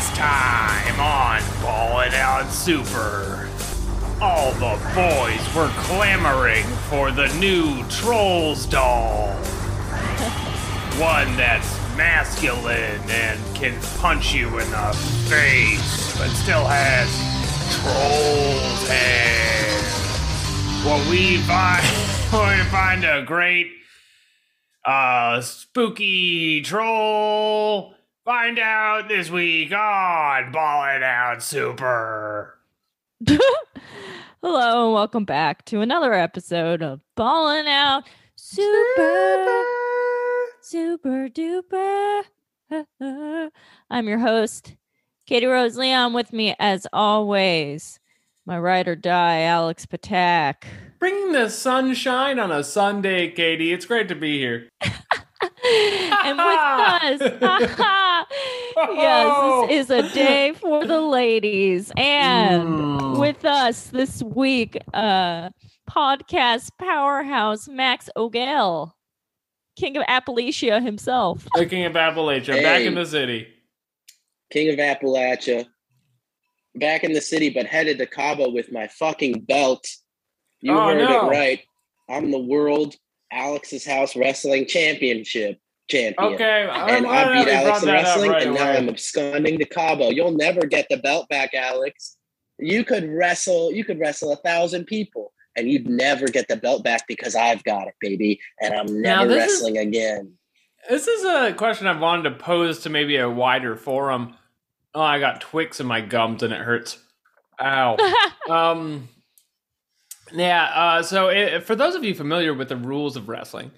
Last 0.00 0.16
time 0.16 0.98
on 0.98 1.42
Ballin' 1.60 2.14
Out 2.14 2.50
Super, 2.50 3.50
all 4.18 4.50
the 4.52 4.80
boys 4.94 5.54
were 5.54 5.68
clamoring 5.84 6.64
for 6.88 7.12
the 7.12 7.28
new 7.34 7.86
Trolls 7.90 8.64
doll. 8.64 9.28
One 10.96 11.36
that's 11.36 11.78
masculine 11.98 13.02
and 13.10 13.38
can 13.54 13.78
punch 13.98 14.32
you 14.32 14.46
in 14.46 14.70
the 14.70 14.94
face, 15.28 16.16
but 16.16 16.30
still 16.30 16.64
has 16.64 17.10
troll's 17.82 18.88
hair. 18.88 19.82
Well, 20.82 21.10
we 21.10 21.36
find 21.42 21.84
we 22.32 22.64
find 22.70 23.04
a 23.04 23.22
great 23.26 23.70
uh 24.82 25.42
spooky 25.42 26.62
troll. 26.62 27.96
Find 28.30 28.60
out 28.60 29.08
this 29.08 29.28
week 29.28 29.72
on 29.72 30.52
Ballin' 30.52 31.02
Out 31.02 31.42
Super. 31.42 32.56
Hello 33.26 34.84
and 34.84 34.94
welcome 34.94 35.24
back 35.24 35.64
to 35.64 35.80
another 35.80 36.14
episode 36.14 36.80
of 36.80 37.00
Ballin' 37.16 37.66
Out 37.66 38.04
Super 38.36 39.64
Super 40.60 41.28
Duper. 41.28 42.22
I'm 43.90 44.06
your 44.06 44.20
host, 44.20 44.76
Katie 45.26 45.46
Rose 45.46 45.76
Leon. 45.76 46.12
With 46.12 46.32
me, 46.32 46.54
as 46.60 46.86
always, 46.92 47.98
my 48.46 48.60
ride 48.60 48.86
or 48.86 48.94
die, 48.94 49.40
Alex 49.40 49.86
Patak. 49.86 50.66
Bring 51.00 51.32
the 51.32 51.48
sunshine 51.50 52.38
on 52.38 52.52
a 52.52 52.62
Sunday, 52.62 53.32
Katie. 53.32 53.72
It's 53.72 53.86
great 53.86 54.06
to 54.06 54.14
be 54.14 54.38
here. 54.38 54.68
and 56.24 56.38
with 56.38 57.40
us, 57.42 58.26
yes, 58.94 59.68
this 59.68 59.88
is 59.88 59.90
a 59.90 60.14
day 60.14 60.52
for 60.52 60.84
the 60.86 61.00
ladies. 61.00 61.92
And 61.96 62.62
Mm. 62.62 63.18
with 63.18 63.44
us 63.44 63.86
this 63.88 64.22
week, 64.22 64.78
uh, 64.94 65.50
podcast 65.90 66.70
powerhouse 66.78 67.68
Max 67.68 68.08
O'Gale, 68.16 68.96
king 69.76 69.96
of 69.96 70.04
Appalachia 70.06 70.82
himself. 70.82 71.46
The 71.54 71.66
King 71.66 71.84
of 71.84 71.92
Appalachia, 71.94 72.62
back 72.62 72.82
in 72.82 72.94
the 72.94 73.06
city. 73.06 73.48
King 74.50 74.70
of 74.70 74.76
Appalachia, 74.78 75.66
back 76.76 77.04
in 77.04 77.12
the 77.12 77.20
city, 77.20 77.50
but 77.50 77.66
headed 77.66 77.98
to 77.98 78.06
Cabo 78.06 78.50
with 78.50 78.72
my 78.72 78.88
fucking 78.88 79.40
belt. 79.40 79.86
You 80.60 80.76
Oh, 80.76 80.88
heard 80.88 80.98
no. 80.98 81.26
it 81.26 81.30
right. 81.30 81.60
I'm 82.08 82.30
the 82.30 82.38
world 82.38 82.96
Alex's 83.32 83.84
House 83.86 84.16
Wrestling 84.16 84.66
Championship 84.66 85.58
champion. 85.88 86.34
Okay, 86.34 86.68
I'm 86.70 86.88
And 86.96 87.04
glad 87.06 87.26
I 87.26 87.30
that 87.34 87.44
beat 87.44 87.50
we 87.50 87.52
Alex 87.56 87.68
brought 87.68 87.82
in 87.82 87.88
that 87.88 87.96
up 87.98 88.04
wrestling, 88.06 88.30
right 88.30 88.42
and 88.46 88.54
now 88.54 88.62
away. 88.62 88.76
I'm 88.78 88.88
absconding 88.88 89.58
to 89.58 89.64
Cabo. 89.64 90.10
You'll 90.10 90.36
never 90.36 90.66
get 90.66 90.86
the 90.90 90.96
belt 90.98 91.28
back, 91.28 91.52
Alex. 91.54 92.16
You 92.58 92.84
could 92.84 93.08
wrestle. 93.08 93.72
You 93.72 93.84
could 93.84 93.98
wrestle 93.98 94.32
a 94.32 94.36
thousand 94.36 94.84
people, 94.84 95.32
and 95.56 95.68
you'd 95.70 95.88
never 95.88 96.26
get 96.26 96.46
the 96.48 96.56
belt 96.56 96.84
back 96.84 97.06
because 97.08 97.34
I've 97.34 97.64
got 97.64 97.88
it, 97.88 97.94
baby, 98.00 98.38
and 98.60 98.74
I'm 98.74 99.00
never 99.02 99.26
this 99.28 99.44
is- 99.46 99.62
wrestling 99.62 99.78
again. 99.78 100.34
This 100.88 101.06
is 101.06 101.24
a 101.24 101.52
question 101.52 101.86
I've 101.86 102.00
wanted 102.00 102.22
to 102.30 102.36
pose 102.36 102.80
to 102.80 102.90
maybe 102.90 103.16
a 103.18 103.28
wider 103.28 103.76
forum. 103.76 104.34
Oh, 104.94 105.02
I 105.02 105.20
got 105.20 105.40
Twix 105.42 105.78
in 105.78 105.86
my 105.86 106.00
gums 106.00 106.42
and 106.42 106.54
it 106.54 106.60
hurts. 106.60 106.98
Ow. 107.60 107.96
um, 108.50 109.06
yeah. 110.32 110.64
Uh, 110.74 111.02
so, 111.02 111.28
i 111.28 111.60
for 111.60 111.74
those 111.74 111.94
of 111.94 112.04
you 112.04 112.14
familiar 112.14 112.54
with 112.54 112.68
the 112.68 112.76
rules 112.76 113.16
of 113.16 113.28
wrestling, 113.28 113.70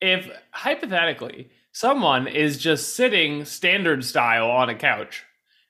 if 0.00 0.30
hypothetically 0.52 1.50
someone 1.72 2.26
is 2.26 2.58
just 2.58 2.94
sitting 2.96 3.44
standard 3.44 4.04
style 4.04 4.50
on 4.50 4.68
a 4.68 4.74
couch, 4.74 5.24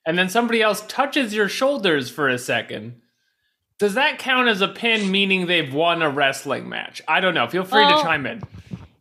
and 0.07 0.19
then 0.19 0.29
somebody 0.29 0.63
else 0.63 0.83
touches 0.89 1.35
your 1.35 1.49
shoulders 1.49 2.09
for 2.11 2.29
a 2.29 2.39
second, 2.39 3.01
does 3.79 3.95
that 3.95 4.19
count 4.19 4.49
as 4.49 4.61
a 4.63 4.69
pin, 4.69 5.11
meaning 5.11 5.47
they've 5.47 5.73
won 5.75 6.01
a 6.03 6.09
wrestling 6.11 6.69
match? 6.69 7.03
I 7.07 7.21
don't 7.21 7.35
know. 7.35 7.47
Feel 7.49 7.65
free 7.65 7.83
Well- 7.85 7.99
to 7.99 8.05
chime 8.05 8.27
in. 8.27 8.43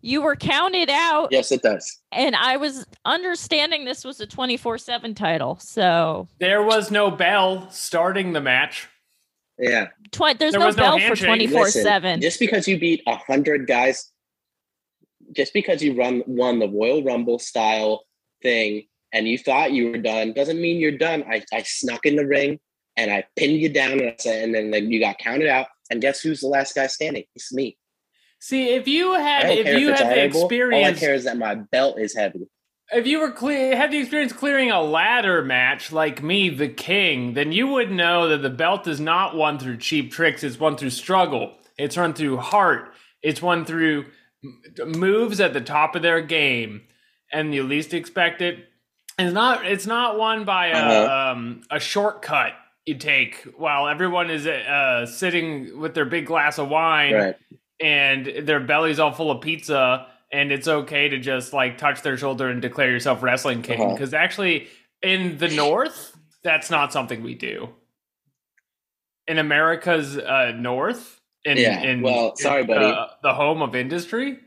you 0.02 0.22
were 0.22 0.36
counted 0.36 0.90
out, 0.90 1.30
Yes, 1.32 1.52
it 1.52 1.62
does. 1.62 2.00
and 2.12 2.36
I 2.36 2.58
was 2.58 2.86
understanding 3.06 3.86
this 3.86 4.04
was 4.06 4.20
a 4.20 4.26
24 4.28 4.78
7 4.78 5.14
title. 5.16 5.58
So 5.62 6.28
There 6.40 6.64
was 6.64 6.92
no 6.92 7.10
bell 7.12 7.70
starting 7.72 8.34
the 8.34 8.42
match. 8.42 8.88
Yeah. 9.60 9.88
twi- 10.12 10.34
there's 10.34 10.54
There 10.54 10.60
no 10.60 10.68
was 10.68 10.78
no 10.78 10.98
bell 10.98 11.00
for 11.00 11.16
24 11.16 11.62
Listen, 11.62 11.84
7. 11.84 12.22
Just 12.22 12.40
because 12.40 12.68
you 12.68 12.80
beat 12.80 13.02
a 13.08 13.16
hundred 13.16 13.68
guys, 13.68 14.12
just 15.36 15.54
because 15.54 15.84
you 15.84 15.96
run 15.96 16.24
won 16.26 16.60
the 16.60 16.70
Royal 16.70 17.04
Rumble 17.04 17.40
style 17.40 18.06
thing, 18.42 18.88
and 19.12 19.28
you 19.28 19.38
thought 19.38 19.72
you 19.72 19.92
were 19.92 19.98
done, 19.98 20.34
doesn't 20.34 20.62
mean 20.62 20.78
you're 20.78 20.98
done. 20.98 21.24
I, 21.30 21.44
I 21.52 21.64
snuck 21.64 22.06
in 22.06 22.16
the 22.16 22.26
ring 22.26 22.60
and 22.96 23.12
I 23.12 23.26
pinned 23.36 23.60
you 23.60 23.70
down, 23.70 23.94
and, 23.94 24.10
I 24.10 24.16
said, 24.20 24.44
and 24.44 24.54
then 24.54 24.72
like, 24.72 24.84
you 24.84 25.00
got 25.00 25.18
counted 25.18 25.48
out. 25.48 25.68
And 25.90 26.02
guess 26.02 26.22
who's 26.22 26.42
the 26.42 26.48
last 26.48 26.76
guy 26.76 26.88
standing? 26.88 27.24
It's 27.36 27.54
me. 27.54 27.78
See, 28.40 28.70
if 28.70 28.88
you 28.88 29.14
I 29.14 29.20
had 29.20 29.50
if 29.50 29.80
you 29.80 29.90
if 29.90 29.94
it's 29.94 30.02
had 30.02 30.16
the 30.16 30.22
honorable. 30.22 30.74
All 30.74 30.86
I 30.86 30.94
care 30.94 31.14
is 31.14 31.26
that 31.26 31.38
my 31.38 31.56
belt 31.56 32.00
is 32.00 32.16
heavy. 32.16 32.48
If 32.94 33.06
you 33.08 33.20
were 33.20 33.32
clear 33.32 33.76
had 33.76 33.92
the 33.92 34.00
experience 34.00 34.34
clearing 34.34 34.72
a 34.72 34.82
ladder 34.82 35.44
match 35.44 35.92
like 35.92 36.24
me, 36.24 36.50
the 36.50 36.68
king, 36.70 37.34
then 37.34 37.52
you 37.52 37.68
would 37.68 37.92
know 37.92 38.30
that 38.30 38.42
the 38.42 38.50
belt 38.50 38.88
is 38.88 39.00
not 39.00 39.36
won 39.36 39.60
through 39.60 39.78
cheap 39.78 40.12
tricks, 40.12 40.44
it's 40.44 40.60
won 40.60 40.78
through 40.78 40.90
struggle. 40.92 41.54
It's 41.78 41.98
run 41.98 42.14
through 42.14 42.38
heart. 42.38 42.94
It's 43.22 43.42
won 43.42 43.64
through 43.66 44.06
moves 44.86 45.40
at 45.40 45.54
the 45.54 45.62
top 45.62 45.96
of 45.96 46.02
their 46.02 46.22
game. 46.22 46.82
And 47.32 47.54
you 47.54 47.64
least 47.64 47.94
expect 47.94 48.42
it. 48.42 48.66
It's 49.18 49.34
not 49.34 49.66
it's 49.66 49.86
not 49.86 50.18
won 50.18 50.46
by 50.46 50.68
a 50.68 50.74
Uh-huh. 50.74 51.32
um, 51.34 51.62
a 51.70 51.80
shortcut 51.80 52.54
you 52.86 52.96
take 52.96 53.44
while 53.58 53.88
everyone 53.88 54.30
is 54.30 54.48
uh, 54.48 55.06
sitting 55.06 55.78
with 55.80 55.94
their 55.94 56.06
big 56.06 56.26
glass 56.26 56.58
of 56.58 56.70
wine 56.70 57.14
Right. 57.14 57.36
and 57.80 58.26
their 58.48 58.60
belly's 58.62 58.98
all 59.00 59.12
full 59.12 59.30
of 59.30 59.42
pizza 59.42 60.08
and 60.32 60.52
it's 60.52 60.68
okay 60.68 61.10
to 61.10 61.18
just 61.20 61.54
like 61.54 61.78
touch 61.78 62.02
their 62.02 62.18
shoulder 62.18 62.50
and 62.50 62.62
declare 62.62 62.92
yourself 62.92 63.22
wrestling 63.24 63.62
king 63.62 63.82
Uh-huh. 63.82 63.94
because 63.94 64.14
actually 64.14 64.68
in 65.02 65.38
the 65.38 65.48
north 65.50 66.16
that's 66.44 66.70
not 66.70 66.92
something 66.94 67.24
we 67.24 67.36
do 67.36 67.70
in 69.28 69.38
america's 69.40 70.18
uh, 70.18 70.52
north 70.56 71.20
in, 71.46 71.58
Yeah, 71.58 71.82
in 71.82 72.02
well, 72.02 72.36
sorry, 72.36 72.62
in, 72.62 72.68
buddy. 72.68 72.86
uh, 72.86 73.08
the 73.24 73.34
home 73.34 73.62
of 73.62 73.76
industry 73.76 74.38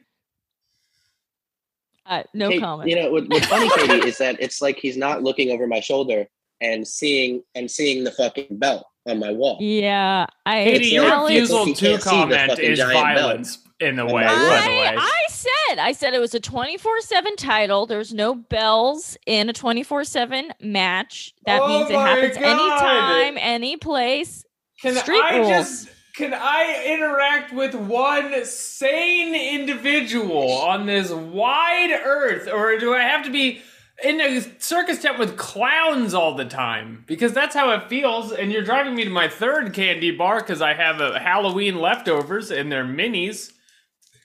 Uh, 2.05 2.23
no 2.35 2.51
Kate, 2.51 2.61
comment. 2.61 2.91
You 2.91 2.97
know 2.97 3.11
what, 3.13 3.29
what's 3.29 3.47
funny, 3.47 3.71
Katie, 3.77 4.09
is 4.09 4.19
that 4.19 4.37
it's 4.41 4.61
like 4.61 4.77
he's 4.77 4.97
not 4.97 5.23
looking 5.23 5.51
over 5.51 5.67
my 5.69 5.81
shoulder 5.81 6.27
and 6.61 6.87
seeing 6.87 7.43
and 7.55 7.71
seeing 7.71 8.05
the 8.05 8.11
fucking 8.11 8.59
belt 8.59 8.85
on 9.07 9.19
my 9.19 9.33
wall. 9.33 9.59
yeah, 9.61 10.27
I. 10.47 10.65
Katie, 10.65 10.87
your 10.87 11.05
like- 11.05 11.13
Alex- 11.13 11.33
refusal 11.35 11.65
to 11.67 11.75
can't 11.75 12.03
see 12.03 12.11
the 12.11 12.21
comment 12.37 12.59
is 12.59 12.79
giant 12.79 12.93
belt. 12.95 13.05
violence 13.05 13.59
in 13.81 13.99
a 13.99 14.07
way 14.07 14.23
my 14.23 14.29
by 14.29 14.61
the 14.63 14.69
way 14.71 14.87
I, 14.87 14.95
I 14.97 15.27
said, 15.29 15.79
I 15.81 15.91
said 15.93 16.15
it 16.15 16.21
was 16.21 16.35
a 16.35 16.41
24 16.41 17.01
7 17.01 17.35
title. 17.37 17.87
There's 17.87 18.15
no 18.15 18.35
bells 18.35 19.17
in 19.27 19.49
a 19.49 19.53
24 19.53 20.05
7 20.05 20.53
match. 20.61 21.35
That 21.47 21.61
Oh 21.63 21.69
means 21.69 21.91
it 21.91 21.97
happens 21.99 22.37
God. 22.37 22.45
anytime, 22.45 23.39
any 23.41 23.77
place. 23.77 24.45
Can 24.81 24.95
Street 24.97 25.21
I 25.23 25.39
rules. 25.39 25.49
just 25.49 25.89
can 26.15 26.33
I 26.35 26.85
interact 26.87 27.53
with 27.55 27.75
one 27.75 28.45
sane 28.45 29.35
individual 29.35 30.53
on 30.53 30.87
this 30.87 31.11
wide 31.11 31.91
earth, 32.05 32.49
or 32.53 32.79
do 32.79 32.95
I 32.95 33.01
have 33.03 33.25
to 33.25 33.31
be 33.31 33.63
in 34.03 34.21
a 34.21 34.41
circus 34.61 35.01
tent 35.01 35.19
with 35.19 35.37
clowns 35.37 36.15
all 36.15 36.35
the 36.35 36.45
time? 36.45 37.05
Because 37.07 37.33
that's 37.33 37.55
how 37.55 37.71
it 37.73 37.89
feels. 37.89 38.33
And 38.33 38.53
you're 38.53 38.63
driving 38.65 38.95
me 38.95 39.05
to 39.05 39.11
my 39.11 39.29
third 39.29 39.73
candy 39.73 40.11
bar 40.11 40.41
because 40.41 40.61
I 40.63 40.75
have 40.75 41.01
a 41.01 41.19
Halloween 41.19 41.77
leftovers 41.79 42.51
and 42.51 42.71
they're 42.71 42.85
minis. 42.85 43.53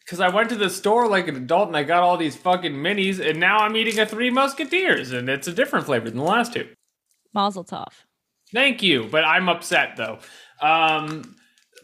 Because 0.03 0.19
I 0.21 0.29
went 0.29 0.49
to 0.49 0.55
the 0.55 0.69
store 0.69 1.07
like 1.07 1.27
an 1.27 1.35
adult 1.35 1.67
and 1.67 1.75
I 1.75 1.83
got 1.83 2.01
all 2.01 2.15
these 2.15 2.35
fucking 2.37 2.73
minis, 2.73 3.19
and 3.19 3.41
now 3.41 3.57
I'm 3.59 3.75
eating 3.75 3.99
a 3.99 4.05
Three 4.05 4.29
Musketeers, 4.29 5.11
and 5.11 5.27
it's 5.27 5.49
a 5.49 5.53
different 5.53 5.85
flavor 5.85 6.09
than 6.09 6.17
the 6.19 6.23
last 6.23 6.53
two. 6.53 6.69
Mazel 7.33 7.65
tov. 7.65 7.87
Thank 8.53 8.81
you, 8.81 9.03
but 9.11 9.25
I'm 9.25 9.49
upset 9.49 9.97
though. 9.97 10.19
Um, 10.61 11.35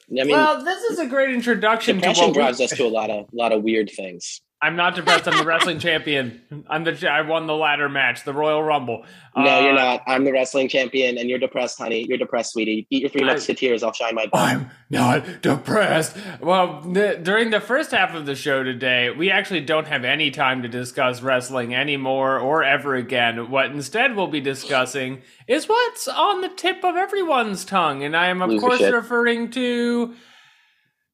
I 0.10 0.24
mean, 0.24 0.30
well, 0.30 0.64
this 0.64 0.84
is 0.84 1.00
a 1.00 1.06
great 1.06 1.34
introduction 1.34 1.96
to 1.98 2.02
depression 2.02 2.24
what 2.28 2.30
we- 2.30 2.34
drives 2.42 2.62
us 2.62 2.72
to 2.78 2.86
a 2.86 2.88
lot 2.88 3.10
of 3.10 3.26
lot 3.34 3.52
of 3.52 3.62
weird 3.64 3.90
things. 3.90 4.40
I'm 4.64 4.78
not 4.78 4.96
depressed. 4.96 5.28
I'm 5.28 5.38
the 5.38 5.44
wrestling 5.46 5.78
champion. 5.80 6.42
I'm 6.70 6.86
the. 6.86 7.10
I 7.12 7.22
won 7.22 7.48
the 7.48 7.54
ladder 7.54 7.90
match, 7.90 8.24
the 8.24 8.32
Royal 8.34 8.64
Rumble. 8.64 9.06
No, 9.36 9.44
Uh, 9.58 9.60
you're 9.62 9.74
not. 9.74 10.04
I'm 10.08 10.24
the 10.24 10.32
wrestling 10.32 10.70
champion, 10.70 11.18
and 11.18 11.30
you're 11.30 11.40
depressed, 11.40 11.78
honey. 11.78 12.06
You're 12.08 12.18
depressed, 12.18 12.54
sweetie. 12.54 12.88
Eat 12.90 13.02
your 13.02 13.10
three 13.10 13.24
musketeers. 13.26 13.84
I'll 13.84 13.92
shine 13.92 14.16
my. 14.16 14.28
I'm 14.34 14.70
not 14.90 15.42
depressed. 15.42 16.16
Well, 16.40 16.82
during 16.82 17.50
the 17.50 17.60
first 17.60 17.92
half 17.92 18.14
of 18.16 18.26
the 18.26 18.36
show 18.36 18.64
today, 18.64 19.10
we 19.10 19.30
actually 19.30 19.62
don't 19.62 19.88
have 19.88 20.06
any 20.06 20.32
time 20.32 20.62
to 20.62 20.70
discuss 20.70 21.22
wrestling 21.22 21.76
anymore 21.76 22.40
or 22.40 22.64
ever 22.64 22.96
again. 22.96 23.50
What 23.52 23.66
instead 23.72 24.16
we'll 24.16 24.28
be 24.28 24.40
discussing 24.42 25.24
is 25.46 25.68
what's 25.68 26.08
on 26.08 26.40
the 26.42 26.50
tip 26.50 26.86
of 26.86 26.96
everyone's 26.96 27.66
tongue. 27.66 28.04
And 28.04 28.16
I 28.16 28.28
am, 28.28 28.42
of 28.42 28.50
Lose 28.50 28.62
course, 28.62 28.82
referring 28.82 29.52
to 29.52 30.14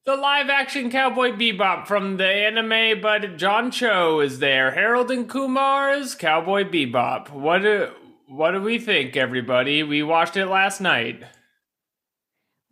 the 0.09 0.15
live 0.15 0.49
action 0.49 0.89
Cowboy 0.89 1.33
Bebop 1.33 1.85
from 1.85 2.17
the 2.17 2.25
anime, 2.25 2.99
but 2.99 3.37
John 3.37 3.69
Cho 3.69 4.21
is 4.21 4.39
there. 4.39 4.71
Harold 4.71 5.11
and 5.11 5.29
Kumar's 5.29 6.15
Cowboy 6.15 6.63
Bebop. 6.63 7.29
What 7.29 7.59
do, 7.59 7.91
what 8.27 8.53
do 8.53 8.61
we 8.61 8.79
think, 8.79 9.15
everybody? 9.15 9.83
We 9.83 10.01
watched 10.01 10.35
it 10.35 10.47
last 10.47 10.81
night. 10.81 11.21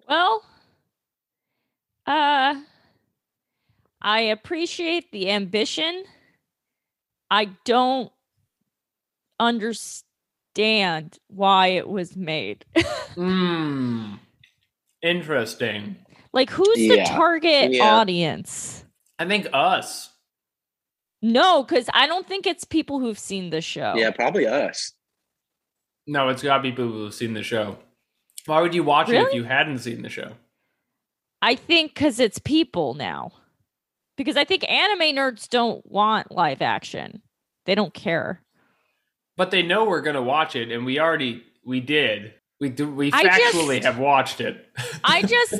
Well, 0.10 0.44
uh, 2.07 2.56
I 4.01 4.19
appreciate 4.22 5.12
the 5.12 5.30
ambition. 5.30 6.06
I 7.30 7.51
don't 7.66 8.12
understand 9.40 11.19
why 11.28 11.68
it 11.68 11.88
was 11.88 12.16
made. 12.16 12.66
Hmm. 13.13 14.13
Interesting. 15.01 15.95
Like, 16.34 16.50
who's 16.50 16.76
the 16.76 17.04
target 17.08 17.74
Yeah. 17.74 17.96
audience? 17.96 18.86
I 19.20 19.26
think 19.26 19.48
us. 19.54 20.10
No, 21.22 21.64
because 21.64 21.90
I 21.94 22.06
don't 22.08 22.28
think 22.28 22.46
it's 22.46 22.64
people 22.64 23.00
who've 23.00 23.18
seen 23.18 23.50
the 23.50 23.62
show. 23.62 23.94
Yeah, 23.96 24.12
probably 24.12 24.46
us. 24.46 24.94
No, 26.06 26.30
it's 26.30 26.44
gotta 26.44 26.62
be 26.62 26.72
people 26.72 26.92
who've 26.92 27.14
seen 27.14 27.34
the 27.34 27.44
show. 27.44 27.78
Why 28.46 28.62
would 28.62 28.74
you 28.74 28.84
watch 28.84 29.10
it 29.10 29.16
if 29.16 29.34
you 29.34 29.44
hadn't 29.44 29.80
seen 29.80 30.04
the 30.04 30.10
show? 30.10 30.34
I 31.42 31.56
think 31.56 31.94
because 31.94 32.20
it's 32.20 32.40
people 32.40 32.94
now. 32.94 33.32
Because 34.16 34.38
I 34.38 34.44
think 34.46 34.64
anime 34.70 35.16
nerds 35.16 35.50
don't 35.50 35.86
want 35.86 36.32
live 36.32 36.62
action. 36.62 37.22
They 37.66 37.76
don't 37.76 37.94
care. 37.94 38.42
But 39.36 39.52
they 39.52 39.62
know 39.62 39.86
we're 39.86 40.02
gonna 40.02 40.22
watch 40.22 40.56
it, 40.56 40.72
and 40.72 40.86
we 40.86 41.00
already 41.00 41.44
we 41.66 41.80
did. 41.82 42.34
We 42.59 42.69
do. 42.69 42.92
We 42.92 43.12
factually 43.12 43.75
just- 43.75 43.86
have 43.86 44.00
watched 44.00 44.42
it. 44.42 44.65
I 45.04 45.21
just 45.21 45.54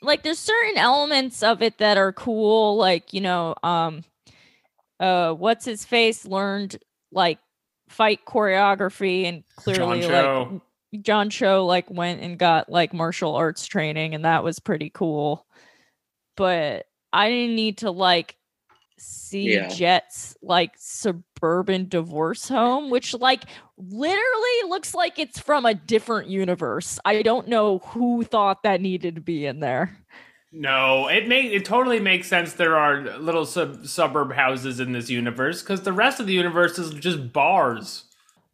like 0.00 0.22
there's 0.22 0.38
certain 0.38 0.78
elements 0.78 1.42
of 1.42 1.62
it 1.62 1.78
that 1.78 1.96
are 1.96 2.12
cool, 2.12 2.76
like 2.76 3.12
you 3.12 3.20
know, 3.20 3.54
um, 3.62 4.04
uh, 5.00 5.32
what's 5.32 5.64
his 5.64 5.84
face 5.84 6.24
learned 6.24 6.78
like 7.10 7.38
fight 7.88 8.20
choreography 8.24 9.24
and 9.24 9.42
clearly 9.56 10.02
John 10.02 10.52
like 10.92 11.02
John 11.02 11.30
Cho 11.30 11.66
like 11.66 11.90
went 11.90 12.20
and 12.20 12.38
got 12.38 12.68
like 12.70 12.94
martial 12.94 13.34
arts 13.34 13.66
training 13.66 14.14
and 14.14 14.24
that 14.24 14.44
was 14.44 14.60
pretty 14.60 14.90
cool. 14.90 15.44
But 16.36 16.86
I 17.12 17.28
didn't 17.28 17.56
need 17.56 17.78
to 17.78 17.90
like 17.90 18.36
see 18.98 19.54
Yeah. 19.54 19.68
Jet's 19.68 20.36
like 20.42 20.72
suburban 21.40 21.88
divorce 21.88 22.48
home, 22.48 22.90
which 22.90 23.14
like 23.14 23.44
literally 23.78 24.68
looks 24.68 24.94
like 24.94 25.18
it's 25.18 25.38
from 25.40 25.64
a 25.64 25.74
different 25.74 26.28
universe. 26.28 26.98
I 27.04 27.22
don't 27.22 27.48
know 27.48 27.78
who 27.78 28.24
thought 28.24 28.62
that 28.62 28.80
needed 28.80 29.14
to 29.14 29.20
be 29.20 29.46
in 29.46 29.60
there. 29.60 29.96
No, 30.52 31.08
it 31.08 31.28
make 31.28 31.52
it 31.52 31.64
totally 31.64 32.00
makes 32.00 32.26
sense. 32.28 32.54
There 32.54 32.76
are 32.76 33.02
little 33.18 33.46
sub- 33.46 33.86
suburb 33.86 34.32
houses 34.32 34.80
in 34.80 34.92
this 34.92 35.08
universe 35.08 35.62
because 35.62 35.82
the 35.82 35.92
rest 35.92 36.20
of 36.20 36.26
the 36.26 36.32
universe 36.32 36.78
is 36.78 36.90
just 36.90 37.32
bars. 37.32 38.04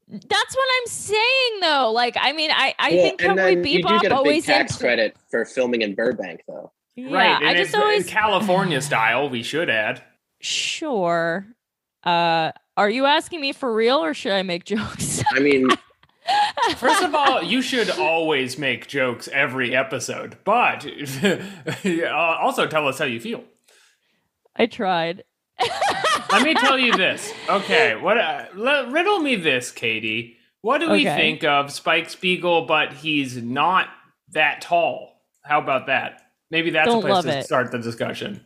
That's 0.08 0.56
what 0.56 0.68
I'm 0.80 0.86
saying 0.86 1.60
though. 1.62 1.90
Like 1.92 2.16
I 2.20 2.32
mean 2.32 2.50
I 2.52 2.74
I 2.78 2.90
Well, 2.92 3.02
think 3.02 3.22
and 3.22 3.30
Cowboy 3.38 3.54
then 3.54 3.66
you 3.66 3.82
do 3.82 3.88
get 3.88 3.96
a 3.96 4.00
big 4.02 4.12
always 4.12 4.44
tax 4.46 4.72
int- 4.72 4.80
credit 4.80 5.16
for 5.30 5.44
filming 5.44 5.82
in 5.82 5.94
Burbank, 5.94 6.42
though. 6.46 6.70
Yeah, 6.96 7.12
right, 7.14 7.36
and 7.42 7.48
I 7.48 7.52
it's 7.52 7.72
just 7.72 7.82
always 7.82 8.06
in 8.06 8.12
California 8.12 8.80
style. 8.80 9.28
We 9.28 9.42
should 9.42 9.68
add. 9.68 10.02
Sure. 10.40 11.46
Uh, 12.04 12.52
are 12.76 12.90
you 12.90 13.06
asking 13.06 13.40
me 13.40 13.52
for 13.52 13.72
real 13.72 13.98
or 13.98 14.14
should 14.14 14.32
I 14.32 14.42
make 14.42 14.64
jokes? 14.64 15.22
I 15.32 15.40
mean, 15.40 15.68
First 16.76 17.02
of 17.04 17.14
all, 17.14 17.40
you 17.42 17.62
should 17.62 17.88
always 17.90 18.58
make 18.58 18.88
jokes 18.88 19.28
every 19.32 19.76
episode, 19.76 20.36
but 20.44 20.84
uh, 21.24 22.08
also 22.08 22.66
tell 22.66 22.88
us 22.88 22.98
how 22.98 23.04
you 23.04 23.20
feel. 23.20 23.44
I 24.56 24.66
tried. 24.66 25.22
Let 26.32 26.42
me 26.42 26.54
tell 26.54 26.78
you 26.78 26.96
this. 26.96 27.32
Okay, 27.48 27.94
what? 27.94 28.18
Uh, 28.18 28.46
let, 28.56 28.90
riddle 28.90 29.20
me 29.20 29.36
this, 29.36 29.70
Katie. 29.70 30.36
What 30.62 30.78
do 30.78 30.90
we 30.90 31.06
Okay. 31.06 31.16
think 31.16 31.44
of 31.44 31.70
Spike 31.70 32.10
Spiegel, 32.10 32.66
but 32.66 32.92
he's 32.92 33.36
not 33.36 33.88
that 34.30 34.60
tall? 34.60 35.12
How 35.44 35.60
about 35.60 35.86
that? 35.86 36.22
Maybe 36.50 36.70
that's 36.70 36.88
Don't 36.88 37.04
a 37.04 37.06
place 37.06 37.24
to 37.24 37.38
it. 37.38 37.44
start 37.44 37.70
the 37.70 37.78
discussion. 37.78 38.42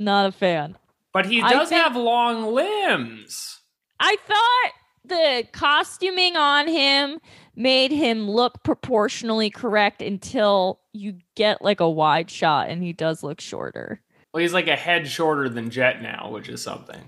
Not 0.00 0.26
a 0.26 0.32
fan. 0.32 0.76
But 1.12 1.26
he 1.26 1.40
does 1.40 1.68
think- 1.68 1.80
have 1.80 1.94
long 1.94 2.52
limbs. 2.52 3.53
I 4.00 4.16
thought 4.26 4.72
the 5.04 5.44
costuming 5.52 6.36
on 6.36 6.68
him 6.68 7.20
made 7.56 7.90
him 7.90 8.28
look 8.30 8.62
proportionally 8.64 9.50
correct 9.50 10.02
until 10.02 10.80
you 10.92 11.18
get 11.34 11.62
like 11.62 11.80
a 11.80 11.88
wide 11.88 12.30
shot 12.30 12.68
and 12.68 12.82
he 12.82 12.92
does 12.92 13.22
look 13.22 13.40
shorter. 13.40 14.00
Well, 14.32 14.40
he's 14.40 14.52
like 14.54 14.68
a 14.68 14.76
head 14.76 15.06
shorter 15.06 15.48
than 15.48 15.70
Jet 15.70 16.02
now, 16.02 16.30
which 16.32 16.48
is 16.48 16.62
something. 16.62 17.00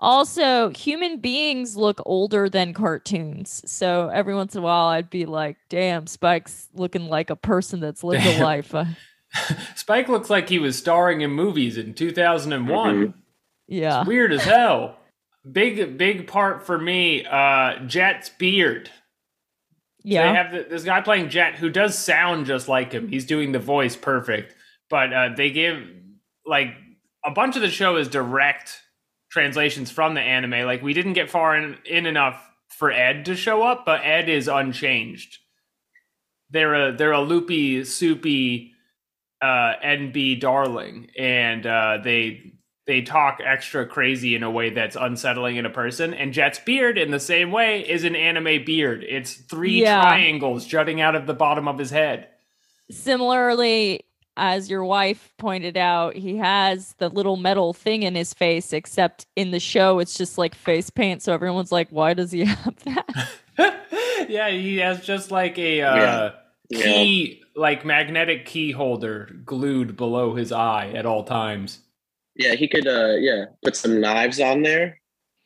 Also, 0.00 0.68
human 0.68 1.18
beings 1.18 1.76
look 1.76 2.00
older 2.06 2.48
than 2.48 2.72
cartoons. 2.72 3.62
So 3.66 4.08
every 4.10 4.34
once 4.34 4.54
in 4.54 4.60
a 4.60 4.62
while, 4.62 4.86
I'd 4.86 5.10
be 5.10 5.26
like, 5.26 5.56
damn, 5.68 6.06
Spike's 6.06 6.68
looking 6.74 7.08
like 7.08 7.30
a 7.30 7.36
person 7.36 7.80
that's 7.80 8.04
lived 8.04 8.24
a 8.24 8.42
life. 8.42 8.72
Spike 9.74 10.08
looks 10.08 10.30
like 10.30 10.48
he 10.48 10.58
was 10.58 10.78
starring 10.78 11.22
in 11.22 11.30
movies 11.30 11.76
in 11.78 11.94
2001. 11.94 12.94
Mhm. 12.94 13.14
yeah. 13.66 14.00
It's 14.00 14.08
weird 14.08 14.32
as 14.32 14.42
hell. 14.42 14.96
Big, 15.52 15.96
big 15.96 16.26
part 16.26 16.66
for 16.66 16.78
me, 16.78 17.24
uh, 17.24 17.78
Jet's 17.86 18.28
beard. 18.28 18.90
Yeah. 20.04 20.26
They 20.26 20.36
have 20.36 20.50
th- 20.50 20.68
this 20.68 20.84
guy 20.84 21.00
playing 21.00 21.28
Jet 21.28 21.54
who 21.56 21.70
does 21.70 21.96
sound 21.96 22.46
just 22.46 22.68
like 22.68 22.92
him. 22.92 23.08
He's 23.08 23.26
doing 23.26 23.52
the 23.52 23.58
voice 23.58 23.96
perfect, 23.96 24.54
but 24.88 25.12
uh, 25.12 25.30
they 25.36 25.50
give 25.50 25.82
like 26.46 26.74
a 27.24 27.30
bunch 27.30 27.56
of 27.56 27.62
the 27.62 27.70
show 27.70 27.96
is 27.96 28.08
direct 28.08 28.80
translations 29.30 29.90
from 29.90 30.14
the 30.14 30.20
anime. 30.20 30.66
Like 30.66 30.82
we 30.82 30.94
didn't 30.94 31.12
get 31.12 31.30
far 31.30 31.56
in, 31.56 31.76
in 31.84 32.06
enough 32.06 32.42
for 32.68 32.90
Ed 32.90 33.24
to 33.26 33.36
show 33.36 33.62
up, 33.62 33.84
but 33.84 34.00
Ed 34.04 34.28
is 34.28 34.48
unchanged. 34.48 35.38
They're 36.50 36.88
a 36.88 36.96
they're 36.96 37.12
a 37.12 37.20
loopy, 37.20 37.84
soupy 37.84 38.72
uh, 39.42 39.74
NB 39.84 40.40
darling, 40.40 41.10
and 41.18 41.66
uh, 41.66 41.98
they 42.02 42.54
they 42.88 43.02
talk 43.02 43.38
extra 43.44 43.86
crazy 43.86 44.34
in 44.34 44.42
a 44.42 44.50
way 44.50 44.70
that's 44.70 44.96
unsettling 44.96 45.56
in 45.56 45.66
a 45.66 45.70
person. 45.70 46.12
And 46.14 46.32
Jet's 46.32 46.58
beard, 46.58 46.96
in 46.98 47.10
the 47.12 47.20
same 47.20 47.52
way, 47.52 47.88
is 47.88 48.02
an 48.02 48.16
anime 48.16 48.64
beard. 48.64 49.04
It's 49.06 49.34
three 49.34 49.82
Yeah. 49.82 50.00
triangles 50.00 50.66
jutting 50.66 51.00
out 51.00 51.14
of 51.14 51.26
the 51.26 51.34
bottom 51.34 51.68
of 51.68 51.78
his 51.78 51.90
head. 51.90 52.28
Similarly, 52.90 54.00
as 54.36 54.70
your 54.70 54.84
wife 54.84 55.32
pointed 55.38 55.76
out, 55.76 56.16
he 56.16 56.36
has 56.38 56.94
the 56.98 57.08
little 57.10 57.36
metal 57.36 57.72
thing 57.74 58.02
in 58.04 58.14
his 58.14 58.32
face, 58.32 58.72
except 58.72 59.26
in 59.36 59.50
the 59.50 59.60
show, 59.60 59.98
it's 59.98 60.16
just 60.16 60.38
like 60.38 60.54
face 60.54 60.88
paint. 60.90 61.22
So 61.22 61.32
everyone's 61.34 61.70
like, 61.72 61.88
why 61.90 62.14
does 62.14 62.32
he 62.32 62.44
have 62.46 62.76
that? 62.84 63.28
yeah, 64.28 64.48
he 64.50 64.78
has 64.78 65.04
just 65.04 65.30
like 65.30 65.58
a 65.58 65.82
uh, 65.82 65.96
Yeah. 65.96 66.30
Yeah. 66.70 66.82
key, 66.82 67.42
like 67.54 67.84
magnetic 67.84 68.46
key 68.46 68.72
holder 68.72 69.30
glued 69.44 69.96
below 69.96 70.34
his 70.34 70.52
eye 70.52 70.90
at 70.94 71.04
all 71.06 71.24
times. 71.24 71.80
Yeah, 72.38 72.54
he 72.54 72.68
could. 72.68 72.86
uh 72.86 73.16
Yeah, 73.18 73.46
put 73.62 73.76
some 73.76 74.00
knives 74.00 74.40
on 74.40 74.62
there. 74.62 75.00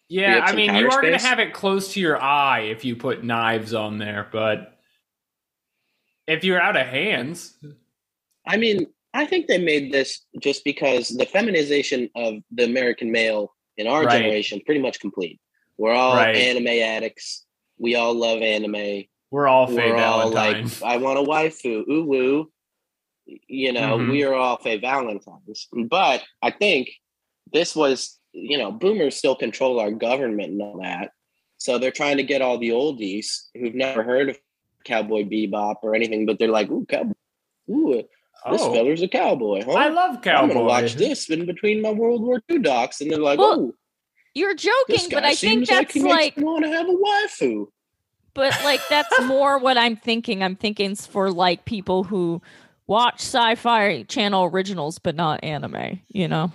Yeah, 0.09 0.43
I 0.45 0.55
mean, 0.55 0.75
you 0.75 0.91
are 0.91 1.01
going 1.01 1.19
to 1.19 1.27
have 1.27 1.39
it 1.39 1.55
close 1.55 1.95
to 1.95 2.01
your 2.01 2.21
eye 2.21 2.61
if 2.61 2.85
you 2.85 2.97
put 2.97 3.25
knives 3.25 3.73
on 3.73 3.97
there, 3.97 4.29
but 4.31 4.79
if 6.27 6.45
you're 6.45 6.61
out 6.61 6.77
of 6.77 6.87
hands, 6.87 7.57
I 8.47 8.59
mean, 8.59 8.89
I 9.15 9.25
think 9.25 9.47
they 9.47 9.57
made 9.57 9.91
this 9.91 10.21
just 10.39 10.65
because 10.65 11.09
the 11.09 11.25
feminization 11.25 12.11
of 12.15 12.35
the 12.51 12.65
American 12.65 13.11
male 13.11 13.55
in 13.79 13.87
our 13.87 14.05
Right. 14.05 14.21
generation 14.21 14.61
pretty 14.67 14.83
much 14.83 15.01
complete. 15.01 15.41
We're 15.79 15.95
all 15.95 16.15
Right. 16.15 16.37
anime 16.37 16.67
addicts. 16.69 17.47
We 17.79 17.95
all 17.95 18.13
love 18.15 18.43
anime. 18.43 19.05
we're 19.31 19.49
all 19.49 19.67
Faye 19.67 19.93
We're 19.93 19.97
all 19.97 20.29
like, 20.31 20.59
I 20.85 20.99
want 20.99 21.19
a 21.19 21.23
waifu, 21.23 21.89
ooh 21.89 22.05
woo. 22.05 22.52
You 23.27 23.73
know, 23.73 23.99
Mhm. 23.99 24.11
we 24.11 24.25
are 24.25 24.35
all 24.35 24.57
Faye 24.59 24.79
Valentines. 24.79 25.69
But 25.73 26.25
I 26.43 26.51
think 26.51 26.91
this 27.53 27.77
was, 27.77 28.19
you 28.33 28.59
know, 28.59 28.73
boomers 28.73 29.17
still 29.17 29.37
control 29.37 29.79
our 29.79 29.91
government 29.91 30.53
and 30.53 30.63
all 30.63 30.81
that. 30.83 31.13
So 31.59 31.79
they're 31.79 31.93
trying 31.93 32.17
to 32.17 32.25
get 32.25 32.43
all 32.43 32.59
the 32.59 32.71
oldies 32.71 33.49
who've 33.55 33.75
never 33.75 34.03
heard 34.03 34.31
of 34.31 34.39
Cowboy 34.85 35.23
Bebop 35.25 35.77
or 35.83 35.95
anything, 35.95 36.27
but 36.27 36.39
they're 36.39 36.49
like, 36.49 36.69
ooh, 36.71 36.85
cowboy, 36.87 37.13
ooh, 37.71 38.03
This 38.51 38.61
Oh, 38.61 38.75
feller's 38.75 39.03
a 39.03 39.07
cowboy, 39.09 39.63
huh? 39.65 39.71
I 39.73 39.89
love 39.89 40.21
cowboys. 40.21 40.43
I'm 40.43 40.49
gonna 40.49 40.67
watch 40.67 40.95
this 40.95 41.31
in 41.31 41.47
between 41.47 41.81
my 41.81 41.93
World 41.93 42.23
War 42.23 42.43
II 42.51 42.59
docs, 42.59 43.01
and 43.01 43.09
they're 43.09 43.21
like, 43.21 43.39
Well, 43.39 43.53
"Oh, 43.53 43.75
You're 44.35 44.55
joking, 44.55 45.11
but 45.11 45.23
I 45.23 45.37
think 45.37 45.39
seems 45.39 45.71
like 45.71 45.93
that's 45.93 46.05
like, 46.05 46.37
makes 46.37 46.43
want 46.45 46.65
to 46.65 46.71
have 46.71 46.89
a 46.89 46.93
waifu." 46.93 47.69
but 48.35 48.53
like 48.65 48.81
that's 48.89 49.21
more 49.27 49.59
what 49.59 49.77
I'm 49.79 49.95
thinking. 49.95 50.43
I'm 50.43 50.57
thinking 50.57 50.97
for 50.97 51.31
like 51.31 51.65
people 51.67 52.03
who 52.05 52.43
watch 52.87 53.21
sci-fi 53.21 54.03
channel 54.05 54.45
originals 54.45 54.99
but 54.99 55.15
not 55.15 55.43
anime. 55.45 56.01
You 56.09 56.29
know? 56.29 56.53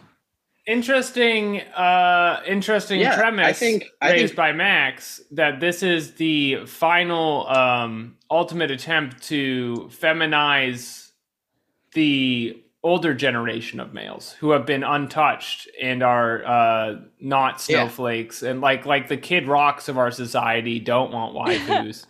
Interesting, 0.66 1.62
uh, 1.62 2.42
interesting 2.46 3.00
Yeah, 3.00 3.32
I 3.38 3.54
think- 3.54 3.86
I 4.02 4.12
raised 4.12 4.32
think- 4.32 4.36
by 4.36 4.52
Max 4.52 5.22
that 5.32 5.62
this 5.62 5.82
is 5.82 6.16
the 6.16 6.66
final 6.66 7.48
um, 7.48 8.18
ultimate 8.30 8.70
attempt 8.70 9.24
to 9.30 9.90
feminize 9.94 11.12
the 11.94 12.62
older 12.84 13.14
generation 13.14 13.80
of 13.80 13.94
males 13.94 14.34
who 14.40 14.52
have 14.52 14.66
been 14.66 14.84
untouched 14.84 15.70
and 15.82 16.04
are 16.04 16.46
uh, 16.46 16.96
not 17.20 17.54
Yeah. 17.68 17.80
snowflakes 17.88 18.44
and 18.44 18.60
like 18.62 18.86
like 18.86 19.08
the 19.08 19.18
kid 19.18 19.48
rocks 19.48 19.88
of 19.90 19.98
our 19.98 20.12
society 20.12 20.80
don't 20.80 21.12
want 21.12 21.34
waifus. 21.36 22.06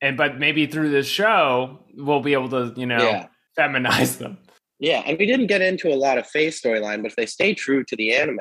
and 0.00 0.16
but 0.16 0.38
maybe 0.38 0.66
through 0.66 0.90
this 0.90 1.06
show 1.08 1.80
we'll 1.96 2.20
be 2.20 2.34
able 2.34 2.48
to 2.50 2.72
you 2.78 2.86
know 2.86 2.98
Yeah. 3.02 3.26
Feminize 3.58 4.18
them. 4.18 4.38
Yeah, 4.78 5.02
and 5.04 5.18
we 5.18 5.26
didn't 5.26 5.48
get 5.48 5.60
into 5.60 5.92
a 5.92 5.96
lot 5.96 6.18
of 6.18 6.26
Faye 6.26 6.48
storyline, 6.48 7.02
but 7.02 7.10
if 7.10 7.16
they 7.16 7.26
stay 7.26 7.52
true 7.52 7.82
to 7.84 7.96
the 7.96 8.14
anime, 8.14 8.38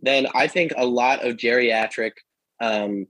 then 0.00 0.26
I 0.34 0.46
think 0.46 0.72
a 0.76 0.86
lot 0.86 1.26
of 1.26 1.36
geriatric 1.36 2.12
um, 2.60 3.06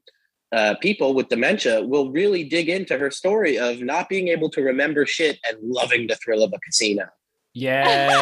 uh, 0.52 0.75
people 0.80 1.14
with 1.14 1.28
dementia 1.28 1.82
will 1.82 2.11
really 2.11 2.44
dig 2.44 2.68
into 2.68 2.99
her 2.99 3.11
story 3.11 3.59
of 3.59 3.80
not 3.80 4.09
being 4.09 4.28
able 4.28 4.50
to 4.50 4.62
remember 4.62 5.06
shit 5.06 5.38
and 5.44 5.59
loving 5.62 6.06
the 6.06 6.16
thrill 6.16 6.42
of 6.42 6.52
a 6.52 6.59
casino. 6.61 7.06
Yes. 7.54 8.12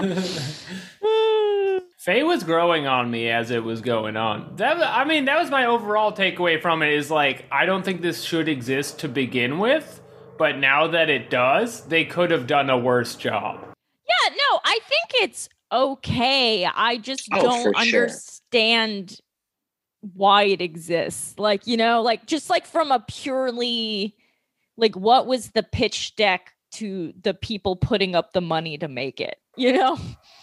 Faye 1.98 2.22
was 2.22 2.44
growing 2.44 2.86
on 2.86 3.10
me 3.10 3.28
as 3.28 3.50
it 3.50 3.62
was 3.62 3.82
going 3.82 4.16
on. 4.16 4.56
That 4.56 4.78
I 4.82 5.04
mean, 5.04 5.26
that 5.26 5.38
was 5.38 5.50
my 5.50 5.66
overall 5.66 6.12
takeaway 6.12 6.60
from 6.60 6.82
it 6.82 6.92
is 6.92 7.10
like 7.10 7.44
I 7.52 7.66
don't 7.66 7.84
think 7.84 8.00
this 8.00 8.22
should 8.22 8.48
exist 8.48 9.00
to 9.00 9.08
begin 9.08 9.58
with, 9.58 9.99
but 10.40 10.56
now 10.56 10.86
that 10.86 11.10
it 11.10 11.28
does, 11.28 11.82
they 11.82 12.02
could 12.02 12.30
have 12.30 12.46
done 12.46 12.70
a 12.70 12.78
worse 12.78 13.14
job. 13.14 13.60
Yeah, 14.08 14.30
no, 14.34 14.60
I 14.64 14.78
think 14.88 15.22
it's 15.22 15.50
okay. 15.70 16.64
I 16.64 16.96
just 16.96 17.28
Oh, 17.30 17.42
don't 17.42 17.62
for 17.74 17.84
sure. 17.84 18.04
understand 18.04 19.18
why 20.14 20.44
it 20.44 20.62
exists. 20.62 21.38
Like, 21.38 21.66
you 21.66 21.76
know, 21.76 22.00
like 22.00 22.24
just 22.24 22.48
like 22.48 22.64
from 22.66 22.90
a 22.90 23.00
purely 23.06 24.16
like 24.78 24.96
what 24.96 25.26
was 25.26 25.50
the 25.50 25.62
pitch 25.62 26.16
deck 26.16 26.54
to 26.72 27.12
the 27.20 27.34
people 27.34 27.76
putting 27.76 28.14
up 28.14 28.32
the 28.32 28.40
money 28.40 28.78
to 28.78 28.88
make 28.88 29.20
it, 29.20 29.36
you 29.58 29.74
know? 29.74 29.98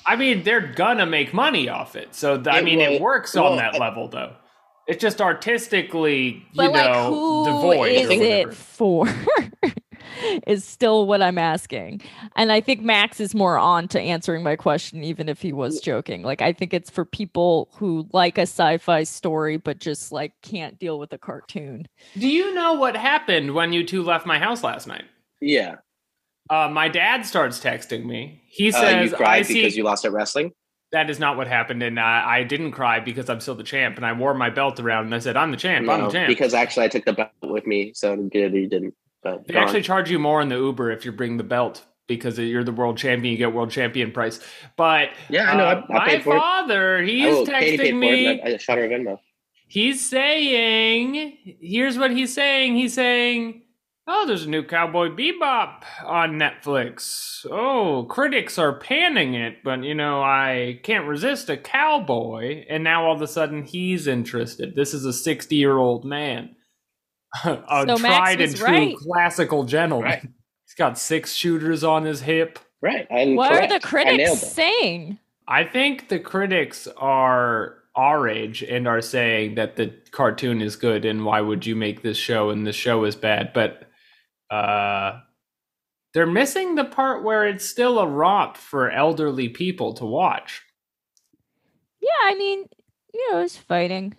I 0.06 0.16
mean, 0.16 0.44
they're 0.44 0.62
gonna 0.74 1.08
make 1.08 1.34
money 1.34 1.70
off 1.70 1.96
it. 1.96 2.14
So 2.14 2.36
th- 2.36 2.48
I 2.56 2.60
It 2.60 2.66
mean, 2.66 2.80
it 2.82 3.02
works 3.02 3.34
well, 3.34 3.48
on 3.48 3.58
that 3.58 3.74
I- 3.74 3.78
level 3.80 4.08
though. 4.10 4.34
It's 4.88 5.02
just 5.02 5.20
artistically, 5.22 6.28
you 6.30 6.42
But 6.56 6.72
like 6.72 6.86
know, 6.86 7.10
who 7.10 7.46
devoid. 7.46 7.92
is 7.92 8.10
it 8.12 8.54
for? 8.54 9.08
is 10.48 10.64
still 10.64 11.08
what 11.08 11.22
I'm 11.22 11.38
asking. 11.38 12.02
And 12.36 12.52
I 12.52 12.62
think 12.62 12.82
Max 12.82 13.20
is 13.20 13.34
more 13.36 13.58
on 13.58 13.88
to 13.90 14.00
answering 14.00 14.44
my 14.44 14.56
question, 14.56 15.04
even 15.04 15.30
if 15.30 15.42
he 15.42 15.54
was 15.54 15.80
joking. 15.82 16.24
Like, 16.24 16.42
I 16.42 16.54
think 16.54 16.74
it's 16.74 16.90
for 16.90 17.06
people 17.06 17.70
who 17.76 18.08
like 18.14 18.38
a 18.38 18.42
sci 18.44 18.78
fi 18.78 19.04
story, 19.04 19.58
but 19.58 19.80
just 19.80 20.12
like 20.12 20.34
can't 20.42 20.78
deal 20.80 21.00
with 21.00 21.12
a 21.14 21.18
cartoon. 21.18 21.88
Do 22.18 22.28
you 22.28 22.54
know 22.54 22.74
what 22.74 22.96
happened 22.96 23.54
when 23.54 23.74
you 23.74 23.86
two 23.86 24.04
left 24.04 24.26
my 24.26 24.40
house 24.40 24.64
last 24.64 24.88
night? 24.88 25.06
Yeah, 25.42 25.76
Uh, 26.50 26.70
my 26.70 26.88
dad 26.88 27.26
starts 27.26 27.60
texting 27.60 28.06
me. 28.06 28.42
He 28.48 28.70
uh, 28.70 28.80
says, 28.80 29.10
you 29.10 29.16
"I 29.16 29.18
cried 29.18 29.46
see." 29.46 29.56
because 29.56 29.76
you 29.78 29.84
lost 29.84 30.06
at 30.06 30.12
wrestling. 30.12 30.52
that 30.94 31.10
is 31.10 31.20
not 31.20 31.36
what 31.36 31.48
happened, 31.48 31.84
and 31.84 32.00
I, 32.00 32.38
I 32.40 32.44
didn't 32.44 32.72
cry 32.72 33.00
because 33.02 33.30
I'm 33.30 33.42
still 33.42 33.56
the 33.56 33.64
champ, 33.64 33.98
and 33.98 34.06
I 34.06 34.14
wore 34.14 34.34
my 34.34 34.50
belt 34.50 34.80
around, 34.80 35.06
and 35.06 35.14
I 35.16 35.20
said, 35.20 35.36
"I'm 35.38 35.52
the 35.52 35.58
champ. 35.58 35.88
I'm 35.90 36.06
the 36.06 36.10
champ." 36.10 36.28
because 36.30 36.54
actually 36.54 36.86
I 36.86 36.88
took 36.88 37.06
the 37.06 37.14
belt 37.14 37.32
with 37.44 37.68
me, 37.68 37.92
so 37.94 38.14
I'm 38.14 38.30
good 38.30 38.54
you 38.54 38.68
didn't. 38.70 38.96
But 39.24 39.48
they 39.48 39.54
go 39.54 39.60
on. 39.60 39.66
actually 39.66 39.82
charge 39.82 40.10
you 40.10 40.20
more 40.20 40.42
in 40.42 40.50
the 40.50 40.56
Uber 40.56 40.92
if 40.92 41.06
you 41.06 41.12
bring 41.12 41.38
the 41.38 41.44
belt 41.44 41.84
because 42.08 42.40
you're 42.40 42.64
the 42.64 42.72
world 42.72 42.98
champion. 42.98 43.32
You 43.34 43.38
get 43.38 43.54
world 43.54 43.72
champion 43.72 44.12
price. 44.12 44.40
But 44.76 45.10
yeah, 45.30 45.52
I 45.52 45.58
know. 45.58 45.66
uh, 45.66 45.86
I, 45.90 45.94
I 45.94 46.00
my 46.00 46.08
paid 46.08 46.24
for 46.24 46.36
it. 46.36 46.40
father, 46.40 47.04
he's 47.04 47.36
oh, 47.36 47.46
texting 47.46 48.00
me. 48.00 48.28
it. 48.28 48.42
I, 48.44 48.54
I 48.54 48.58
shot 48.58 48.78
her 48.78 48.86
a 48.86 48.90
Venmo. 48.90 49.20
He's 49.68 50.08
saying, 50.08 51.38
here's 51.60 51.98
what 51.98 52.12
he's 52.12 52.34
saying. 52.34 52.78
He's 52.78 52.94
saying, 52.94 53.64
oh, 54.08 54.26
there's 54.26 54.46
a 54.46 54.50
new 54.50 54.64
Cowboy 54.64 55.10
Bebop 55.10 55.84
on 56.06 56.40
Netflix. 56.40 57.46
Oh, 57.52 58.06
critics 58.10 58.58
are 58.58 58.80
panning 58.80 59.34
it, 59.34 59.58
but 59.64 59.84
you 59.84 59.94
know, 59.94 60.22
I 60.22 60.80
can't 60.84 61.06
resist 61.06 61.50
a 61.50 61.58
cowboy. 61.58 62.66
And 62.70 62.84
now 62.84 63.06
all 63.06 63.16
of 63.16 63.22
a 63.22 63.28
sudden 63.28 63.64
he's 63.64 64.08
interested. 64.08 64.76
This 64.76 64.94
is 64.94 65.06
a 65.06 65.14
60 65.14 65.56
year 65.56 65.78
old 65.78 66.06
man, 66.06 66.56
a 67.46 67.86
So 67.88 67.98
tried 67.98 68.42
and 68.42 68.56
true 68.56 68.66
right. 68.68 68.98
classical 68.98 69.64
gentleman. 69.66 70.10
Right. 70.12 70.22
He's 70.66 70.76
got 70.78 70.98
six 71.00 71.34
shooters 71.34 71.84
on 71.84 72.04
his 72.06 72.22
hip. 72.22 72.60
Right. 72.82 73.08
I'm 73.12 73.36
What 73.36 73.52
correct. 73.52 73.72
are 73.72 73.80
the 73.80 73.86
critics 73.86 74.44
it. 74.44 74.46
saying? 74.46 75.20
I 75.48 75.64
think 75.64 76.10
the 76.10 76.20
critics 76.20 76.88
are 76.98 77.76
our 77.96 78.28
age 78.28 78.62
and 78.64 78.88
are 78.88 79.02
saying 79.02 79.56
that 79.56 79.76
the 79.76 79.94
cartoon 80.12 80.62
is 80.62 80.76
good 80.76 81.06
and 81.06 81.26
why 81.26 81.42
would 81.42 81.66
you 81.66 81.76
make 81.76 82.02
this 82.04 82.18
show 82.18 82.50
and 82.52 82.68
the 82.68 82.72
show 82.74 83.04
is 83.06 83.16
bad 83.16 83.52
but 83.54 83.90
uh 84.52 85.20
they're 86.14 86.28
missing 86.28 86.76
the 86.76 86.86
part 86.86 87.24
where 87.24 87.48
it's 87.48 87.66
still 87.66 87.98
a 88.00 88.08
romp 88.08 88.56
for 88.56 88.92
elderly 88.92 89.50
people 89.50 89.94
to 89.96 90.06
watch 90.06 90.62
Yeah, 92.02 92.10
I 92.26 92.36
mean, 92.36 92.66
you 93.14 93.32
know, 93.32 93.40
it's 93.40 93.58
fighting. 93.58 94.16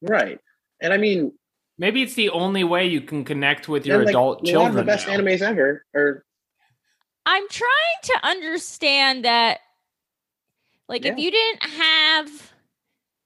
Right. 0.00 0.38
And 0.80 0.92
I 0.92 0.96
mean, 0.96 1.32
maybe 1.82 2.00
it's 2.00 2.14
the 2.14 2.30
only 2.30 2.62
way 2.62 2.86
you 2.86 3.00
can 3.00 3.24
connect 3.24 3.68
with 3.68 3.84
your 3.84 3.96
and, 3.96 4.06
like, 4.06 4.12
adult 4.12 4.38
a 4.38 4.38
lot 4.38 4.42
of 4.42 4.48
children 4.48 4.76
the 4.76 4.84
best 4.84 5.08
now. 5.08 5.16
animes 5.18 5.42
ever 5.42 5.84
are 5.94 6.24
I'm 7.26 7.48
trying 7.48 8.00
to 8.04 8.20
understand 8.22 9.24
that 9.24 9.58
like 10.88 11.04
if 11.04 11.18
you 11.18 11.30
didn't 11.30 11.62
have 11.64 12.52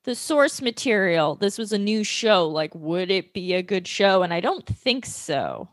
the 0.04 0.14
source 0.14 0.62
material, 0.62 1.34
this 1.34 1.58
was 1.58 1.72
a 1.72 1.78
new 1.78 2.02
show, 2.02 2.48
like 2.48 2.74
would 2.74 3.10
it 3.10 3.34
be 3.34 3.52
a 3.54 3.62
good 3.62 3.86
show? 3.86 4.22
And 4.22 4.32
I 4.32 4.40
don't 4.40 4.66
think 4.66 5.04
so. 5.04 5.68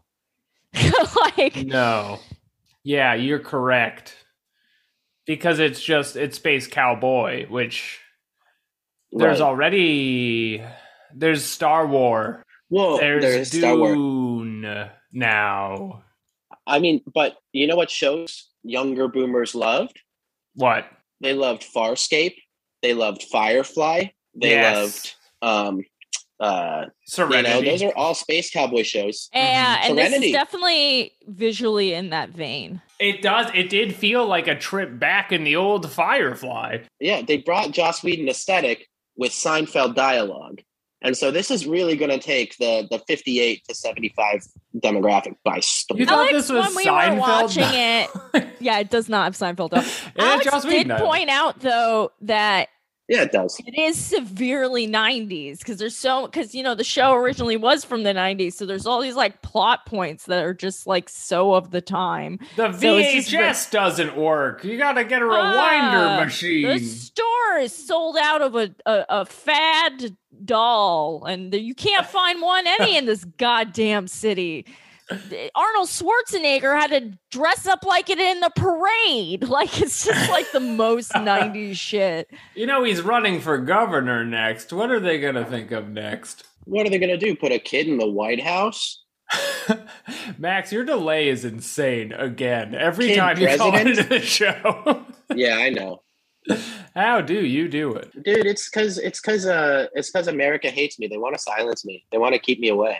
like 1.37 1.55
no 1.55 2.19
yeah 2.83 3.13
you're 3.13 3.37
correct 3.37 4.15
because 5.27 5.59
it's 5.59 5.81
just 5.81 6.15
it's 6.15 6.37
space 6.37 6.65
cowboy 6.65 7.45
which 7.47 7.99
there's 9.11 9.39
right. 9.39 9.45
already 9.45 10.63
there's 11.13 11.45
star 11.45 11.85
war 11.85 12.42
well, 12.73 12.97
there's, 12.97 13.23
there's 13.23 13.51
Star 13.51 13.75
Wars. 13.77 13.97
Now. 15.11 16.03
I 16.65 16.79
mean, 16.79 17.01
but 17.13 17.37
you 17.51 17.67
know 17.67 17.75
what 17.75 17.89
shows 17.91 18.49
younger 18.63 19.07
boomers 19.07 19.53
loved? 19.55 19.99
What? 20.55 20.85
They 21.21 21.33
loved 21.33 21.63
Farscape. 21.63 22.35
They 22.81 22.93
loved 22.93 23.23
Firefly. 23.23 24.05
They 24.35 24.49
Yes. 24.51 24.75
loved 24.75 25.15
um 25.41 25.83
uh 26.39 26.85
Serenity. 27.05 27.49
you 27.59 27.61
know, 27.65 27.71
those 27.71 27.83
are 27.83 27.93
all 27.95 28.15
space 28.15 28.49
cowboy 28.49 28.83
shows. 28.83 29.29
yeah, 29.33 29.81
and 29.83 29.97
this 29.97 30.07
Serenity. 30.07 30.27
is 30.27 30.33
definitely 30.33 31.11
visually 31.27 31.93
in 31.93 32.09
that 32.09 32.29
vein. 32.29 32.81
it 32.99 33.21
does. 33.21 33.47
It 33.53 33.69
did 33.69 33.93
feel 33.95 34.25
like 34.25 34.47
a 34.47 34.55
trip 34.55 34.97
back 34.99 35.31
in 35.31 35.43
the 35.43 35.55
old 35.55 35.89
Firefly. 35.91 36.79
Yeah, 36.99 37.21
they 37.21 37.37
brought 37.37 37.71
Joss 37.71 38.03
Whedon 38.03 38.27
aesthetic 38.29 38.87
with 39.15 39.31
Seinfeld 39.31 39.95
dialogue. 39.95 40.61
And 41.03 41.17
so 41.17 41.31
this 41.31 41.51
is 41.51 41.67
really 41.67 41.95
going 41.95 42.11
to 42.11 42.17
take 42.17 42.57
the 42.57 42.87
the 42.89 42.99
58 42.99 43.63
to 43.67 43.75
75 43.75 44.47
demographic 44.77 45.35
by 45.43 45.59
storm. 45.59 45.99
You 45.99 46.05
thought 46.05 46.29
Alex, 46.29 46.33
this 46.33 46.49
was 46.49 46.67
when 46.67 46.75
we 46.75 46.85
Seinfeld? 46.85 47.13
were 47.13 47.19
watching 47.19 47.63
it, 47.67 48.09
yeah, 48.59 48.79
it 48.79 48.89
does 48.89 49.09
not 49.09 49.25
have 49.25 49.35
Seinfeld. 49.35 49.73
Alex 50.17 50.45
Joss 50.45 50.63
did 50.63 50.87
Whedon 50.87 50.99
point 50.99 51.29
out 51.29 51.59
though 51.59 52.11
that 52.21 52.69
yeah, 53.09 53.23
it 53.23 53.33
does. 53.33 53.59
it 53.65 53.77
is 53.77 53.97
severely 53.97 54.87
90s 54.87 55.59
because 55.59 55.77
there's 55.77 55.95
so 55.95 56.25
because 56.25 56.55
you 56.55 56.63
know 56.63 56.73
the 56.73 56.85
show 56.85 57.13
originally 57.13 57.57
was 57.57 57.83
from 57.83 58.03
the 58.03 58.13
90s 58.13 58.53
so 58.53 58.65
there's 58.65 58.85
all 58.85 59.01
these 59.01 59.15
like 59.15 59.41
plot 59.41 59.85
points 59.85 60.25
that 60.27 60.45
are 60.45 60.53
just 60.53 60.87
like 60.87 61.09
so 61.09 61.53
of 61.53 61.71
the 61.71 61.81
time 61.81 62.39
The 62.55 62.71
So 62.71 62.95
VHS 62.95 63.27
just 63.27 63.71
doesn't 63.71 64.15
work. 64.15 64.63
You 64.63 64.77
gotta 64.77 65.03
get 65.03 65.21
a 65.21 65.25
ah, 65.29 66.19
rewinder 66.21 66.23
machine. 66.23 66.65
the 66.65 66.79
store 66.79 67.57
is 67.59 67.75
sold 67.75 68.15
out 68.15 68.41
of 68.41 68.55
a, 68.55 68.73
a, 68.85 69.05
a 69.09 69.25
fad 69.25 70.15
doll 70.45 71.23
and 71.25 71.51
there- 71.51 71.59
you 71.59 71.75
can't 71.75 72.05
find 72.05 72.41
one 72.41 72.65
any 72.67 72.97
in 72.97 73.05
this 73.05 73.23
goddamn 73.37 74.07
city 74.07 74.65
arnold 75.53 75.89
schwarzenegger 75.89 76.79
had 76.79 76.87
to 76.89 77.17
dress 77.29 77.67
up 77.67 77.83
like 77.83 78.09
it 78.09 78.19
in 78.19 78.39
the 78.39 78.49
parade 78.55 79.43
like 79.47 79.81
it's 79.81 80.05
just 80.05 80.29
like 80.29 80.49
the 80.53 80.59
most 80.61 81.11
90s 81.13 81.75
shit 81.75 82.29
You 82.55 82.65
know 82.65 82.83
he's 82.83 83.01
running 83.01 83.41
for 83.41 83.57
governor 83.57 84.23
next. 84.25 84.71
What 84.71 84.91
are 84.91 84.99
they 85.01 85.19
gonna 85.19 85.45
think 85.45 85.71
of 85.71 85.89
next? 85.89 86.45
What 86.65 86.87
are 86.87 86.89
they 86.89 86.97
going 86.97 87.09
to 87.09 87.17
do? 87.17 87.35
Put 87.35 87.51
a 87.51 87.59
kid 87.59 87.89
in 87.89 87.97
the 87.97 88.07
White 88.07 88.41
House? 88.41 89.03
Max, 90.37 90.71
your 90.71 90.85
delay 90.85 91.27
is 91.27 91.43
insane 91.43 92.13
again. 92.13 92.73
Every 92.73 93.07
Kid 93.07 93.17
time 93.17 93.37
you 93.37 93.47
call 93.57 93.71
president? 93.71 93.97
into 93.99 94.09
the 94.09 94.21
show. 94.21 95.05
Yeah, 95.35 95.57
I 95.57 95.69
know, 95.71 96.01
How 96.95 97.21
do 97.21 97.45
you 97.45 97.67
do 97.67 97.93
it? 97.93 98.11
dude. 98.23 98.45
It's 98.45 98.69
because 98.69 98.97
it's 98.97 99.19
because 99.19 99.45
uh, 99.45 99.87
it's 99.93 100.11
because 100.11 100.27
America 100.27 100.69
hates 100.69 100.99
me. 100.99 101.07
They 101.07 101.17
want 101.17 101.35
to 101.35 101.41
silence 101.41 101.85
me. 101.85 102.05
They 102.11 102.17
want 102.17 102.33
to 102.33 102.39
keep 102.39 102.59
me 102.59 102.69
away. 102.69 102.99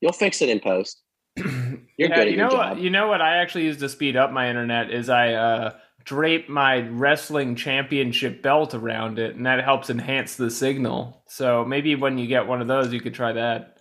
You'll 0.00 0.12
fix 0.12 0.42
it 0.42 0.48
in 0.48 0.60
post. 0.60 1.02
You're 1.36 2.10
yeah, 2.10 2.16
good 2.16 2.28
at 2.28 2.30
you 2.30 2.36
know 2.36 2.48
what? 2.48 2.78
You 2.78 2.90
know 2.90 3.08
what 3.08 3.20
I 3.20 3.38
actually 3.38 3.64
use 3.64 3.78
to 3.78 3.88
speed 3.88 4.16
up 4.16 4.32
my 4.32 4.48
internet 4.48 4.90
is 4.90 5.08
I 5.08 5.32
uh, 5.32 5.70
drape 6.04 6.48
my 6.48 6.80
wrestling 6.88 7.56
championship 7.56 8.42
belt 8.42 8.74
around 8.74 9.18
it, 9.18 9.36
and 9.36 9.46
that 9.46 9.64
helps 9.64 9.90
enhance 9.90 10.36
the 10.36 10.50
signal. 10.50 11.22
So 11.28 11.64
maybe 11.64 11.94
when 11.94 12.18
you 12.18 12.26
get 12.26 12.46
one 12.46 12.60
of 12.60 12.68
those, 12.68 12.92
you 12.92 13.00
could 13.00 13.14
try 13.14 13.32
that. 13.32 13.78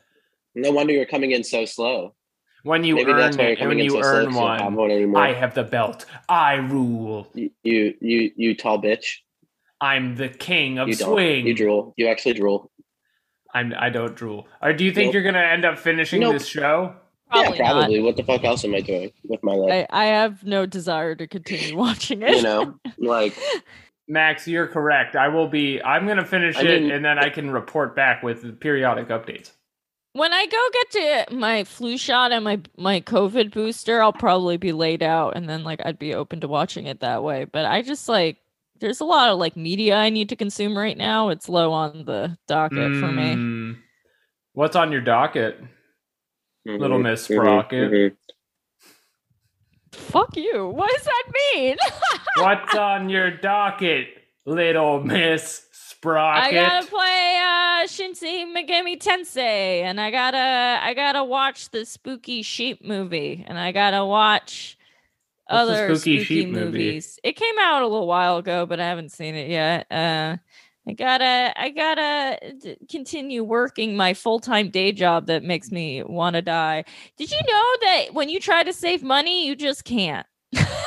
No 0.56 0.72
wonder 0.72 0.94
you're 0.94 1.06
coming 1.06 1.32
in 1.32 1.44
so 1.44 1.66
slow. 1.66 2.16
When 2.64 2.84
you 2.86 2.96
Maybe 2.96 3.12
earn 3.12 3.18
why 3.18 3.44
you're 3.44 3.52
it, 3.52 3.60
and 3.60 3.70
when 3.70 3.78
you 3.80 3.98
earn 3.98 4.02
slow. 4.04 4.10
earn 4.12 4.26
'cause 4.26 4.34
you 4.36 4.40
don't 4.42 4.60
have 4.60 4.74
one, 4.74 5.12
one. 5.12 5.22
I 5.24 5.34
have 5.34 5.54
the 5.54 5.64
belt. 5.64 6.06
I 6.30 6.56
rule. 6.56 7.28
you, 7.34 7.50
you, 7.64 7.94
you, 8.00 8.32
you 8.38 8.56
tall 8.56 8.82
bitch. 8.82 9.18
I'm 9.82 10.16
the 10.16 10.30
king 10.30 10.80
of 10.80 10.88
You 10.88 10.96
swing. 10.96 11.46
You 11.46 11.54
drool. 11.54 11.94
You 11.98 12.08
actually 12.08 12.34
drool. 12.36 12.72
I'm. 13.54 13.74
I 13.78 13.90
don't 13.90 14.16
drool. 14.16 14.48
Or 14.62 14.72
do 14.74 14.86
you 14.86 14.92
think 14.94 15.08
Nope. 15.08 15.14
you're 15.16 15.24
gonna 15.24 15.40
end 15.46 15.66
up 15.66 15.78
finishing 15.78 16.22
Nope. 16.22 16.34
this 16.34 16.48
show? 16.48 16.96
Probably, 17.30 17.58
yeah, 17.58 17.72
probably. 17.72 18.00
What 18.02 18.16
the 18.16 18.24
fuck 18.24 18.44
else 18.46 18.64
am 18.64 18.76
I 18.76 18.80
doing 18.82 19.12
with 19.26 19.44
my 19.44 19.54
life? 19.54 19.88
I, 19.90 20.04
I 20.04 20.06
have 20.06 20.44
no 20.46 20.66
desire 20.66 21.16
to 21.16 21.28
continue 21.28 21.76
watching 21.86 22.22
it. 22.22 22.38
you 22.38 22.42
know, 22.44 22.76
like 22.98 23.38
Max, 24.08 24.48
you're 24.48 24.68
correct. 24.68 25.16
I 25.18 25.28
will 25.28 25.48
be. 25.50 25.82
I'm 25.82 26.08
gonna 26.08 26.26
finish 26.26 26.56
I 26.58 26.62
it, 26.62 26.82
mean- 26.84 26.92
and 26.92 27.04
then 27.04 27.20
I 27.20 27.30
can 27.30 27.52
report 27.52 27.94
back 27.96 28.24
with 28.24 28.60
periodic 28.62 29.10
updates. 29.10 29.52
When 30.14 30.32
I 30.34 30.46
go 30.46 30.70
get 30.74 31.28
to 31.30 31.36
my 31.36 31.64
flu 31.64 31.98
shot 31.98 32.32
and 32.32 32.44
my 32.44 32.62
my 32.78 33.02
COVID 33.02 33.52
booster, 33.52 34.02
I'll 34.02 34.14
probably 34.14 34.58
be 34.58 34.72
laid 34.72 35.04
out, 35.04 35.36
and 35.36 35.50
then 35.50 35.64
like 35.64 35.82
I'd 35.86 36.00
be 36.00 36.14
open 36.14 36.40
to 36.42 36.48
watching 36.48 36.86
it 36.88 37.02
that 37.02 37.24
way. 37.24 37.46
But 37.46 37.66
I 37.66 37.82
just 37.82 38.08
like 38.08 38.38
there's 38.80 39.00
a 39.02 39.06
lot 39.06 39.30
of 39.30 39.40
like 39.40 39.56
media 39.56 39.96
I 39.98 40.10
need 40.10 40.30
to 40.30 40.36
consume 40.36 40.78
right 40.78 40.98
now. 40.98 41.30
It's 41.30 41.50
low 41.50 41.72
on 41.72 42.06
the 42.06 42.38
docket 42.48 42.78
for 43.00 43.12
me. 43.12 43.36
Mm. 43.36 43.78
What's 44.54 44.76
on 44.76 44.92
your 44.92 45.02
docket, 45.02 45.60
Little 46.66 47.00
mhm, 47.00 47.04
Miss 47.04 47.24
Sprocket? 47.26 47.92
mhm. 47.92 48.16
Fuck 49.94 50.36
you. 50.38 50.68
What 50.70 50.92
does 50.92 51.04
that 51.04 51.24
mean? 51.56 51.78
What's 52.38 52.76
on 52.76 53.10
your 53.10 53.32
docket, 53.32 54.08
little 54.46 55.04
Miss 55.04 55.66
I 56.06 56.52
gotta 56.52 56.88
play 56.88 57.42
uh 57.42 57.88
Shin 57.88 58.14
Megami 58.54 58.98
Tensei 59.02 59.82
and 59.82 60.00
I 60.00 60.12
gotta 60.12 60.80
I 60.82 60.94
gotta 60.94 61.24
watch 61.24 61.70
the 61.70 61.86
spooky 61.86 62.42
sheep 62.42 62.84
movie 62.84 63.44
and 63.48 63.58
I 63.58 63.72
gotta 63.72 64.06
watch 64.06 64.78
What's 65.48 65.62
other 65.70 65.96
spooky 65.96 66.20
spooky, 66.20 66.24
sheep 66.26 66.50
movie? 66.50 66.66
movies. 66.66 67.20
It 67.24 67.34
came 67.34 67.56
out 67.60 67.82
a 67.82 67.88
little 67.88 68.08
while 68.08 68.38
ago, 68.38 68.66
but 68.66 68.80
I 68.80 68.88
haven't 68.88 69.12
seen 69.12 69.36
it 69.36 69.50
yet. 69.50 69.88
Uh 69.92 70.38
I 70.88 70.94
gotta 70.94 71.54
I 71.56 71.70
gotta 71.70 72.76
continue 72.90 73.44
working 73.44 73.96
my 73.96 74.14
full-time 74.14 74.70
day 74.70 74.92
job 74.92 75.28
that 75.28 75.44
makes 75.44 75.72
me 75.72 76.04
want 76.04 76.36
to 76.36 76.42
die. 76.42 76.84
Did 77.18 77.32
you 77.32 77.38
know 77.38 77.76
that 77.82 78.14
when 78.14 78.28
you 78.28 78.40
try 78.40 78.64
to 78.64 78.74
save 78.74 79.02
money, 79.04 79.48
you 79.48 79.56
just 79.56 79.86
can't? 79.86 80.28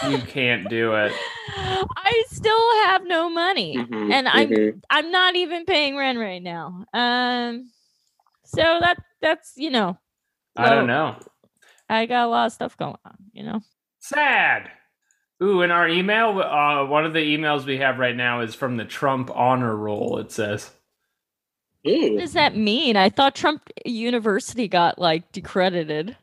You 0.09 0.19
can't 0.19 0.69
do 0.69 0.95
it. 0.95 1.13
I 1.57 2.25
still 2.29 2.85
have 2.85 3.07
no 3.07 3.29
money. 3.31 3.77
Mhm, 3.77 4.13
And 4.13 4.29
I'm 4.29 4.49
mhm. 4.49 4.81
I'm 4.91 5.11
not 5.11 5.37
even 5.37 5.65
paying 5.65 5.97
rent 5.97 6.19
right 6.19 6.43
now. 6.43 6.85
Um, 6.93 7.71
so 8.45 8.63
that 8.63 8.99
that's 9.21 9.55
you 9.57 9.71
know, 9.71 9.99
I 10.57 10.69
don't 10.71 10.87
know. 10.87 11.17
I 11.89 12.07
got 12.07 12.27
a 12.27 12.29
lot 12.29 12.47
of 12.47 12.53
stuff 12.53 12.77
going 12.77 12.97
on. 13.05 13.17
You 13.33 13.45
know, 13.45 13.61
Sad. 14.01 14.71
Ooh, 15.43 15.61
in 15.63 15.71
our 15.71 15.87
email, 15.87 16.41
uh, 16.41 16.87
one 16.87 17.05
of 17.05 17.13
the 17.13 17.37
emails 17.37 17.67
we 17.67 17.79
have 17.79 17.99
right 17.99 18.17
now 18.17 18.41
is 18.41 18.55
from 18.55 18.77
the 18.77 18.87
Trump 18.87 19.31
honor 19.35 19.77
roll. 19.77 20.19
It 20.19 20.33
says. 20.33 20.71
what 21.83 22.19
does 22.19 22.33
that 22.33 22.57
mean? 22.57 22.97
I 22.97 23.11
thought 23.11 23.35
Trump 23.35 23.69
University 23.85 24.67
got 24.69 24.99
like 24.99 25.31
decredited. 25.33 26.17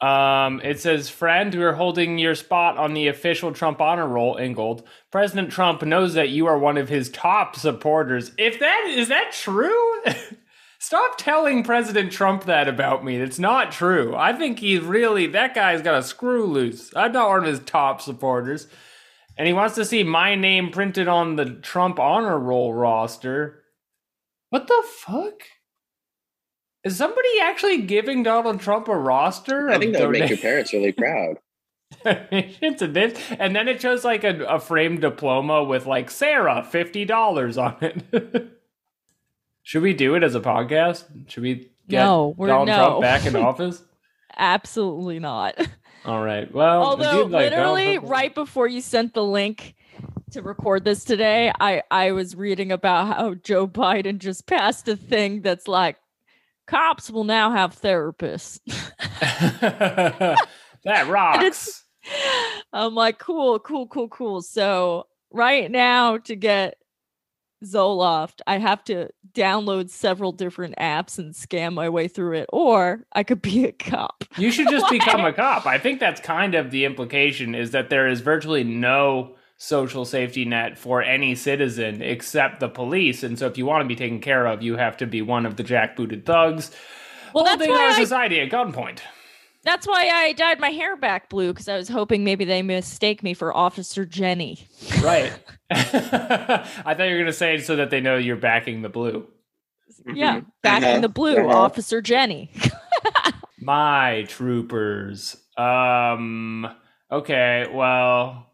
Um, 0.00 0.62
it 0.64 0.80
says, 0.80 1.10
friend, 1.10 1.54
we're 1.54 1.74
holding 1.74 2.18
your 2.18 2.34
spot 2.34 2.78
on 2.78 2.94
the 2.94 3.08
official 3.08 3.52
Trump 3.52 3.80
honor 3.82 4.06
roll, 4.06 4.36
Ingold. 4.38 4.82
President 5.10 5.50
Trump 5.50 5.82
knows 5.82 6.14
that 6.14 6.30
you 6.30 6.46
are 6.46 6.58
one 6.58 6.78
of 6.78 6.88
his 6.88 7.10
top 7.10 7.54
supporters. 7.54 8.32
If 8.38 8.58
that 8.60 8.86
is 8.88 9.08
that 9.08 9.32
true? 9.32 10.02
Stop 10.78 11.18
telling 11.18 11.62
President 11.62 12.10
Trump 12.10 12.44
that 12.44 12.66
about 12.66 13.04
me. 13.04 13.16
It's 13.16 13.38
not 13.38 13.70
true. 13.70 14.16
I 14.16 14.32
think 14.32 14.60
he's 14.60 14.80
really 14.80 15.26
that 15.26 15.54
guy's 15.54 15.82
got 15.82 15.98
a 15.98 16.02
screw 16.02 16.46
loose. 16.46 16.90
I'm 16.96 17.12
not 17.12 17.28
one 17.28 17.40
of 17.40 17.46
his 17.46 17.60
top 17.60 18.00
supporters. 18.00 18.66
And 19.36 19.46
he 19.46 19.52
wants 19.52 19.74
to 19.74 19.84
see 19.84 20.02
my 20.02 20.34
name 20.34 20.70
printed 20.70 21.08
on 21.08 21.36
the 21.36 21.44
Trump 21.44 21.98
honor 21.98 22.38
roll 22.38 22.72
roster. 22.72 23.62
What 24.48 24.66
the 24.66 24.82
fuck? 24.86 25.42
Is 26.84 26.96
somebody 26.96 27.28
actually 27.42 27.82
giving 27.82 28.22
Donald 28.22 28.60
Trump 28.60 28.88
a 28.88 28.96
roster? 28.96 29.68
I 29.68 29.78
think 29.78 29.92
that 29.92 30.08
would 30.08 30.18
make 30.18 30.30
your 30.30 30.38
parents 30.38 30.72
really 30.72 30.92
proud. 30.92 31.38
donations 32.04 32.80
and 32.82 32.94
this, 32.94 33.20
and 33.38 33.54
then 33.54 33.68
it 33.68 33.80
shows 33.80 34.04
like 34.04 34.24
a, 34.24 34.44
a 34.44 34.58
framed 34.60 35.00
diploma 35.00 35.62
with 35.64 35.86
like 35.86 36.10
Sarah 36.10 36.64
fifty 36.64 37.04
dollars 37.04 37.58
on 37.58 37.76
it. 37.80 38.50
Should 39.62 39.82
we 39.82 39.92
do 39.92 40.14
it 40.14 40.22
as 40.22 40.34
a 40.34 40.40
podcast? 40.40 41.04
Should 41.30 41.42
we 41.42 41.70
get 41.88 42.04
No, 42.04 42.34
we're 42.36 42.46
Donald 42.46 42.68
no, 42.68 42.76
Trump 42.76 43.00
back 43.02 43.26
in 43.26 43.36
office? 43.44 43.82
absolutely 44.36 45.18
not. 45.18 45.58
All 46.06 46.22
right. 46.22 46.50
Well, 46.52 46.82
Although 46.82 47.24
dude, 47.24 47.32
like, 47.32 47.50
literally 47.50 47.96
Trump- 47.96 48.10
right 48.10 48.34
before 48.34 48.68
you 48.68 48.80
sent 48.80 49.12
the 49.12 49.24
link 49.24 49.74
to 50.30 50.40
record 50.40 50.84
this 50.84 51.04
today, 51.04 51.52
I 51.60 51.82
I 51.90 52.12
was 52.12 52.34
reading 52.36 52.72
about 52.72 53.08
how 53.08 53.34
Joe 53.34 53.66
Biden 53.66 54.18
just 54.18 54.46
passed 54.46 54.88
a 54.88 54.96
thing 54.96 55.42
that's 55.42 55.68
like 55.68 55.96
cops 56.70 57.10
will 57.10 57.24
now 57.24 57.50
have 57.50 57.78
therapists. 57.78 58.60
that 60.84 61.08
rocks. 61.08 61.84
I'm 62.72 62.94
like, 62.94 63.18
cool, 63.18 63.58
cool, 63.58 63.88
cool, 63.88 64.08
cool. 64.08 64.40
So 64.40 65.06
right 65.32 65.70
now 65.70 66.18
to 66.18 66.36
get 66.36 66.76
Zoloft, 67.64 68.40
I 68.46 68.58
have 68.58 68.82
to 68.84 69.10
download 69.34 69.90
several 69.90 70.32
different 70.32 70.76
apps 70.76 71.18
and 71.18 71.34
scam 71.34 71.74
my 71.74 71.88
way 71.88 72.08
through 72.08 72.38
it, 72.38 72.46
or 72.52 73.04
I 73.12 73.24
could 73.24 73.42
be 73.42 73.66
a 73.66 73.72
cop. 73.72 74.24
You 74.38 74.50
should 74.52 74.68
just 74.68 74.88
become 74.90 75.24
a 75.24 75.32
cop. 75.32 75.66
I 75.66 75.78
think 75.78 76.00
that's 76.00 76.20
kind 76.20 76.54
of 76.54 76.70
the 76.70 76.84
implication 76.84 77.54
is 77.54 77.72
that 77.72 77.90
there 77.90 78.08
is 78.08 78.20
virtually 78.20 78.64
no 78.64 79.34
social 79.62 80.06
safety 80.06 80.46
net 80.46 80.78
for 80.78 81.02
any 81.02 81.34
citizen 81.34 82.00
except 82.00 82.60
the 82.60 82.68
police. 82.68 83.22
And 83.22 83.38
so 83.38 83.46
if 83.46 83.58
you 83.58 83.66
want 83.66 83.82
to 83.84 83.88
be 83.88 83.94
taken 83.94 84.18
care 84.18 84.46
of, 84.46 84.62
you 84.62 84.76
have 84.78 84.96
to 84.96 85.06
be 85.06 85.20
one 85.20 85.44
of 85.44 85.56
the 85.56 85.62
jackbooted 85.62 86.24
thugs 86.24 86.70
Well, 87.34 87.44
that's 87.44 87.58
holding 87.58 87.70
why 87.70 87.84
our 87.84 87.90
I 87.90 88.02
society 88.02 88.40
at 88.40 88.48
gunpoint. 88.50 89.00
That's 89.62 89.86
why 89.86 90.08
I 90.08 90.32
dyed 90.32 90.60
my 90.60 90.70
hair 90.70 90.96
back 90.96 91.28
blue 91.28 91.52
because 91.52 91.68
I 91.68 91.76
was 91.76 91.90
hoping 91.90 92.24
maybe 92.24 92.46
they 92.46 92.62
mistake 92.62 93.22
me 93.22 93.34
for 93.34 93.54
Officer 93.54 94.06
Jenny. 94.06 94.66
Right. 95.02 95.30
I 95.70 96.64
thought 96.94 97.00
you 97.00 97.10
were 97.12 97.18
going 97.18 97.26
to 97.26 97.32
say 97.34 97.56
it 97.56 97.66
so 97.66 97.76
that 97.76 97.90
they 97.90 98.00
know 98.00 98.16
you're 98.16 98.36
backing 98.36 98.80
the 98.80 98.88
blue. 98.88 99.26
Yeah, 100.14 100.40
Mhm. 100.40 100.46
back 100.62 100.82
in 100.82 100.88
Uh-huh, 100.88 101.00
the 101.00 101.08
blue, 101.10 101.36
uh-huh. 101.36 101.58
Officer 101.58 102.00
Jenny. 102.00 102.50
My 103.60 104.24
troopers. 104.28 105.36
Um 105.58 106.66
okay, 107.12 107.66
well 107.72 108.46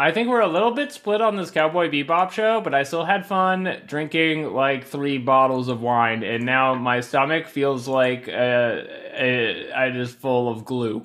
I 0.00 0.12
think 0.12 0.30
we're 0.30 0.40
a 0.40 0.48
little 0.48 0.70
bit 0.70 0.92
split 0.92 1.20
on 1.20 1.36
this 1.36 1.50
Cowboy 1.50 1.90
Bebop 1.90 2.30
show, 2.30 2.62
but 2.62 2.74
I 2.74 2.84
still 2.84 3.04
had 3.04 3.26
fun 3.26 3.82
drinking 3.86 4.54
like 4.54 4.86
three 4.86 5.18
bottles 5.18 5.68
of 5.68 5.82
wine, 5.82 6.22
and 6.22 6.46
now 6.46 6.74
my 6.74 7.00
stomach 7.00 7.46
feels 7.46 7.86
like 7.86 8.26
uh, 8.26 8.80
I 9.14 9.90
just 9.92 10.16
full 10.16 10.48
of 10.48 10.64
glue. 10.64 11.04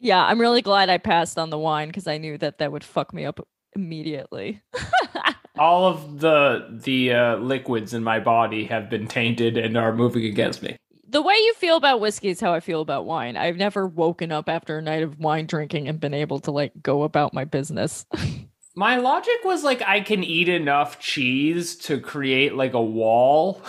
yeah, 0.00 0.24
I'm 0.24 0.40
really 0.40 0.62
glad 0.62 0.90
I 0.90 0.98
passed 0.98 1.38
on 1.38 1.50
the 1.50 1.58
wine 1.58 1.86
because 1.86 2.08
I 2.08 2.18
knew 2.18 2.36
that 2.38 2.58
that 2.58 2.72
would 2.72 2.82
fuck 2.82 3.14
me 3.14 3.24
up 3.24 3.38
immediately. 3.76 4.60
All 5.58 5.86
of 5.86 6.18
the 6.18 6.80
the 6.82 7.12
uh, 7.12 7.36
liquids 7.36 7.94
in 7.94 8.02
my 8.02 8.18
body 8.18 8.64
have 8.64 8.90
been 8.90 9.06
tainted 9.06 9.56
and 9.56 9.76
are 9.76 9.94
moving 9.94 10.24
against 10.24 10.60
me. 10.60 10.76
The 11.14 11.22
way 11.22 11.34
you 11.34 11.54
feel 11.54 11.76
about 11.76 12.00
whiskey 12.00 12.30
is 12.30 12.40
how 12.40 12.52
I 12.52 12.58
feel 12.58 12.80
about 12.80 13.04
wine. 13.06 13.36
I've 13.36 13.56
never 13.56 13.86
woken 13.86 14.32
up 14.32 14.48
after 14.48 14.78
a 14.78 14.82
night 14.82 15.04
of 15.04 15.20
wine 15.20 15.46
drinking 15.46 15.86
and 15.86 16.00
been 16.00 16.12
able 16.12 16.40
to 16.40 16.50
like 16.50 16.72
go 16.82 17.04
about 17.04 17.32
my 17.32 17.44
business. 17.44 18.04
My 18.74 18.96
logic 18.96 19.36
was 19.44 19.62
like 19.62 19.80
I 19.82 20.00
can 20.00 20.24
eat 20.24 20.48
enough 20.48 20.98
cheese 20.98 21.76
to 21.86 22.00
create 22.00 22.56
like 22.56 22.72
a 22.74 22.82
wall 22.82 23.62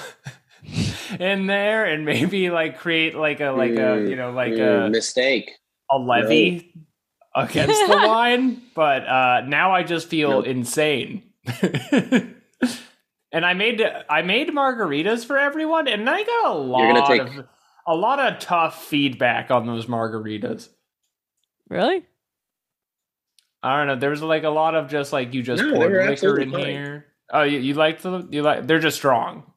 in 1.19 1.45
there 1.45 1.85
and 1.85 2.03
maybe 2.03 2.49
like 2.49 2.79
create 2.79 3.13
like 3.13 3.39
a 3.41 3.51
like 3.51 3.73
a 3.73 4.01
Mm, 4.01 4.09
you 4.09 4.15
know 4.15 4.31
like 4.31 4.53
Mm, 4.53 4.87
a 4.87 4.89
mistake. 4.89 5.51
a 5.91 5.99
levee 5.99 6.73
against 7.35 7.79
the 7.87 7.99
wine, 8.03 8.59
but 8.73 9.07
uh 9.07 9.41
now 9.45 9.71
I 9.71 9.83
just 9.83 10.07
feel 10.07 10.41
Nope. 10.41 10.47
insane. 10.47 11.21
And 13.35 13.45
I 13.45 13.53
made 13.53 13.81
I 14.09 14.21
made 14.21 14.49
margaritas 14.49 15.25
for 15.25 15.37
everyone 15.37 15.87
and 15.87 16.09
I 16.09 16.23
got 16.23 16.51
a 16.51 16.53
lot 16.57 16.79
You're 16.95 17.05
take- 17.05 17.37
of 17.39 17.45
a 17.87 17.93
lot 17.95 18.19
of 18.19 18.39
tough 18.39 18.85
feedback 18.85 19.51
on 19.51 19.67
those 19.67 19.85
margaritas. 19.85 20.69
Really? 21.69 22.05
I 23.61 23.77
don't 23.77 23.87
know. 23.87 23.95
There 23.95 24.09
was 24.11 24.21
like 24.21 24.43
a 24.43 24.49
lot 24.49 24.75
of 24.75 24.89
just 24.89 25.11
like 25.13 25.33
you 25.33 25.43
just 25.43 25.61
No, 25.61 25.71
they 25.71 25.75
poured 25.77 26.09
liquor 26.09 26.39
in 26.39 26.51
fine. 26.51 26.65
here. 26.65 27.05
Oh, 27.31 27.43
you, 27.43 27.59
you 27.59 27.73
like 27.73 28.01
the 28.01 28.27
you 28.31 28.41
like 28.43 28.67
they're 28.67 28.79
just 28.79 28.97
strong. 28.97 29.51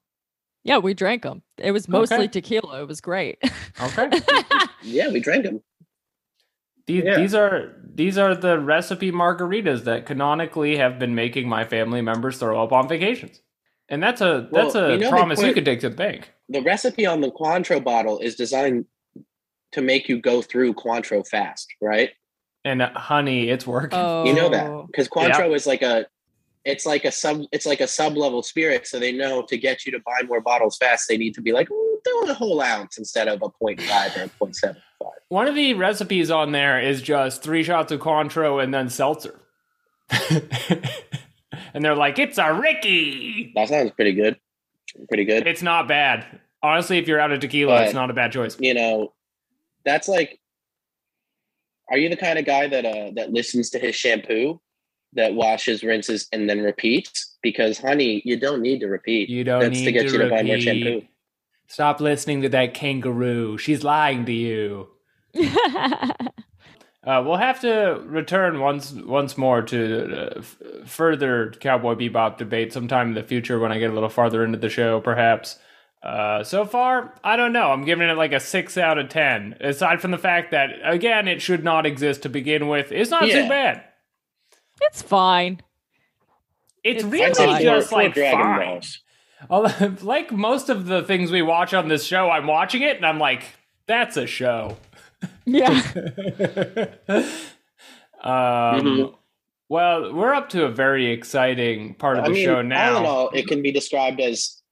Yeah, 0.65 0.79
we 0.79 0.93
drank 0.95 1.23
them. 1.23 1.43
It 1.57 1.71
was 1.73 1.89
mostly 1.89 2.17
Okay. 2.25 2.27
tequila. 2.29 2.83
It 2.83 2.89
was 2.89 3.01
great. 3.01 3.39
Okay. 3.81 4.11
Yeah, 4.83 5.11
we 5.11 5.19
drank 5.21 5.45
them. 5.45 5.61
These, 6.87 7.05
Yeah. 7.05 7.17
these 7.17 7.35
are 7.35 7.75
these 7.95 8.17
are 8.17 8.35
the 8.35 8.59
recipe 8.59 9.11
margaritas 9.13 9.85
that 9.85 10.07
canonically 10.07 10.77
have 10.77 10.99
been 10.99 11.15
making 11.15 11.49
my 11.49 11.65
family 11.65 12.01
members 12.01 12.39
throw 12.39 12.63
up 12.63 12.73
on 12.73 12.89
vacations. 12.89 13.41
And 13.89 14.03
that's 14.03 14.21
a 14.21 14.49
Well, 14.51 14.65
that's 14.65 14.75
a 14.75 14.93
you 14.93 14.99
know 14.99 15.07
they 15.07 15.09
promise 15.11 15.41
you 15.41 15.47
put- 15.47 15.55
could 15.55 15.65
take 15.65 15.81
to 15.81 15.89
the 15.89 15.97
bank. 15.97 16.33
The 16.49 16.61
recipe 16.63 17.07
on 17.07 17.21
the 17.21 17.31
Cointreau 17.31 17.83
bottle 17.83 18.19
is 18.19 18.35
designed 18.35 18.87
to 19.73 19.83
make 19.83 20.09
you 20.09 20.21
go 20.21 20.41
through 20.43 20.75
Cointreau 20.75 21.27
fast, 21.27 21.69
right? 21.81 22.11
And 22.65 22.83
uh, 22.83 22.91
honey, 22.95 23.49
it's 23.51 23.67
working. 23.67 23.99
oh, 23.99 24.25
You 24.25 24.33
know 24.35 24.49
that 24.49 24.87
because 24.87 25.09
Cointreau 25.09 25.55
is 25.55 25.67
like 25.67 25.83
a, 25.83 26.07
it's 26.65 26.85
like 26.87 27.05
a 27.05 27.13
sub, 27.13 27.43
it's 27.53 27.67
like 27.67 27.81
a 27.81 27.87
sub 27.87 28.17
level 28.17 28.43
spirit. 28.43 28.87
So 28.87 28.99
they 28.99 29.13
know 29.13 29.43
to 29.43 29.57
get 29.59 29.85
you 29.87 29.93
to 29.93 29.99
buy 30.01 30.27
more 30.27 30.41
bottles 30.41 30.77
fast, 30.79 31.09
they 31.09 31.17
need 31.17 31.35
to 31.35 31.41
be 31.43 31.53
like, 31.53 31.71
"Ooh, 31.71 32.01
throw 32.05 32.31
a 32.31 32.35
whole 32.35 32.61
ounce 32.61 32.99
instead 32.99 33.29
of 33.29 33.43
a 33.43 33.49
0.5 33.49 34.17
or 34.17 34.23
a 34.25 34.29
0.75. 34.29 34.77
One 35.29 35.47
of 35.47 35.55
the 35.55 35.75
recipes 35.75 36.31
on 36.31 36.53
there 36.53 36.81
is 36.81 37.03
just 37.03 37.43
three 37.43 37.63
shots 37.63 37.93
of 37.93 38.01
Cointreau 38.01 38.63
and 38.63 38.73
then 38.73 38.89
seltzer. 38.89 39.41
and 41.75 41.85
they're 41.85 41.95
like, 41.95 42.19
it's 42.19 42.39
a 42.39 42.53
Rickey. 42.53 43.53
That 43.55 43.69
sounds 43.69 43.91
pretty 43.93 44.13
good. 44.13 44.39
Pretty 45.09 45.25
good. 45.25 45.47
It's 45.47 45.63
not 45.63 45.89
bad. 45.89 46.27
Honestly, 46.63 46.99
if 46.99 47.07
you're 47.07 47.21
out 47.21 47.31
of 47.31 47.41
tequila, 47.41 47.83
it's 47.83 47.95
not 47.95 48.11
a 48.11 48.15
bad 48.15 48.33
choice. 48.33 48.57
you 48.59 48.75
know, 48.75 49.13
that's 49.85 50.09
like, 50.09 50.41
are 51.91 51.97
you 51.97 52.09
the 52.09 52.17
kind 52.17 52.39
of 52.39 52.45
guy 52.45 52.67
that 52.69 52.85
uh 52.85 53.11
that 53.15 53.33
listens 53.33 53.71
to 53.71 53.79
his 53.79 53.95
shampoo, 53.95 54.61
that 55.15 55.35
washes, 55.35 55.83
rinses, 55.83 56.29
and 56.33 56.49
then 56.49 56.61
repeats? 56.61 57.37
Because 57.43 57.79
honey, 57.79 58.23
you 58.25 58.39
don't 58.39 58.61
need 58.61 58.81
to 58.81 58.89
repeat. 58.89 59.29
You 59.29 59.45
don't 59.45 59.61
That's 59.61 59.79
need 59.79 59.85
to 59.85 59.93
get 59.93 60.05
you 60.05 60.19
to 60.19 60.29
buy 60.29 60.43
more 60.43 60.59
shampoo. 60.59 61.03
Stop 61.69 62.01
listening 62.01 62.43
to 62.43 62.49
that 62.49 62.75
kangaroo. 62.75 63.59
She's 63.59 63.85
lying 63.85 64.25
to 64.27 64.33
you. 64.33 64.89
Uh, 67.09 67.23
we'll 67.23 67.37
have 67.39 67.59
to 67.63 68.03
return 68.05 68.61
once 68.61 68.93
once 68.93 69.39
more 69.39 69.63
to 69.63 70.27
uh, 70.37 70.39
f- 70.41 70.59
further 70.85 71.53
Cowboy 71.59 71.95
Bebop 71.95 72.37
debate 72.37 72.71
sometime 72.75 73.09
in 73.09 73.15
the 73.15 73.23
future 73.23 73.59
when 73.59 73.73
I 73.73 73.79
get 73.79 73.89
a 73.91 73.95
little 73.95 74.11
farther 74.11 74.45
into 74.45 74.59
the 74.59 74.69
show, 74.69 75.01
perhaps. 75.01 75.59
Uh, 76.03 76.45
so 76.45 76.67
far, 76.67 77.15
I 77.25 77.37
don't 77.37 77.55
know. 77.55 77.71
I'm 77.71 77.87
giving 77.87 78.09
it 78.11 78.19
like 78.19 78.33
a 78.33 78.41
six 78.41 78.77
out 78.77 78.99
of 78.99 79.09
ten. 79.09 79.57
Aside 79.61 80.03
from 80.03 80.11
the 80.11 80.19
fact 80.19 80.51
that 80.51 80.69
again, 80.85 81.29
it 81.29 81.41
should 81.41 81.65
not 81.65 81.87
exist 81.87 82.23
to 82.25 82.29
begin 82.29 82.69
with. 82.69 82.93
It's 82.93 83.11
not 83.11 83.23
too 83.23 83.49
bad. 83.49 83.85
it's 84.83 85.01
fine. 85.01 85.63
It's, 86.85 87.03
It's 87.03 87.11
really 87.11 87.35
fine. 87.35 87.63
just 87.63 87.91
like 87.91 88.13
Dragon 88.15 88.41
fine. 88.41 88.61
Balls. 88.67 88.99
Although, 89.49 89.97
like 90.03 90.31
most 90.31 90.69
of 90.69 90.85
the 90.85 91.03
things 91.03 91.31
we 91.31 91.41
watch 91.41 91.73
on 91.73 91.89
this 91.89 92.05
show, 92.05 92.31
I'm 92.31 92.47
watching 92.47 92.83
it 92.83 92.97
and 92.97 93.07
I'm 93.07 93.19
like, 93.19 93.45
that's 93.87 94.17
a 94.19 94.27
show. 94.27 94.77
Yeah. 95.53 95.69
um, 98.23 98.85
Mhm. 98.85 99.15
Well, 99.71 100.15
we're 100.15 100.33
up 100.33 100.49
to 100.51 100.65
a 100.65 100.71
very 100.71 101.07
exciting 101.11 101.95
part 101.95 102.17
of 102.19 102.25
I 102.25 102.29
the 102.29 102.35
mean, 102.35 102.45
show 102.45 102.55
all 102.55 102.61
in 102.61 102.69
now. 102.69 103.05
all, 103.05 103.31
it 103.31 103.47
can 103.47 103.61
be 103.61 103.71
described 103.71 104.19
as 104.21 104.63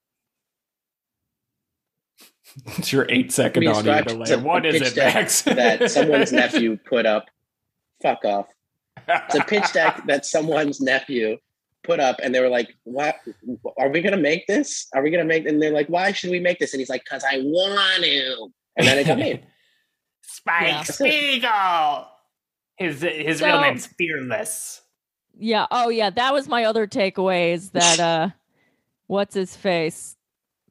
it's 2.79 2.93
your 2.95 3.07
eight 3.11 3.31
second 3.33 3.63
Can 3.65 3.73
be 3.73 3.91
audio 3.91 4.03
delay. 4.03 4.37
What 4.37 4.65
is 4.65 4.81
it, 4.81 4.97
Max? 4.97 5.43
that 5.43 5.91
someone's 5.97 6.33
nephew 6.33 6.79
put 6.79 7.05
up. 7.05 7.27
Fuck 8.03 8.25
off. 8.25 8.47
It's 9.09 9.35
a 9.35 9.45
pitch 9.45 9.71
deck 9.75 10.03
that 10.07 10.25
someone's 10.25 10.81
nephew 10.81 11.37
put 11.85 12.01
up, 12.01 12.17
and 12.23 12.35
they 12.35 12.41
were 12.41 12.49
like, 12.49 12.75
"What? 12.85 13.17
Are 13.79 13.91
we 13.91 14.01
gonna 14.01 14.17
make 14.17 14.47
this? 14.47 14.89
Are 14.95 15.03
we 15.03 15.11
gonna 15.11 15.25
make?" 15.25 15.47
And 15.47 15.61
they're 15.63 15.73
like, 15.73 15.89
"Why 15.89 16.13
should 16.13 16.31
we 16.31 16.41
make 16.41 16.59
this?" 16.59 16.73
And 16.73 16.81
he's 16.81 16.89
like, 16.91 17.05
"Cause 17.05 17.23
I 17.23 17.39
want 17.43 18.03
to." 18.05 18.49
And 18.77 18.87
then 18.87 18.99
it 18.99 19.07
got 19.07 19.19
made. 19.19 19.47
Spike 20.37 20.69
Yeah. 20.69 20.83
Spiegel. 20.83 22.09
His 22.77 23.01
his 23.03 23.39
So- 23.39 23.47
real 23.47 23.61
name's 23.61 23.87
Fearless. 23.87 24.83
Yeah. 25.39 25.67
Oh, 25.71 25.89
yeah. 25.89 26.11
That 26.11 26.33
was 26.33 26.49
my 26.49 26.65
other 26.65 26.87
takeaway 26.87 27.53
is 27.53 27.71
that, 27.73 28.01
uh, 28.01 28.29
what's 29.07 29.35
his 29.35 29.55
face? 29.57 30.17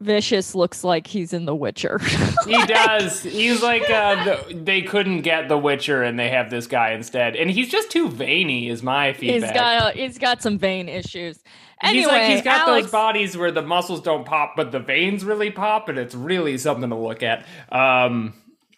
Vicious 0.02 0.54
looks 0.54 0.84
like 0.84 1.08
he's 1.08 1.32
in 1.34 1.46
The 1.46 1.56
Witcher. 1.56 2.00
He 2.46 2.66
does. 2.66 3.24
He's 3.24 3.64
like 3.64 3.90
uh, 3.90 4.26
the, 4.26 4.54
they 4.54 4.82
couldn't 4.82 5.22
get 5.22 5.48
The 5.48 5.58
Witcher, 5.58 6.04
and 6.04 6.20
they 6.20 6.30
have 6.30 6.50
this 6.50 6.68
guy 6.68 6.92
instead, 6.92 7.38
and 7.38 7.50
he's 7.50 7.70
just 7.70 7.92
too 7.92 8.10
veiny. 8.10 8.68
Is 8.68 8.84
my 8.84 9.14
he's 9.14 9.18
feedback. 9.42 9.54
got, 9.56 9.96
he's 9.96 10.18
got 10.18 10.42
some 10.44 10.58
vein 10.60 10.90
issues. 10.90 11.42
Anyway, 11.82 12.00
he's 12.02 12.08
like 12.08 12.26
he's 12.28 12.42
got 12.42 12.68
Alex, 12.68 12.86
those 12.88 12.92
bodies 12.92 13.38
where 13.38 13.52
the 13.52 13.62
muscles 13.62 14.02
don't 14.02 14.26
pop, 14.26 14.56
but 14.58 14.74
the 14.74 14.80
veins 14.82 15.24
really 15.24 15.50
pop, 15.50 15.88
and 15.88 15.98
it's 15.98 16.14
really 16.14 16.58
something 16.58 16.90
to 16.90 16.96
look 16.98 17.24
at. 17.24 17.46
Um, 17.72 18.34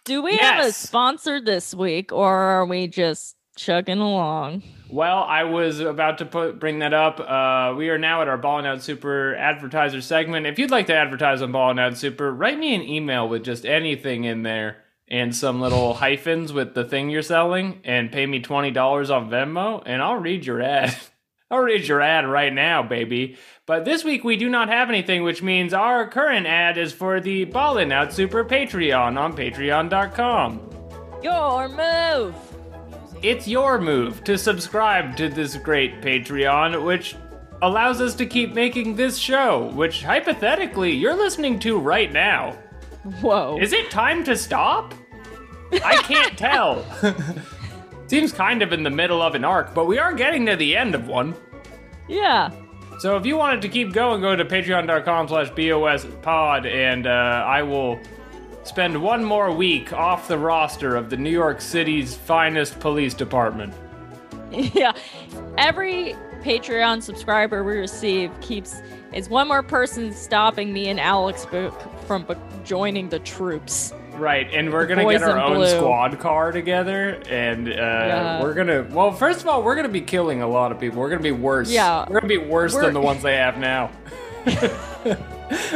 do 0.08 0.22
we 0.22 0.38
have 0.38 0.66
a 0.66 0.72
sponsor 0.72 1.42
this 1.42 1.76
week 1.76 2.14
or 2.14 2.34
are 2.34 2.66
we 2.66 2.88
just 2.88 3.36
chugging 3.58 4.00
along? 4.00 4.64
well, 4.90 5.24
I 5.24 5.44
was 5.44 5.82
about 5.82 6.20
to 6.20 6.26
put 6.26 6.60
bring 6.60 6.80
that 6.80 6.94
up. 6.94 7.20
Uh, 7.20 7.76
we 7.76 7.90
are 7.90 7.98
now 7.98 8.22
at 8.22 8.30
our 8.30 8.38
Ballin' 8.38 8.66
Out 8.66 8.82
Super 8.82 9.36
advertiser 9.36 10.02
segment. 10.02 10.46
If 10.46 10.58
you'd 10.60 10.72
like 10.72 10.88
to 10.88 10.96
advertise 10.96 11.42
on 11.42 11.52
Ballin' 11.52 11.78
Out 11.78 11.98
Super, 11.98 12.32
write 12.34 12.58
me 12.58 12.74
an 12.74 12.84
email 12.84 13.28
with 13.28 13.44
just 13.44 13.66
anything 13.66 14.24
in 14.24 14.44
there 14.44 14.78
and 15.10 15.36
some 15.36 15.60
little 15.60 15.94
hyphens 15.96 16.54
with 16.54 16.74
the 16.74 16.86
thing 16.86 17.10
you're 17.10 17.22
selling, 17.22 17.82
and 17.84 18.12
pay 18.12 18.26
me 18.26 18.40
twenty 18.40 18.72
dollars 18.72 19.10
on 19.10 19.30
Venmo, 19.30 19.84
and 19.86 20.02
I'll 20.02 20.16
read 20.16 20.46
your 20.46 20.62
ad. 20.62 20.96
I'll 21.52 21.60
read 21.60 21.86
your 21.88 22.02
ad 22.02 22.26
right 22.28 22.54
now, 22.54 22.84
baby. 22.84 23.38
But 23.68 23.84
this 23.84 24.06
week 24.06 24.24
we 24.24 24.38
do 24.38 24.48
not 24.50 24.70
have 24.70 24.88
anything, 24.90 25.24
which 25.24 25.44
means 25.44 25.74
our 25.74 26.08
current 26.08 26.48
ad 26.48 26.78
is 26.78 26.94
for 26.94 27.20
the 27.20 27.44
Ballin' 27.44 27.92
Out 27.92 28.14
Super 28.14 28.46
Patreon 28.46 29.20
on 29.20 29.36
patreon.com. 29.36 30.62
Your 31.22 31.68
move. 31.68 32.34
It's 33.22 33.46
your 33.46 33.78
move 33.78 34.24
to 34.24 34.38
subscribe 34.38 35.18
to 35.18 35.28
this 35.28 35.58
great 35.58 36.02
Patreon, 36.02 36.86
which 36.86 37.18
allows 37.62 38.00
us 38.00 38.16
to 38.16 38.26
keep 38.26 38.54
making 38.54 38.96
this 38.96 39.18
show, 39.18 39.66
which 39.74 40.02
hypothetically 40.02 40.94
you're 40.94 41.18
listening 41.18 41.60
to 41.60 41.78
right 41.78 42.14
now. 42.14 42.52
Whoa. 43.20 43.58
Is 43.60 43.74
it 43.74 43.92
time 43.92 44.24
to 44.26 44.38
stop? 44.38 44.94
I 45.84 45.98
can't 46.04 46.38
tell. 46.38 46.86
Seems 48.08 48.32
kind 48.32 48.62
of 48.62 48.72
in 48.72 48.84
the 48.84 48.90
middle 48.90 49.22
of 49.22 49.36
an 49.36 49.44
arc, 49.44 49.74
but 49.74 49.88
we 49.88 49.98
are 50.00 50.14
getting 50.14 50.46
to 50.46 50.56
the 50.56 50.74
end 50.78 50.96
of 50.96 51.08
one. 51.10 51.36
yeah. 52.08 52.50
So 53.00 53.16
if 53.16 53.26
you 53.26 53.38
wanted 53.38 53.62
to 53.62 53.70
keep 53.70 53.94
going, 53.94 54.22
go 54.22 54.36
to 54.36 54.44
patreon.com 54.44 55.28
slash 55.28 55.50
bospod, 55.52 56.66
and 56.66 57.06
uh, 57.06 57.10
I 57.46 57.62
will 57.62 58.00
spend 58.64 59.02
one 59.02 59.24
more 59.24 59.52
week 59.52 59.94
off 59.94 60.28
the 60.28 60.38
roster 60.38 60.96
of 60.96 61.10
the 61.10 61.18
New 61.18 61.30
York 61.30 61.62
City's 61.62 62.16
finest 62.16 62.80
police 62.80 63.14
department. 63.14 63.74
Yeah. 64.50 64.94
Every 65.58 66.16
Patreon 66.42 67.04
subscriber 67.04 67.66
we 67.66 67.76
receive 67.76 68.32
keeps 68.40 68.82
is 69.12 69.30
one 69.30 69.50
more 69.50 69.62
person 69.62 70.14
stopping 70.14 70.72
me 70.72 70.88
and 70.88 71.02
Alex 71.02 71.46
from 72.06 72.26
joining 72.64 73.10
the 73.10 73.20
troops. 73.20 73.94
Right, 74.18 74.48
and 74.52 74.72
we're 74.74 74.86
gonna 74.88 75.08
get 75.10 75.22
our 75.24 75.38
own 75.40 75.58
blue. 75.58 75.70
squad 75.78 76.20
car 76.20 76.52
together, 76.52 77.22
and 77.30 77.68
uh, 77.68 77.72
Yeah. 77.72 78.42
we're 78.42 78.54
gonna. 78.54 78.86
Well, 78.90 79.12
first 79.12 79.42
of 79.42 79.48
all, 79.48 79.62
we're 79.64 79.76
gonna 79.76 79.90
be 79.90 80.02
killing 80.02 80.42
a 80.42 80.48
lot 80.48 80.72
of 80.72 80.80
people. 80.80 81.00
We're 81.00 81.10
gonna 81.10 81.22
be 81.22 81.32
worse. 81.32 81.70
Yeah. 81.72 82.06
we're 82.10 82.20
gonna 82.22 82.28
be 82.28 82.38
worse 82.38 82.74
We're- 82.74 82.86
than 82.86 82.94
the 82.94 83.02
ones 83.02 83.22
they 83.24 83.36
have 83.36 83.58
now. 83.58 83.92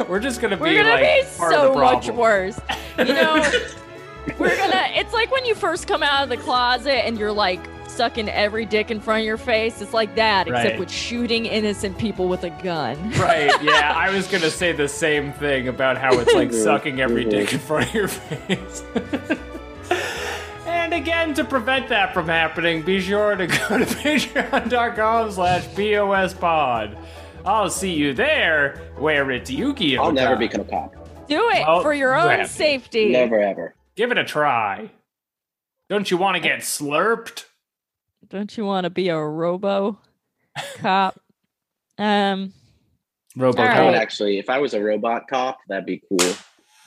we're 0.08 0.19
just 0.19 0.41
gonna 0.41 0.58
be 0.58 0.62
We're 0.63 0.84
gonna 0.84 0.95
like 0.95 1.21
be 1.21 1.27
so 1.27 1.73
much 1.75 2.10
worse. 2.10 2.60
You 2.97 3.06
know, 3.06 3.51
we're 4.39 4.58
gonna. 4.58 4.88
It's 4.95 5.13
like 5.13 5.32
when 5.32 5.45
you 5.45 5.56
first 5.56 5.88
come 5.88 6.04
out 6.04 6.23
of 6.23 6.30
the 6.30 6.38
closet 6.38 7.06
and 7.06 7.17
you're 7.17 7.32
like 7.32 7.60
sucking 8.01 8.27
every 8.29 8.65
dick 8.65 8.89
in 8.89 8.99
front 8.99 9.19
of 9.19 9.25
your 9.27 9.37
face. 9.37 9.79
It's 9.79 9.93
like 9.93 10.15
that, 10.15 10.47
except 10.47 10.69
Right. 10.71 10.79
with 10.79 10.89
shooting 10.89 11.45
innocent 11.45 11.99
people 11.99 12.27
with 12.27 12.43
a 12.43 12.49
gun. 12.49 12.97
Right, 13.11 13.51
yeah, 13.61 13.93
I 13.95 14.09
was 14.09 14.25
gonna 14.27 14.49
say 14.49 14.71
the 14.71 14.87
same 14.87 15.31
thing 15.33 15.67
about 15.67 15.99
how 15.99 16.17
it's 16.17 16.33
like 16.33 16.51
sucking 16.67 16.99
every 16.99 17.25
dick 17.25 17.53
in 17.53 17.59
front 17.59 17.89
of 17.89 17.93
your 17.93 18.07
face. 18.07 18.83
and 20.65 20.95
again, 20.95 21.35
to 21.35 21.43
prevent 21.43 21.89
that 21.89 22.11
from 22.11 22.25
happening, 22.27 22.81
be 22.81 22.99
sure 22.99 23.35
to 23.35 23.45
go 23.45 23.77
to 23.77 23.85
patreon.com 23.85 25.31
slash 25.31 25.67
bospod. 25.67 26.97
I'll 27.45 27.69
see 27.69 27.93
you 27.93 28.15
there, 28.15 28.81
where 28.97 29.29
it's 29.29 29.51
Yu-Gi-Oh! 29.51 30.01
I'll 30.05 30.11
never 30.11 30.31
time. 30.33 30.39
become 30.39 30.61
a 30.61 30.65
cop. 30.65 31.27
Do 31.27 31.49
it 31.51 31.63
Well, 31.67 31.81
for 31.83 31.93
your 31.93 32.15
own 32.19 32.31
have 32.31 32.49
safety. 32.49 33.11
Never 33.11 33.39
ever. 33.39 33.75
Give 33.95 34.09
it 34.11 34.17
a 34.17 34.23
try. 34.23 34.89
Don't 35.87 36.09
you 36.09 36.17
want 36.17 36.35
to 36.37 36.41
get 36.41 36.61
slurped? 36.61 37.45
Don't 38.29 38.55
you 38.57 38.65
want 38.65 38.86
to 38.86 38.89
be 38.89 39.10
a 39.10 39.17
robo 39.17 39.99
cop? 40.77 41.19
Um. 41.97 42.53
Robo 43.38 43.62
All 43.62 43.67
I 43.67 43.79
would 43.86 43.91
right. 43.91 43.95
actually, 43.95 44.39
if 44.39 44.49
I 44.49 44.57
was 44.60 44.73
a 44.73 44.81
robot 44.84 45.27
cop, 45.29 45.60
that'd 45.69 45.86
be 45.86 46.01
cool. 46.10 46.34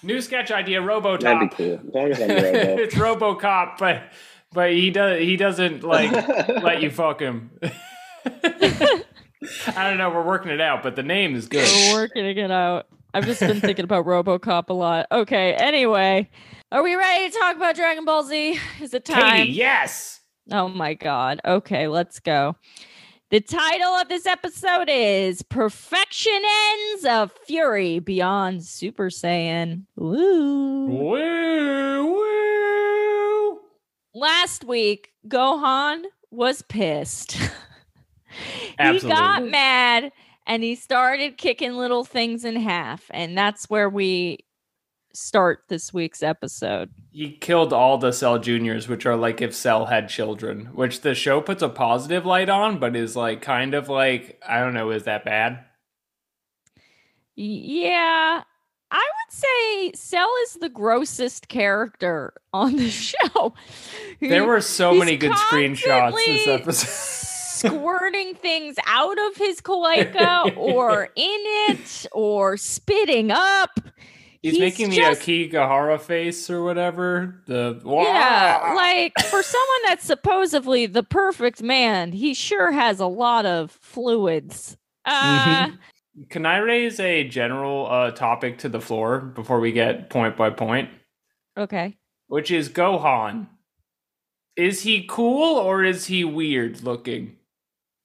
New 0.02 0.20
sketch 0.20 0.50
idea, 0.50 0.82
robo 0.82 1.12
cop. 1.12 1.20
That'd 1.22 1.50
be 1.50 1.56
cool. 1.56 1.74
As 1.88 1.94
long 1.94 2.10
as 2.10 2.20
I'm 2.20 2.28
Robo. 2.30 2.82
it's 2.82 2.94
RoboCop, 2.94 3.78
but 3.78 4.02
but 4.52 4.72
he 4.72 4.90
does 4.90 5.20
he 5.20 5.36
doesn't 5.36 5.82
like 5.82 6.12
let 6.62 6.82
you 6.82 6.90
fuck 6.90 7.20
him. 7.20 7.50
I 8.22 9.88
don't 9.88 9.98
know. 9.98 10.10
We're 10.10 10.22
working 10.26 10.50
it 10.52 10.60
out, 10.60 10.82
but 10.82 10.96
the 10.96 11.02
name 11.02 11.34
is 11.34 11.48
good. 11.48 11.66
We're 11.92 12.02
working 12.02 12.24
it 12.26 12.50
out. 12.50 12.86
I've 13.12 13.26
just 13.26 13.40
been 13.40 13.60
thinking 13.60 13.84
about 13.84 14.06
RoboCop 14.06 14.68
a 14.70 14.72
lot. 14.72 15.06
Okay, 15.12 15.54
anyway, 15.54 16.28
are 16.72 16.82
we 16.82 16.94
ready 16.96 17.30
to 17.30 17.38
talk 17.38 17.56
about 17.56 17.74
Dragon 17.76 18.04
Ball 18.04 18.24
Z? 18.24 18.58
Is 18.80 18.92
it 18.92 19.04
time? 19.04 19.46
Katie, 19.46 19.52
yes. 19.52 20.20
Oh 20.50 20.68
my 20.68 20.94
god. 20.94 21.40
Okay, 21.44 21.88
let's 21.88 22.20
go. 22.20 22.56
The 23.30 23.40
title 23.40 23.94
of 23.94 24.08
this 24.08 24.26
episode 24.26 24.88
is 24.90 25.42
Perfection 25.42 26.40
Ends 26.70 27.04
of 27.06 27.32
Fury 27.46 27.98
Beyond 27.98 28.62
Super 28.62 29.08
Saiyan. 29.08 29.84
Woo. 29.96 30.86
Woo 30.86 32.14
woo. 32.14 33.60
Last 34.14 34.64
week, 34.64 35.12
Gohan 35.26 36.04
was 36.30 36.62
pissed. 36.62 37.32
he 38.78 39.00
got 39.00 39.44
mad 39.46 40.12
and 40.46 40.62
he 40.62 40.74
started 40.74 41.38
kicking 41.38 41.72
little 41.72 42.04
things 42.04 42.44
in 42.44 42.56
half. 42.56 43.10
And 43.10 43.36
that's 43.36 43.70
where 43.70 43.88
we 43.88 44.44
start 45.14 45.64
this 45.68 45.94
week's 45.94 46.22
episode. 46.22 46.90
He 47.10 47.32
killed 47.32 47.72
all 47.72 47.98
the 47.98 48.12
Cell 48.12 48.38
Juniors, 48.38 48.88
which 48.88 49.06
are 49.06 49.16
like 49.16 49.40
if 49.40 49.54
Cell 49.54 49.86
had 49.86 50.08
children, 50.08 50.66
which 50.74 51.00
the 51.00 51.14
show 51.14 51.40
puts 51.40 51.62
a 51.62 51.68
positive 51.68 52.26
light 52.26 52.48
on, 52.48 52.78
but 52.78 52.96
is 52.96 53.16
like 53.16 53.40
kind 53.40 53.74
of 53.74 53.88
like 53.88 54.40
I 54.46 54.60
don't 54.60 54.74
know, 54.74 54.90
is 54.90 55.04
that 55.04 55.24
bad? 55.24 55.64
Yeah, 57.36 58.42
I 58.90 58.96
would 58.96 59.32
say 59.32 59.92
Cell 59.94 60.30
is 60.44 60.54
the 60.60 60.68
grossest 60.68 61.48
character 61.48 62.34
on 62.52 62.76
the 62.76 62.90
show. 62.90 63.54
There 64.20 64.44
were 64.44 64.60
so 64.60 64.92
he's 64.92 64.98
many 65.00 65.16
good 65.16 65.32
screenshots 65.32 66.16
this 66.26 66.48
episode. 66.48 67.30
squirting 67.54 68.34
things 68.34 68.76
out 68.86 69.18
of 69.18 69.36
his 69.36 69.60
cloaca 69.60 70.52
or 70.56 71.08
in 71.16 71.40
it 71.68 72.06
or 72.12 72.56
spitting 72.56 73.30
up. 73.30 73.80
He's, 74.44 74.52
He's 74.52 74.60
making 74.60 74.90
the 74.90 74.96
just- 74.96 75.22
Akigahara 75.22 75.98
face 75.98 76.50
or 76.50 76.62
whatever. 76.62 77.42
The 77.46 77.80
Yeah, 77.82 78.74
like 78.76 79.14
for 79.30 79.42
someone 79.42 79.80
that's 79.86 80.04
supposedly 80.04 80.84
the 80.84 81.02
perfect 81.02 81.62
man, 81.62 82.12
he 82.12 82.34
sure 82.34 82.70
has 82.70 83.00
a 83.00 83.06
lot 83.06 83.46
of 83.46 83.70
fluids. 83.70 84.76
Uh, 85.06 85.70
Can 86.28 86.44
I 86.44 86.58
raise 86.58 87.00
a 87.00 87.26
general 87.26 87.86
uh, 87.90 88.10
topic 88.10 88.58
to 88.58 88.68
the 88.68 88.82
floor 88.82 89.18
before 89.20 89.60
we 89.60 89.72
get 89.72 90.10
point 90.10 90.36
by 90.36 90.50
point? 90.50 90.90
okay. 91.56 91.96
Which 92.26 92.50
is 92.50 92.68
Gohan. 92.68 93.46
Is 94.56 94.82
he 94.82 95.06
cool 95.08 95.56
or 95.56 95.82
is 95.84 96.04
he 96.04 96.22
weird 96.24 96.82
looking? 96.82 97.36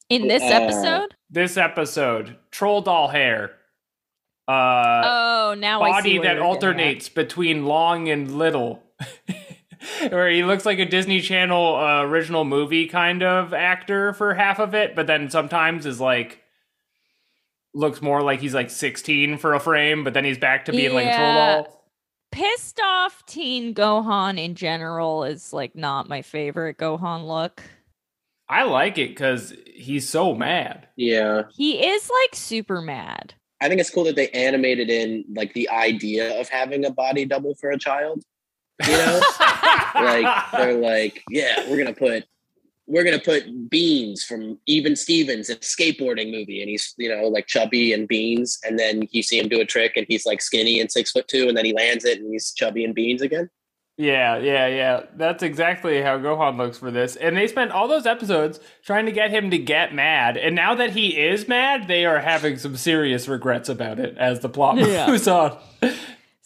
In 0.10 0.30
this 0.30 0.41
Uh, 0.43 0.45
episode? 0.45 1.15
This 1.30 1.58
episode, 1.58 2.38
troll 2.49 2.82
doll 2.82 3.10
hair. 3.10 3.52
Uh, 4.49 5.01
Oh, 5.51 5.55
now 5.57 5.81
I 5.81 5.91
body 5.91 6.09
that 6.09 6.13
you're 6.13 6.23
getting 6.23 6.38
at. 6.39 6.45
alternates 6.45 7.09
between 7.09 7.65
long 7.65 8.09
and 8.09 8.38
little. 8.38 8.83
Where 10.09 10.29
he 10.29 10.43
looks 10.43 10.65
like 10.65 10.79
a 10.79 10.85
Disney 10.85 11.21
Channel 11.21 11.75
uh, 11.75 12.01
original 12.03 12.43
movie 12.43 12.88
kind 12.88 13.23
of 13.23 13.53
actor 13.53 14.13
for 14.13 14.33
half 14.33 14.59
of 14.59 14.73
it, 14.75 14.95
but 14.95 15.07
then 15.07 15.29
sometimes 15.29 15.85
is 15.85 16.01
like 16.01 16.41
looks 17.73 18.01
more 18.01 18.21
like 18.21 18.39
he's 18.39 18.53
like 18.53 18.69
16 18.69 19.38
for 19.38 19.53
a 19.53 19.59
frame, 19.59 20.03
but 20.03 20.13
then 20.13 20.25
he's 20.25 20.38
back 20.38 20.65
to 20.65 20.71
being 20.71 20.93
like 20.93 21.05
a 21.05 21.15
troll 21.15 21.33
Yeah. 21.33 21.55
doll. 21.62 21.85
Pissed 22.31 22.79
off 22.83 23.25
teen 23.25 23.73
Gohan 23.73 24.38
in 24.43 24.55
general 24.55 25.23
is 25.23 25.53
like 25.53 25.75
not 25.75 26.09
my 26.09 26.21
favorite 26.21 26.77
Gohan 26.77 27.25
look. 27.27 27.63
I 28.49 28.63
like 28.63 28.97
it 28.97 29.09
because 29.09 29.53
he's 29.75 30.09
so 30.09 30.33
mad. 30.35 30.88
yeah. 30.95 31.43
He 31.55 31.85
is 31.85 32.09
like 32.23 32.35
super 32.35 32.81
mad. 32.81 33.33
I 33.61 33.67
think 33.67 33.81
it's 33.81 33.89
cool 33.89 34.05
that 34.05 34.15
they 34.15 34.29
animated 34.29 34.89
in 34.89 35.25
like 35.35 35.53
the 35.53 35.69
idea 35.69 36.39
of 36.39 36.47
having 36.49 36.85
a 36.85 36.91
body 36.91 37.25
double 37.25 37.55
for 37.55 37.71
a 37.71 37.77
child. 37.77 38.23
You 38.85 38.93
know? 38.93 39.21
like 39.95 40.51
they're 40.51 40.77
like, 40.77 41.23
yeah, 41.29 41.69
we're 41.69 41.77
gonna 41.77 41.93
put 41.93 42.25
we're 42.87 43.03
gonna 43.03 43.19
put 43.19 43.69
Beans 43.69 44.23
from 44.23 44.57
Even 44.65 44.95
Stevens, 44.95 45.49
a 45.49 45.57
skateboarding 45.57 46.31
movie, 46.31 46.61
and 46.61 46.69
he's 46.69 46.93
you 46.97 47.09
know 47.09 47.27
like 47.27 47.47
chubby 47.47 47.93
and 47.93 48.07
Beans, 48.07 48.59
and 48.63 48.79
then 48.79 49.07
you 49.11 49.21
see 49.21 49.39
him 49.39 49.49
do 49.49 49.61
a 49.61 49.65
trick 49.65 49.93
and 49.95 50.05
he's 50.09 50.25
like 50.25 50.41
skinny 50.41 50.79
and 50.79 50.91
six 50.91 51.11
foot 51.11 51.27
two, 51.27 51.47
and 51.47 51.57
then 51.57 51.65
he 51.65 51.73
lands 51.73 52.05
it 52.05 52.19
and 52.19 52.31
he's 52.31 52.51
chubby 52.53 52.85
and 52.85 52.95
Beans 52.95 53.21
again. 53.21 53.49
Yeah, 54.01 54.38
yeah, 54.38 54.67
yeah. 54.67 55.01
That's 55.17 55.43
exactly 55.43 56.01
how 56.01 56.17
Gohan 56.19 56.55
looks 56.55 56.77
for 56.77 56.89
this. 56.89 57.17
And 57.17 57.35
they 57.35 57.47
spent 57.47 57.71
all 57.71 57.89
those 57.89 58.05
episodes 58.05 58.62
trying 58.81 59.05
to 59.07 59.12
get 59.12 59.29
him 59.29 59.51
to 59.51 59.57
get 59.57 59.93
mad. 59.93 60.38
And 60.38 60.55
now 60.55 60.73
that 60.75 60.91
he 60.91 61.17
is 61.17 61.49
mad, 61.49 61.89
they 61.89 62.05
are 62.05 62.19
having 62.19 62.57
some 62.57 62.77
serious 62.77 63.27
regrets 63.27 63.67
about 63.67 63.99
it 63.99 64.17
as 64.17 64.39
the 64.39 64.47
plot 64.47 64.77
Yeah. 64.77 65.07
moves 65.07 65.27
on. 65.27 65.57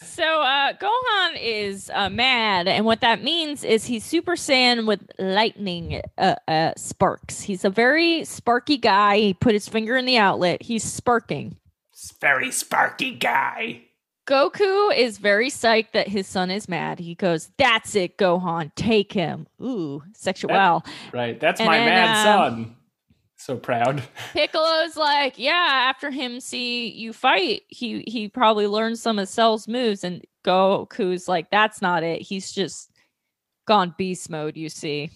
So 0.01 0.23
uh 0.41 0.73
Gohan 0.73 1.37
is 1.41 1.89
uh, 1.93 2.09
mad, 2.09 2.67
and 2.67 2.85
what 2.85 3.01
that 3.01 3.23
means 3.23 3.63
is 3.63 3.85
he's 3.85 4.03
Super 4.03 4.33
Saiyan 4.33 4.85
with 4.85 4.99
lightning 5.17 6.01
uh, 6.17 6.35
uh, 6.47 6.73
sparks. 6.75 7.41
He's 7.41 7.63
a 7.63 7.69
very 7.69 8.25
sparky 8.25 8.77
guy. 8.77 9.17
He 9.17 9.33
put 9.33 9.53
his 9.53 9.69
finger 9.69 9.95
in 9.95 10.05
the 10.05 10.17
outlet. 10.17 10.61
He's 10.63 10.83
sparking. 10.83 11.55
Very 12.19 12.51
sparky 12.51 13.11
guy. 13.15 13.83
Goku 14.25 14.95
is 14.95 15.17
very 15.17 15.49
psyched 15.49 15.91
that 15.91 16.07
his 16.07 16.27
son 16.27 16.49
is 16.49 16.69
mad. 16.69 16.99
He 16.99 17.15
goes, 17.15 17.49
"That's 17.57 17.95
it, 17.95 18.17
Gohan. 18.17 18.71
Take 18.75 19.11
him." 19.11 19.47
Ooh, 19.61 20.01
sexual. 20.13 20.83
Right. 21.11 21.39
That's 21.39 21.59
And 21.59 21.67
my 21.67 21.77
then, 21.77 21.87
mad 21.87 22.15
uh, 22.15 22.23
son. 22.23 22.75
So 23.37 23.57
proud. 23.57 24.01
Piccolo's 24.33 24.95
like, 24.95 25.37
"Yeah." 25.37 25.51
After 25.89 26.09
him 26.09 26.39
see 26.39 26.89
you 26.89 27.11
fight, 27.11 27.63
he 27.67 28.03
he 28.07 28.29
probably 28.29 28.67
learned 28.67 28.97
some 28.97 29.19
of 29.19 29.27
Cell's 29.27 29.67
moves, 29.67 30.05
and 30.05 30.23
Goku's 30.45 31.27
like, 31.27 31.49
"That's 31.51 31.81
not 31.81 32.03
it. 32.03 32.21
He's 32.21 32.53
just 32.53 32.91
gone 33.67 33.93
beast 33.97 34.29
mode." 34.29 34.55
You 34.55 34.69
see, 34.69 35.09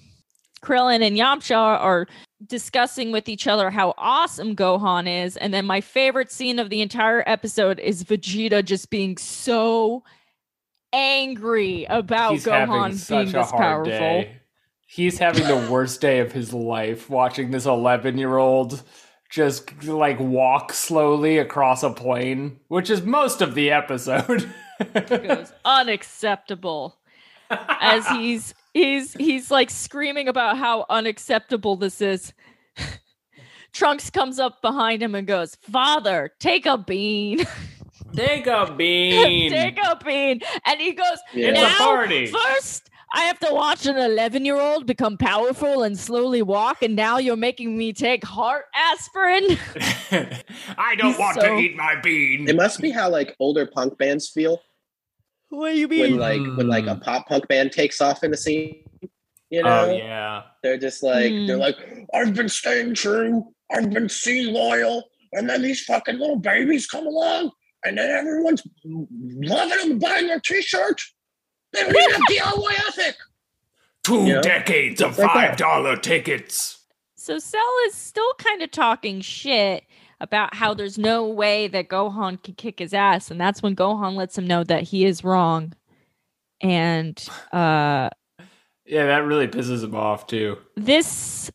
Krillin 0.62 1.02
and 1.02 1.16
Yamcha 1.16 1.56
are 1.56 2.08
discussing 2.46 3.12
with 3.12 3.28
each 3.28 3.48
other 3.48 3.70
how 3.70 3.94
awesome 3.98 4.56
Gohan 4.56 5.26
is, 5.26 5.38
and 5.38 5.54
then 5.54 5.66
my 5.66 5.82
favorite 5.82 6.32
scene 6.32 6.60
of 6.60 6.70
the 6.70 6.82
entire 6.82 7.24
episode 7.26 7.80
is 7.80 8.04
Vegeta 8.04 8.64
just 8.64 8.90
being 8.90 9.18
so 9.18 10.04
angry 10.94 11.86
about 11.86 12.34
He's 12.34 12.46
Gohan 12.46 13.10
being 13.10 13.32
this 13.32 13.52
powerful. 13.52 13.92
day. 13.92 14.38
He's 14.86 15.20
having 15.20 15.46
the 15.48 15.70
worst 15.70 16.00
day 16.00 16.20
of 16.20 16.32
his 16.32 16.54
life 16.54 17.10
watching 17.10 17.52
this 17.52 17.66
11 17.66 18.18
year 18.18 18.38
old 18.38 18.84
just 19.30 19.84
like 19.84 20.20
walk 20.20 20.72
slowly 20.74 21.38
across 21.38 21.84
a 21.84 21.90
plane, 21.90 22.60
which 22.70 22.90
is 22.90 23.02
most 23.02 23.42
of 23.42 23.56
the 23.56 23.72
episode. 23.72 24.50
It 24.80 25.28
goes 25.28 25.52
unacceptable 25.66 27.00
as 27.50 28.08
he's 28.10 28.54
he's 28.74 29.14
he's 29.14 29.50
like 29.52 29.70
screaming 29.70 30.28
about 30.28 30.58
how 30.58 30.86
unacceptable 30.90 31.76
this 31.76 32.02
is 32.02 32.34
trunks 33.74 34.10
comes 34.10 34.40
up 34.40 34.62
behind 34.62 35.02
him 35.04 35.16
and 35.16 35.28
goes 35.28 35.56
father 35.62 36.32
take 36.40 36.66
a 36.66 36.78
bean 36.78 37.46
Take 38.16 38.48
a 38.48 38.74
bean. 38.76 39.52
take 39.52 39.78
a 39.86 39.98
bean 40.04 40.40
and 40.66 40.80
he 40.80 40.94
goes 40.94 41.18
Yeah. 41.34 41.50
It's 41.50 41.62
a 41.62 41.78
party. 41.84 42.26
first 42.28 42.90
i 43.14 43.24
have 43.24 43.38
to 43.40 43.54
watch 43.54 43.86
an 43.86 43.98
11 43.98 44.46
year 44.46 44.60
old 44.60 44.86
become 44.88 45.18
powerful 45.18 45.84
and 45.84 45.98
slowly 46.00 46.42
walk 46.42 46.82
and 46.82 46.96
now 46.96 47.18
you're 47.18 47.36
making 47.36 47.78
me 47.78 47.92
take 47.94 48.24
heart 48.24 48.66
aspirin 48.76 49.58
I 50.78 50.96
don't 50.96 51.12
He's 51.12 51.20
want 51.20 51.36
so- 51.42 51.48
to 51.48 51.58
eat 51.58 51.76
my 51.76 52.00
bean. 52.02 52.48
It 52.48 52.56
must 52.56 52.80
be 52.80 52.92
how 52.92 53.10
like 53.10 53.36
older 53.40 53.66
punk 53.66 53.98
bands 53.98 54.30
feel 54.30 54.62
what 55.50 55.72
do 55.72 55.78
you 55.80 55.88
when 55.88 56.18
like 56.18 56.42
when 56.58 56.68
like 56.68 56.86
a 56.86 56.96
Mm. 56.96 57.02
pop 57.04 57.28
punk 57.28 57.48
band 57.48 57.72
takes 57.72 58.02
off 58.02 58.24
in 58.24 58.32
the 58.32 58.38
scene. 58.38 58.84
You 59.50 59.64
know, 59.64 59.86
oh 59.90 59.96
yeah. 59.96 60.42
they're 60.62 60.78
just 60.78 61.02
like 61.04 61.32
Hmm. 61.32 61.46
they're 61.48 61.58
like, 61.58 61.78
I've 62.14 62.34
been 62.34 62.50
staying 62.50 62.96
true, 62.96 63.46
I've 63.72 63.90
been 63.90 64.10
sea 64.10 64.52
loyal, 64.52 65.04
and 65.34 65.50
then 65.50 65.62
these 65.62 65.84
fucking 65.86 66.18
little 66.20 66.36
babies 66.36 66.86
come 66.86 67.08
along, 67.08 67.52
and 67.86 67.98
then 67.98 68.10
everyone's 68.12 68.62
loving 68.84 69.90
them, 69.90 70.00
buying 70.00 70.28
their 70.28 70.42
t-shirts. 70.42 71.14
They 71.72 71.82
don't 71.84 71.96
even 71.96 72.12
have 72.12 72.22
DIY 72.30 72.88
ethic. 72.90 73.16
Two 74.04 74.26
Yeah. 74.26 74.42
decades 74.42 75.02
of 75.02 75.18
like 75.18 75.32
five 75.32 75.58
dollar 75.58 75.96
tickets. 75.96 76.80
So 77.16 77.40
Cell 77.40 77.74
is 77.88 77.96
still 77.96 78.34
kind 78.38 78.62
of 78.62 78.72
talking 78.72 79.22
shit 79.22 79.84
about 80.20 80.56
how 80.56 80.74
there's 80.74 80.98
no 80.98 81.28
way 81.28 81.68
that 81.68 81.90
Gohan 81.90 82.42
can 82.42 82.56
kick 82.56 82.80
his 82.80 82.94
ass, 82.94 83.30
and 83.30 83.40
that's 83.40 83.62
when 83.62 83.76
Gohan 83.76 84.16
lets 84.16 84.38
him 84.38 84.48
know 84.48 84.64
that 84.64 84.84
he 84.84 85.06
is 85.06 85.24
wrong. 85.24 85.74
And 86.62 87.18
uh 87.52 88.10
Yeah, 88.86 89.06
that 89.06 89.26
really 89.26 89.48
pisses 89.48 89.84
him 89.84 89.96
off 89.96 90.26
too. 90.28 90.58
this 90.76 91.52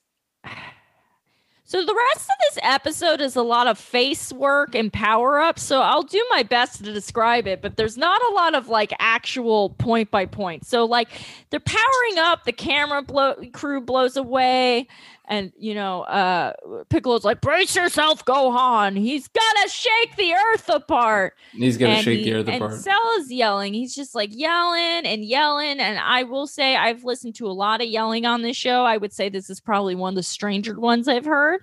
So 1.65 1.85
the 1.85 1.95
rest 1.95 2.29
of 2.29 2.37
this 2.41 2.59
episode 2.63 3.23
is 3.23 3.35
a 3.35 3.43
lot 3.43 3.67
of 3.67 3.79
face 3.79 4.31
work 4.31 4.75
and 4.75 4.93
power 4.93 5.41
ups. 5.41 5.63
So 5.63 5.81
I'll 5.81 6.03
do 6.03 6.23
my 6.29 6.43
best 6.43 6.85
to 6.85 6.93
describe 6.93 7.47
it, 7.47 7.63
but 7.63 7.77
there's 7.77 7.97
not 7.97 8.21
a 8.31 8.35
lot 8.35 8.55
of 8.55 8.69
like 8.69 8.93
actual 8.99 9.71
point 9.71 10.11
by 10.11 10.27
point. 10.27 10.67
So 10.67 10.85
like 10.85 11.09
they're 11.49 11.61
powering 11.61 12.19
up, 12.19 12.45
the 12.45 12.53
camera 12.53 13.01
blow 13.01 13.37
crew 13.55 13.81
blows 13.81 14.19
away, 14.19 14.87
and 15.33 15.51
you 15.57 15.75
know, 15.75 16.03
uh 16.03 16.53
Piccolo's 16.91 17.25
like, 17.25 17.41
brace 17.41 17.75
yourself, 17.75 18.23
Gohan. 18.27 18.99
He's 18.99 19.29
gotta 19.29 19.69
shake 19.71 20.15
the 20.17 20.35
earth 20.35 20.69
apart. 20.69 21.33
He's 21.53 21.79
gonna 21.79 21.95
and 21.95 22.05
shake 22.05 22.19
he- 22.19 22.25
the 22.31 22.35
earth 22.35 22.49
and 22.49 22.57
apart. 22.57 22.75
Cell 22.81 23.13
is 23.19 23.33
yelling. 23.33 23.73
He's 23.73 23.95
just 23.95 24.15
like 24.15 24.29
yelling 24.33 25.07
and 25.07 25.25
yelling. 25.25 25.81
And 25.81 25.99
I 25.99 26.25
will 26.25 26.47
say, 26.47 26.77
I've 26.77 27.05
listened 27.05 27.35
to 27.37 27.47
a 27.47 27.53
lot 27.53 27.81
of 27.81 27.87
yelling 27.89 28.27
on 28.27 28.43
this 28.43 28.59
show. 28.59 28.85
I 28.85 28.99
would 28.99 29.15
say 29.15 29.31
this 29.31 29.49
is 29.49 29.59
probably 29.59 29.95
one 29.95 30.13
of 30.13 30.17
the 30.17 30.23
stranger 30.23 30.79
ones 30.79 31.09
I've 31.09 31.25
heard. 31.25 31.63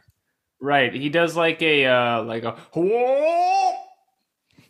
Right. 0.59 0.91
He 0.91 1.09
does 1.09 1.35
like 1.35 1.61
a 1.61 1.85
uh 1.85 2.23
like 2.23 2.43
a 2.43 2.51
whoa. 2.73 3.73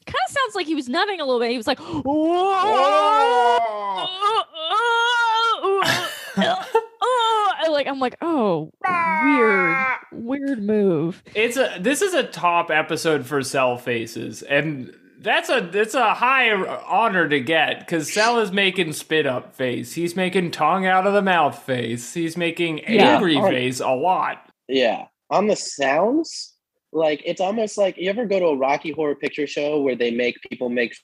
Kind 0.06 0.18
of 0.28 0.34
sounds 0.34 0.56
like 0.56 0.66
he 0.66 0.76
was 0.76 0.90
nutting 0.90 1.22
a 1.22 1.26
little 1.26 1.40
bit. 1.40 1.52
He 1.52 1.58
was 1.58 1.68
like, 1.68 1.80
Oh, 7.02 7.72
like 7.72 7.88
I'm 7.88 8.00
like, 8.00 8.18
oh, 8.22 8.72
weird, 9.24 9.86
weird 10.12 10.64
move. 10.64 11.22
It's 11.36 11.58
a 11.58 11.78
this 11.80 12.02
is 12.02 12.14
a 12.14 12.24
top 12.24 12.72
episode 12.72 13.26
for 13.26 13.42
Cell 13.44 13.78
faces, 13.78 14.42
and 14.44 14.94
that's 15.20 15.50
a 15.50 15.70
it's 15.78 15.94
a 15.94 16.14
high 16.14 16.52
honor 16.52 17.28
to 17.30 17.40
get 17.40 17.80
because 17.80 18.12
Cell 18.12 18.40
is 18.40 18.52
making 18.52 18.94
spit 18.94 19.26
up 19.26 19.56
face. 19.56 19.94
He's 19.94 20.16
making 20.16 20.52
tongue 20.52 20.86
out 20.86 21.06
of 21.08 21.14
the 21.14 21.22
mouth 21.22 21.62
face. 21.64 22.14
He's 22.14 22.36
making 22.38 22.80
Yeah. 22.80 23.16
angry 23.16 23.38
Oh. 23.38 23.48
face 23.48 23.80
a 23.82 23.92
lot. 23.92 24.50
Yeah. 24.68 25.06
On 25.30 25.48
the 25.48 25.56
sounds, 25.56 26.54
like 26.92 27.22
it's 27.26 27.42
almost 27.42 27.78
like 27.78 27.98
you 27.98 28.10
ever 28.10 28.26
go 28.26 28.40
to 28.40 28.46
a 28.48 28.58
Rocky 28.58 28.92
Horror 28.92 29.16
Picture 29.16 29.48
Show 29.48 29.82
where 29.82 29.96
they 29.96 30.12
make 30.12 30.38
people 30.50 30.70
make 30.70 30.96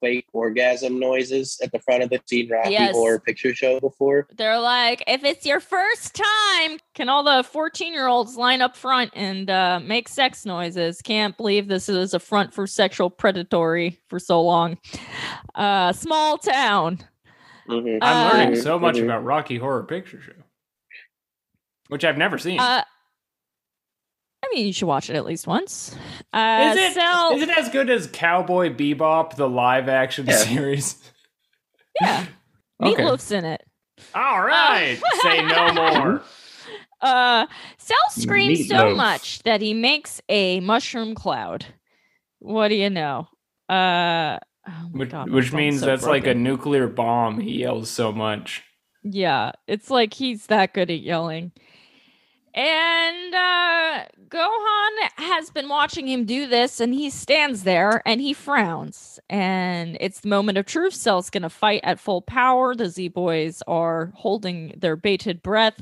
fake 0.00 0.26
orgasm 0.32 0.98
noises 0.98 1.58
at 1.62 1.72
the 1.72 1.78
front 1.80 2.02
of 2.02 2.10
the 2.10 2.20
seen 2.26 2.50
Rocky 2.50 2.70
Yes. 2.72 2.94
Horror 2.94 3.18
Picture 3.20 3.54
Show 3.54 3.80
before? 3.80 4.26
They're 4.36 4.58
like, 4.60 5.02
if 5.06 5.24
it's 5.24 5.46
your 5.46 5.60
first 5.60 6.14
time, 6.14 6.78
can 6.94 7.08
all 7.08 7.22
the 7.24 7.42
14 7.44 7.92
year 7.92 8.06
olds 8.06 8.36
line 8.36 8.60
up 8.60 8.76
front 8.76 9.10
and 9.14 9.48
uh, 9.50 9.80
make 9.82 10.08
sex 10.08 10.44
noises? 10.44 11.00
Can't 11.02 11.36
believe 11.36 11.68
this 11.68 11.88
is 11.88 12.14
a 12.14 12.18
front 12.18 12.52
for 12.52 12.66
sexual 12.66 13.10
predatory 13.10 13.98
for 14.08 14.18
so 14.18 14.42
long. 14.42 14.78
Uh, 15.54 15.92
small 15.92 16.38
town. 16.38 16.98
Mhm. 17.68 17.98
I'm 18.02 18.26
Uh, 18.26 18.32
learning 18.38 18.56
so 18.62 18.78
much 18.78 18.96
Mhm. 18.96 19.04
about 19.04 19.24
Rocky 19.24 19.58
Horror 19.58 19.82
Picture 19.84 20.20
Show, 20.20 20.32
which 21.88 22.04
I've 22.04 22.18
never 22.18 22.38
seen. 22.38 22.60
Uh, 24.42 24.46
I 24.46 24.54
mean, 24.54 24.66
you 24.66 24.72
should 24.72 24.86
watch 24.88 25.10
it 25.10 25.16
at 25.16 25.24
least 25.24 25.46
once. 25.46 25.94
Uh, 26.32 26.72
is 26.74 26.78
it 26.78 26.94
Cell- 26.94 27.32
is 27.36 27.42
it 27.42 27.50
as 27.50 27.68
good 27.68 27.90
as 27.90 28.06
Cowboy 28.12 28.70
Bebop, 28.74 29.36
the 29.36 29.48
live 29.48 29.88
action 29.88 30.26
Yeah. 30.26 30.36
series? 30.36 31.10
yeah, 32.00 32.26
Okay. 32.82 33.02
Meatloaf's 33.02 33.30
in 33.32 33.44
it. 33.44 33.62
All 34.14 34.42
right, 34.42 34.98
say 35.22 35.42
no 35.42 35.72
more. 36.00 36.22
Uh, 37.00 37.46
Cell 37.78 37.96
screams 38.10 38.68
so 38.68 38.94
much 38.94 39.42
that 39.44 39.60
he 39.60 39.72
makes 39.74 40.20
a 40.28 40.60
mushroom 40.60 41.14
cloud. 41.14 41.64
What 42.38 42.68
do 42.68 42.74
you 42.74 42.90
know? 42.90 43.28
Uh, 43.68 44.38
oh 44.68 44.72
Which, 44.92 45.10
God, 45.10 45.30
which 45.30 45.52
means 45.52 45.80
so 45.80 45.86
that's 45.86 46.04
like 46.04 46.26
a 46.26 46.34
nuclear 46.34 46.86
bomb. 46.88 47.40
He 47.40 47.60
yells 47.60 47.90
so 47.90 48.12
much. 48.12 48.62
Yeah, 49.02 49.52
it's 49.66 49.90
like 49.90 50.12
he's 50.14 50.46
that 50.46 50.74
good 50.74 50.90
at 50.90 51.00
yelling. 51.00 51.52
And 52.56 53.34
uh 53.34 54.04
Gohan 54.28 55.08
has 55.16 55.50
been 55.50 55.68
watching 55.68 56.08
him 56.08 56.24
do 56.24 56.46
this 56.46 56.80
and 56.80 56.94
he 56.94 57.10
stands 57.10 57.64
there 57.64 58.02
and 58.06 58.18
he 58.20 58.32
frowns. 58.32 59.20
And 59.28 59.98
it's 60.00 60.20
the 60.20 60.28
moment 60.28 60.56
of 60.56 60.64
truth. 60.64 60.94
Cell's 60.94 61.28
gonna 61.28 61.50
fight 61.50 61.80
at 61.84 62.00
full 62.00 62.22
power. 62.22 62.74
The 62.74 62.88
Z 62.88 63.08
boys 63.08 63.62
are 63.66 64.10
holding 64.16 64.72
their 64.78 64.96
bated 64.96 65.42
breath. 65.42 65.78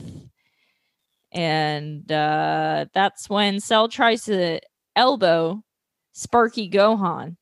And 1.31 2.11
uh 2.11 2.87
that's 2.93 3.31
when 3.31 3.61
Cell 3.61 3.89
tries 3.89 4.25
to 4.25 4.59
elbow 4.97 5.63
Sparky 6.13 6.69
Gohan. 6.69 7.37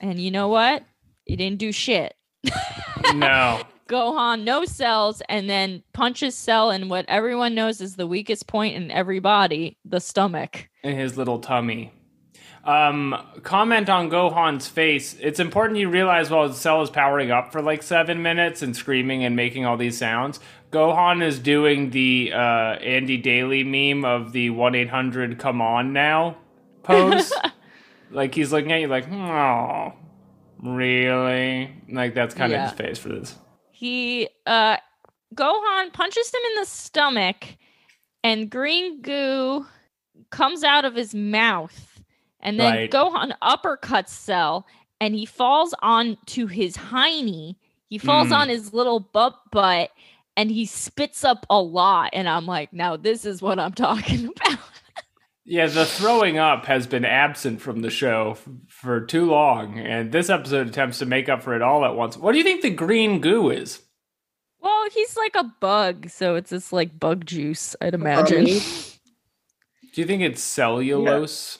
And 0.00 0.20
you 0.20 0.30
know 0.30 0.48
what? 0.48 0.84
He 1.24 1.34
didn't 1.34 1.58
do 1.58 1.72
shit. 1.72 2.14
No. 3.14 3.62
Gohan 3.90 4.44
no 4.44 4.64
cells 4.64 5.20
and 5.28 5.50
then 5.50 5.82
punches 5.92 6.34
Cell 6.36 6.70
in 6.70 6.88
what 6.88 7.04
everyone 7.08 7.54
knows 7.54 7.80
is 7.80 7.96
the 7.96 8.06
weakest 8.06 8.46
point 8.46 8.76
in 8.76 8.90
every 8.90 9.18
body, 9.18 9.76
the 9.84 10.00
stomach. 10.00 10.68
in 10.82 10.96
his 10.96 11.16
little 11.18 11.38
tummy. 11.40 11.92
Um, 12.62 13.16
comment 13.42 13.88
on 13.88 14.10
Gohan's 14.10 14.68
face. 14.68 15.16
It's 15.18 15.40
important 15.40 15.78
you 15.78 15.88
realize 15.88 16.30
while 16.30 16.52
Cell 16.52 16.82
is 16.82 16.90
powering 16.90 17.30
up 17.30 17.52
for 17.52 17.62
like 17.62 17.82
seven 17.82 18.22
minutes 18.22 18.60
and 18.62 18.76
screaming 18.76 19.24
and 19.24 19.34
making 19.34 19.64
all 19.64 19.78
these 19.78 19.96
sounds, 19.96 20.38
Gohan 20.70 21.22
is 21.22 21.38
doing 21.38 21.90
the 21.90 22.32
uh, 22.34 22.38
Andy 22.38 23.16
Daly 23.16 23.64
meme 23.64 24.04
of 24.04 24.32
the 24.32 24.50
1 24.50 24.74
800 24.74 25.38
come 25.38 25.60
on 25.62 25.92
now 25.94 26.36
pose. 26.82 27.32
like 28.10 28.34
he's 28.34 28.52
looking 28.52 28.70
at 28.72 28.80
you 28.82 28.88
like, 28.88 29.10
oh, 29.10 29.94
really? 30.62 31.74
Like 31.90 32.14
that's 32.14 32.34
kind 32.34 32.52
Yeah. 32.52 32.64
of 32.66 32.70
his 32.70 32.78
face 32.78 32.98
for 32.98 33.08
this. 33.08 33.36
He 33.80 34.28
uh 34.46 34.76
Gohan 35.34 35.90
punches 35.94 36.30
him 36.34 36.40
in 36.52 36.60
the 36.60 36.66
stomach 36.66 37.44
and 38.22 38.50
green 38.50 39.00
goo 39.00 39.64
comes 40.28 40.62
out 40.62 40.84
of 40.84 40.94
his 40.94 41.14
mouth 41.14 42.02
and 42.40 42.60
then 42.60 42.74
Right. 42.74 42.90
Gohan 42.90 43.32
uppercuts 43.42 44.10
Cell 44.10 44.66
and 45.00 45.14
he 45.14 45.24
falls 45.24 45.74
onto 45.80 46.46
his 46.46 46.76
hiney. 46.76 47.56
He 47.88 47.96
falls 47.96 48.28
Mm. 48.28 48.36
on 48.36 48.48
his 48.50 48.74
little 48.74 49.00
butt 49.00 49.34
butt 49.50 49.90
and 50.36 50.50
he 50.50 50.66
spits 50.66 51.24
up 51.24 51.46
a 51.48 51.58
lot 51.58 52.10
and 52.12 52.28
I'm 52.28 52.44
like, 52.44 52.74
now 52.74 52.98
this 52.98 53.24
is 53.24 53.40
what 53.40 53.58
I'm 53.58 53.72
talking 53.72 54.26
about. 54.36 54.58
Yeah, 55.46 55.66
the 55.68 55.86
throwing 55.86 56.36
up 56.36 56.66
has 56.66 56.86
been 56.86 57.06
absent 57.06 57.62
from 57.62 57.80
the 57.80 57.90
show 57.90 58.36
for 58.80 59.00
too 59.00 59.26
long, 59.26 59.78
and 59.78 60.10
this 60.12 60.30
episode 60.30 60.68
attempts 60.68 60.98
to 60.98 61.06
make 61.06 61.28
up 61.28 61.42
for 61.42 61.54
it 61.54 61.62
all 61.62 61.84
at 61.84 61.94
once. 61.94 62.16
What 62.16 62.32
do 62.32 62.38
you 62.38 62.44
think 62.44 62.62
the 62.62 62.70
green 62.70 63.20
goo 63.20 63.50
is? 63.50 63.82
Well, 64.60 64.88
he's 64.90 65.16
like 65.16 65.34
a 65.36 65.44
bug, 65.60 66.08
so 66.10 66.34
it's 66.34 66.50
just 66.50 66.72
like 66.72 66.98
bug 66.98 67.24
juice, 67.26 67.76
I'd 67.80 67.94
imagine. 67.94 68.38
Honey? 68.46 68.60
Do 69.92 70.00
you 70.00 70.06
think 70.06 70.22
it's 70.22 70.42
cellulose? 70.42 71.58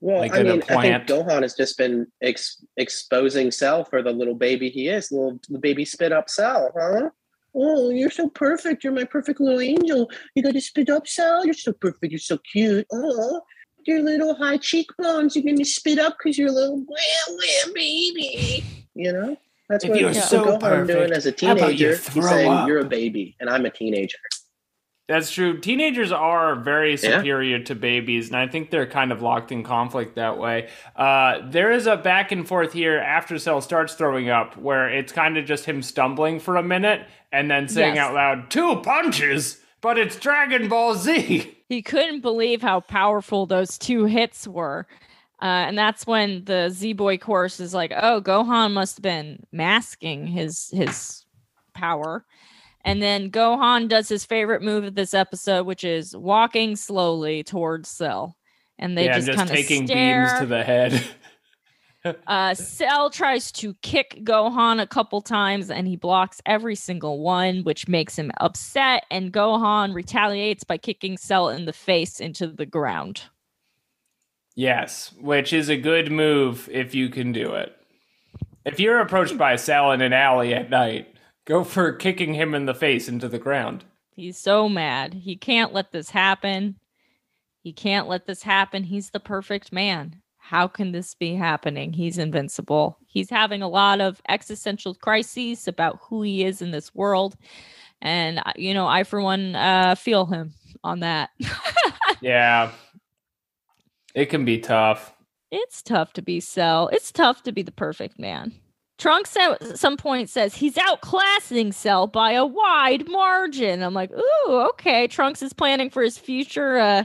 Well, 0.00 0.18
Like 0.18 0.34
I 0.34 0.42
mean, 0.42 0.62
I 0.68 0.82
think 0.82 1.06
Gohan 1.08 1.42
has 1.42 1.54
just 1.54 1.78
been 1.78 2.06
ex- 2.22 2.64
exposing 2.76 3.50
Cell 3.50 3.84
for 3.84 4.02
the 4.02 4.10
little 4.12 4.34
baby 4.34 4.68
he 4.68 4.88
is, 4.88 5.10
little 5.10 5.38
the 5.48 5.58
baby 5.58 5.84
spit 5.84 6.12
up 6.12 6.28
Cell, 6.28 6.70
huh? 6.78 7.10
Oh, 7.54 7.88
you're 7.88 8.10
so 8.10 8.28
perfect. 8.28 8.84
You're 8.84 8.92
my 8.92 9.04
perfect 9.04 9.40
little 9.40 9.60
angel. 9.60 10.10
You 10.34 10.42
got 10.42 10.52
to 10.52 10.60
spit 10.60 10.90
up 10.90 11.08
Cell. 11.08 11.44
You're 11.44 11.54
so 11.54 11.72
perfect. 11.72 12.12
You're 12.12 12.18
so 12.18 12.38
cute. 12.52 12.86
Oh, 12.92 13.40
your 13.86 14.02
little 14.02 14.34
high 14.34 14.56
cheekbones. 14.58 15.34
You're 15.36 15.44
going 15.44 15.58
to 15.58 15.64
spit 15.64 15.98
up 15.98 16.16
because 16.18 16.36
you're 16.38 16.48
a 16.48 16.52
little 16.52 16.76
wah, 16.78 16.96
wah, 17.30 17.72
baby. 17.74 18.64
You 18.94 19.12
know? 19.12 19.36
That's 19.68 19.84
If 19.84 19.90
what 19.90 20.00
you're 20.00 20.12
that's 20.12 20.28
so 20.30 20.44
what 20.44 20.60
Gohan 20.60 20.86
doing 20.86 21.12
as 21.12 21.26
a 21.26 21.32
teenager. 21.32 21.70
you 21.70 21.76
teenager. 21.96 22.10
He's 22.12 22.28
saying, 22.28 22.50
up? 22.52 22.68
You're 22.68 22.78
a 22.80 22.84
baby, 22.84 23.36
and 23.40 23.50
I'm 23.50 23.64
a 23.66 23.70
teenager. 23.70 24.18
That's 25.08 25.30
true. 25.30 25.58
Teenagers 25.60 26.10
are 26.12 26.56
very 26.56 26.90
Yeah. 26.92 27.18
superior 27.18 27.60
to 27.60 27.74
babies, 27.76 28.28
and 28.28 28.36
I 28.36 28.48
think 28.48 28.70
they're 28.70 28.86
kind 28.86 29.12
of 29.12 29.22
locked 29.22 29.52
in 29.52 29.62
conflict 29.62 30.16
that 30.16 30.36
way. 30.38 30.68
Uh, 30.96 31.38
there 31.48 31.70
is 31.70 31.86
a 31.86 31.96
back 31.96 32.32
and 32.32 32.46
forth 32.46 32.72
here 32.72 32.98
after 32.98 33.38
Cell 33.38 33.60
starts 33.60 33.94
throwing 33.94 34.28
up, 34.28 34.56
where 34.56 34.88
it's 34.88 35.12
kind 35.12 35.36
of 35.36 35.44
just 35.46 35.64
him 35.64 35.80
stumbling 35.82 36.38
for 36.40 36.56
a 36.56 36.62
minute 36.62 37.06
and 37.32 37.50
then 37.50 37.68
saying 37.68 37.96
Yes. 37.96 38.04
out 38.06 38.14
loud, 38.14 38.50
two 38.50 38.76
punches, 38.82 39.60
but 39.80 39.96
it's 39.98 40.16
Dragon 40.16 40.68
Ball 40.68 40.94
Z. 40.94 41.52
he 41.68 41.82
couldn't 41.82 42.20
believe 42.20 42.62
how 42.62 42.80
powerful 42.80 43.46
those 43.46 43.78
two 43.78 44.04
hits 44.04 44.46
were. 44.46 44.86
Uh, 45.42 45.68
and 45.68 45.76
that's 45.76 46.06
when 46.06 46.44
the 46.44 46.70
Z 46.70 46.94
Boy 46.94 47.18
chorus 47.18 47.60
is 47.60 47.74
like, 47.74 47.92
"Oh, 47.94 48.20
Gohan 48.22 48.72
must 48.72 48.96
have 48.96 49.02
been 49.02 49.44
masking 49.52 50.26
his 50.26 50.70
his 50.70 51.24
power." 51.74 52.24
And 52.84 53.02
then 53.02 53.30
Gohan 53.30 53.88
does 53.88 54.08
his 54.08 54.24
favorite 54.24 54.62
move 54.62 54.84
of 54.84 54.94
this 54.94 55.12
episode, 55.12 55.66
which 55.66 55.84
is 55.84 56.16
walking 56.16 56.76
slowly 56.76 57.42
towards 57.42 57.88
Cell, 57.88 58.36
and 58.78 58.96
they 58.96 59.06
yeah, 59.06 59.16
just, 59.16 59.26
just 59.26 59.38
kind 59.38 59.50
of 59.50 59.56
taking 59.56 59.86
stare. 59.86 60.26
beams 60.26 60.40
to 60.40 60.46
the 60.46 60.62
head. 60.62 61.04
Uh, 62.26 62.54
Cell 62.54 63.10
tries 63.10 63.50
to 63.52 63.74
kick 63.82 64.20
Gohan 64.22 64.80
a 64.80 64.86
couple 64.86 65.20
times 65.20 65.70
and 65.70 65.86
he 65.86 65.96
blocks 65.96 66.40
every 66.46 66.74
single 66.74 67.20
one, 67.20 67.62
which 67.64 67.88
makes 67.88 68.18
him 68.18 68.30
upset. 68.38 69.04
And 69.10 69.32
Gohan 69.32 69.94
retaliates 69.94 70.64
by 70.64 70.78
kicking 70.78 71.16
Cell 71.16 71.48
in 71.48 71.64
the 71.64 71.72
face 71.72 72.20
into 72.20 72.46
the 72.46 72.66
ground. 72.66 73.22
Yes, 74.54 75.12
which 75.20 75.52
is 75.52 75.68
a 75.68 75.76
good 75.76 76.10
move 76.10 76.68
if 76.72 76.94
you 76.94 77.08
can 77.10 77.32
do 77.32 77.54
it. 77.54 77.76
If 78.64 78.80
you're 78.80 79.00
approached 79.00 79.36
by 79.38 79.56
Cell 79.56 79.92
in 79.92 80.00
an 80.00 80.12
alley 80.12 80.54
at 80.54 80.70
night, 80.70 81.14
go 81.44 81.62
for 81.62 81.92
kicking 81.92 82.34
him 82.34 82.54
in 82.54 82.66
the 82.66 82.74
face 82.74 83.08
into 83.08 83.28
the 83.28 83.38
ground. 83.38 83.84
He's 84.10 84.38
so 84.38 84.68
mad. 84.68 85.12
He 85.12 85.36
can't 85.36 85.74
let 85.74 85.92
this 85.92 86.10
happen. 86.10 86.76
He 87.62 87.72
can't 87.72 88.08
let 88.08 88.26
this 88.26 88.42
happen. 88.42 88.84
He's 88.84 89.10
the 89.10 89.20
perfect 89.20 89.72
man. 89.72 90.22
How 90.48 90.68
can 90.68 90.92
this 90.92 91.12
be 91.14 91.34
happening? 91.34 91.92
He's 91.92 92.18
invincible. 92.18 92.98
He's 93.08 93.28
having 93.28 93.62
a 93.62 93.68
lot 93.68 94.00
of 94.00 94.22
existential 94.28 94.94
crises 94.94 95.66
about 95.66 95.98
who 96.02 96.22
he 96.22 96.44
is 96.44 96.62
in 96.62 96.70
this 96.70 96.94
world. 96.94 97.36
And, 98.00 98.38
uh, 98.38 98.52
you 98.54 98.72
know, 98.72 98.86
I, 98.86 99.02
for 99.02 99.20
one, 99.20 99.56
uh, 99.56 99.96
feel 99.96 100.24
him 100.26 100.54
on 100.84 101.00
that. 101.00 101.30
Yeah. 102.22 102.70
It 104.14 104.26
can 104.26 104.44
be 104.46 104.58
tough. 104.58 105.12
it's 105.50 105.82
tough 105.82 106.12
to 106.14 106.22
be 106.22 106.40
Cell. 106.40 106.88
It's 106.92 107.12
tough 107.12 107.42
to 107.42 107.52
be 107.52 107.62
the 107.62 107.72
perfect 107.72 108.18
man. 108.18 108.52
Trunks 108.98 109.36
at 109.36 109.78
some 109.78 109.96
point 109.98 110.30
says 110.30 110.54
he's 110.54 110.76
outclassing 110.76 111.74
Cell 111.74 112.06
by 112.06 112.32
a 112.32 112.46
wide 112.46 113.08
margin. 113.08 113.82
I'm 113.82 113.92
like, 113.94 114.10
ooh, 114.12 114.68
okay. 114.70 115.06
Trunks 115.08 115.42
is 115.42 115.52
planning 115.52 115.90
for 115.90 116.02
his 116.02 116.16
future 116.16 116.78
uh, 116.78 117.04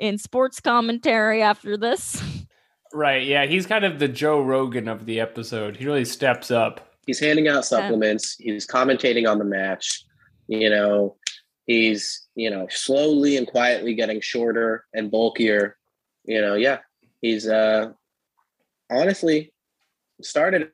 in 0.00 0.16
sports 0.18 0.60
commentary 0.60 1.42
after 1.42 1.76
this. 1.76 2.22
Right. 2.92 3.26
Yeah. 3.26 3.46
He's 3.46 3.66
kind 3.66 3.84
of 3.84 3.98
the 3.98 4.08
Joe 4.08 4.40
Rogan 4.40 4.88
of 4.88 5.06
the 5.06 5.20
episode. 5.20 5.76
He 5.76 5.86
really 5.86 6.04
steps 6.04 6.50
up. 6.50 6.94
He's 7.06 7.20
handing 7.20 7.46
out 7.48 7.64
supplements. 7.64 8.36
He's 8.38 8.66
commentating 8.66 9.30
on 9.30 9.38
the 9.38 9.44
match. 9.44 10.04
You 10.48 10.70
know, 10.70 11.16
he's 11.66 12.26
you 12.34 12.50
know 12.50 12.66
slowly 12.70 13.36
and 13.36 13.46
quietly 13.46 13.94
getting 13.94 14.20
shorter 14.20 14.84
and 14.94 15.10
bulkier. 15.10 15.76
You 16.24 16.40
know, 16.40 16.54
yeah, 16.54 16.78
he's 17.20 17.48
uh 17.48 17.92
honestly 18.90 19.52
started 20.22 20.70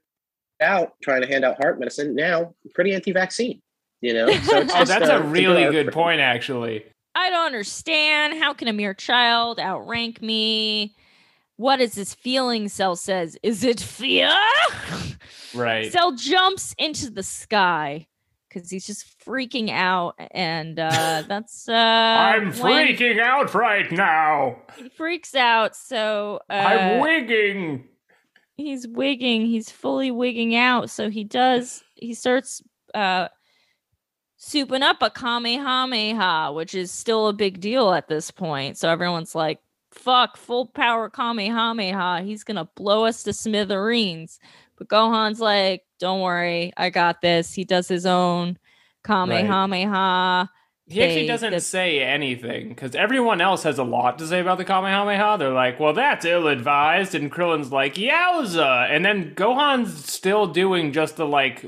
out 0.61 0.93
trying 1.03 1.23
to 1.23 1.27
hand 1.27 1.45
out 1.45 1.61
heart 1.63 1.79
medicine. 1.79 2.15
Now 2.15 2.55
pretty 2.75 2.95
anti-vaccine. 2.95 3.61
You 4.01 4.15
know, 4.15 4.27
so 4.29 4.59
it's 4.59 4.73
Oh, 4.75 4.79
just, 4.79 4.89
that's 4.89 5.11
uh, 5.11 5.21
a 5.21 5.23
really 5.23 5.65
good 5.65 5.87
good 5.87 5.93
point, 5.93 6.21
actually. 6.21 6.85
I 7.15 7.29
don't 7.29 7.47
understand. 7.47 8.39
How 8.39 8.55
can 8.55 8.69
a 8.69 8.73
mere 8.73 8.95
child 8.95 9.61
outrank 9.61 10.23
me? 10.23 10.95
What 11.63 11.81
is 11.81 11.95
this 11.95 12.13
feeling? 12.13 12.69
Cell 12.69 12.97
says, 12.97 13.39
is 13.45 13.63
it 13.63 13.81
fear? 13.81 14.35
Right. 15.55 15.93
Cell 15.93 16.13
jumps 16.13 16.75
into 16.79 17.11
the 17.11 17.23
sky 17.23 18.07
because 18.49 18.71
he's 18.71 18.87
just 18.87 19.05
freaking 19.23 19.69
out, 19.71 20.15
and 20.31 20.79
uh, 20.79 21.25
that's 21.29 21.69
uh, 21.69 21.73
I'm 21.75 22.53
freaking 22.53 23.21
out 23.21 23.55
right 23.55 23.93
now. 23.93 24.57
He 24.79 24.89
freaks 24.89 25.35
out, 25.35 25.77
so 25.77 26.41
uh, 26.49 26.55
I'm 26.55 27.01
wigging. 27.03 27.85
he's 28.57 28.89
wigging. 28.89 29.45
He's 29.45 29.71
fully 29.71 30.11
wigging 30.11 30.57
out. 30.57 30.89
So 30.89 31.11
he 31.11 31.23
does. 31.23 31.85
He 31.97 32.15
starts 32.15 32.63
uh, 32.95 33.29
souping 34.41 34.83
up 34.83 35.03
a 35.03 35.11
kamehameha, 35.11 36.53
which 36.55 36.75
is 36.75 36.91
still 36.91 37.29
a 37.29 37.35
big 37.35 37.61
deal 37.61 37.93
at 37.93 38.09
this 38.09 38.31
point. 38.31 38.79
So 38.79 38.89
everyone's 38.89 39.35
like, 39.35 39.61
"Fuck, 39.93 40.37
full 40.37 40.67
power 40.67 41.09
kamehameha! 41.09 42.23
He's 42.23 42.45
gonna 42.45 42.69
blow 42.75 43.05
us 43.05 43.23
to 43.25 43.33
smithereens." 43.33 44.41
But 44.77 44.89
Gohan's 44.89 45.41
like, 45.41 45.85
"Don't 46.01 46.21
worry, 46.21 46.73
I 46.77 46.91
got 46.91 47.21
this." 47.21 47.53
He 47.53 47.65
does 47.65 47.89
his 47.89 48.07
own 48.07 48.59
kamehameha. 49.05 50.49
He 50.87 51.03
actually 51.03 51.27
doesn't 51.27 51.53
the- 51.53 51.61
say 51.61 52.01
anything 52.03 52.71
because 52.71 52.95
everyone 52.95 53.41
else 53.41 53.63
has 53.63 53.79
a 53.79 53.85
lot 53.85 54.19
to 54.19 54.27
say 54.27 54.41
about 54.41 54.59
the 54.59 54.65
Kamehameha. 54.65 55.39
They're 55.39 55.51
like, 55.51 55.79
well, 55.81 55.93
that's 55.93 56.25
ill 56.25 56.49
advised. 56.49 57.15
And 57.15 57.31
Krillin's 57.31 57.73
like, 57.73 57.95
yowza. 57.95 58.91
And 58.91 59.05
then 59.05 59.35
Gohan's 59.35 60.11
still 60.13 60.47
doing 60.47 60.93
just 60.93 61.17
the 61.17 61.27
like 61.27 61.65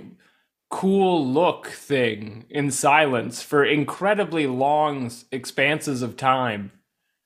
cool 0.69 1.25
look 1.27 1.69
thing 1.69 2.45
in 2.51 2.71
silence 2.71 3.41
for 3.41 3.65
incredibly 3.65 4.47
long 4.47 5.11
expanses 5.31 6.03
of 6.03 6.17
time. 6.17 6.73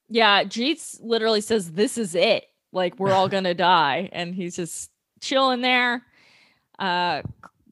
Yeah, 0.09 0.45
Jeets 0.45 0.99
literally 1.03 1.41
says, 1.41 1.73
This 1.73 1.99
is 1.99 2.15
it. 2.15 2.45
Like, 2.73 2.99
we're 2.99 3.13
all 3.13 3.29
gonna 3.31 3.55
die. 3.55 4.09
And 4.13 4.35
he's 4.35 4.57
just 4.57 4.91
chilling 5.21 5.61
there. 5.63 6.05
Uh 6.79 7.23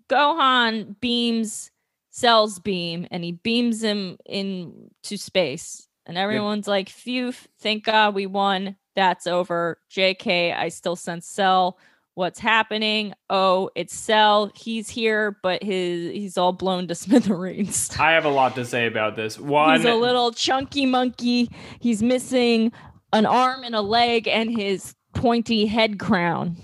Gohan 0.08 0.98
beams 1.00 1.70
Cell's 2.10 2.58
beam 2.60 3.06
and 3.10 3.22
he 3.24 3.32
beams 3.32 3.82
him 3.82 4.16
into 4.24 5.16
space. 5.16 5.86
And 6.06 6.16
everyone's 6.16 6.68
like, 6.68 6.88
Phew, 6.88 7.32
thank 7.60 7.84
God 7.84 8.14
we 8.14 8.26
won. 8.26 8.76
That's 8.94 9.26
over. 9.26 9.78
JK, 9.90 10.56
I 10.56 10.68
still 10.68 10.96
sense 10.96 11.26
Cell. 11.28 11.78
What's 12.16 12.38
happening? 12.38 13.12
Oh, 13.28 13.68
it's 13.74 13.92
Cell. 13.94 14.50
He's 14.54 14.88
here, 14.88 15.36
but 15.42 15.62
his 15.62 16.12
he's 16.12 16.38
all 16.38 16.54
blown 16.54 16.88
to 16.88 16.94
smithereens. 16.96 17.90
I 18.00 18.12
have 18.12 18.24
a 18.24 18.30
lot 18.30 18.54
to 18.54 18.64
say 18.64 18.86
about 18.86 19.16
this. 19.16 19.38
One, 19.38 19.76
He's 19.76 19.84
a 19.84 19.94
little 19.94 20.32
chunky 20.32 20.86
monkey. 20.86 21.50
He's 21.78 22.02
missing 22.02 22.72
an 23.12 23.26
arm 23.26 23.64
and 23.64 23.74
a 23.74 23.82
leg 23.82 24.26
and 24.28 24.50
his 24.50 24.94
pointy 25.12 25.66
head 25.66 25.98
crown. 25.98 26.56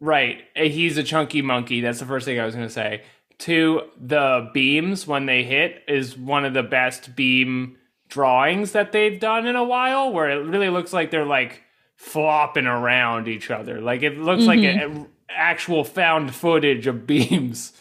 Right. 0.00 0.38
Uh, 0.56 0.64
He's 0.64 0.98
a 0.98 1.04
chunky 1.04 1.40
monkey. 1.40 1.80
That's 1.80 2.00
the 2.00 2.06
first 2.06 2.24
thing 2.24 2.40
I 2.40 2.44
was 2.44 2.56
going 2.56 2.66
to 2.66 2.72
say. 2.74 3.04
Two, 3.38 3.82
the 3.96 4.50
beams 4.52 5.06
when 5.06 5.26
they 5.26 5.44
hit 5.44 5.84
is 5.86 6.18
one 6.18 6.44
of 6.44 6.52
the 6.52 6.64
best 6.64 7.14
beam 7.14 7.76
drawings 8.08 8.72
that 8.72 8.90
they've 8.90 9.20
done 9.20 9.46
in 9.46 9.54
a 9.54 9.62
while, 9.62 10.12
where 10.12 10.28
it 10.30 10.44
really 10.46 10.68
looks 10.68 10.92
like 10.92 11.12
they're 11.12 11.24
like 11.24 11.62
flopping 12.00 12.66
around 12.66 13.28
each 13.28 13.50
other. 13.50 13.78
Like 13.78 14.02
it 14.02 14.18
looks 14.18 14.44
like 14.44 14.60
a, 14.60 14.86
a 14.86 15.06
actual 15.28 15.84
found 15.84 16.34
footage 16.34 16.86
of 16.86 17.06
beams 17.06 17.74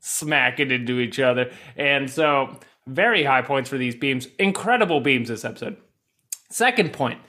smacking 0.00 0.70
into 0.70 0.98
each 0.98 1.20
other. 1.20 1.52
And 1.76 2.10
so, 2.10 2.56
very 2.86 3.22
high 3.24 3.42
points 3.42 3.68
for 3.68 3.76
these 3.76 3.94
beams. 3.94 4.26
Incredible 4.38 5.00
beams 5.00 5.28
this 5.28 5.44
episode. 5.44 5.76
Second 6.50 6.94
point. 6.94 7.20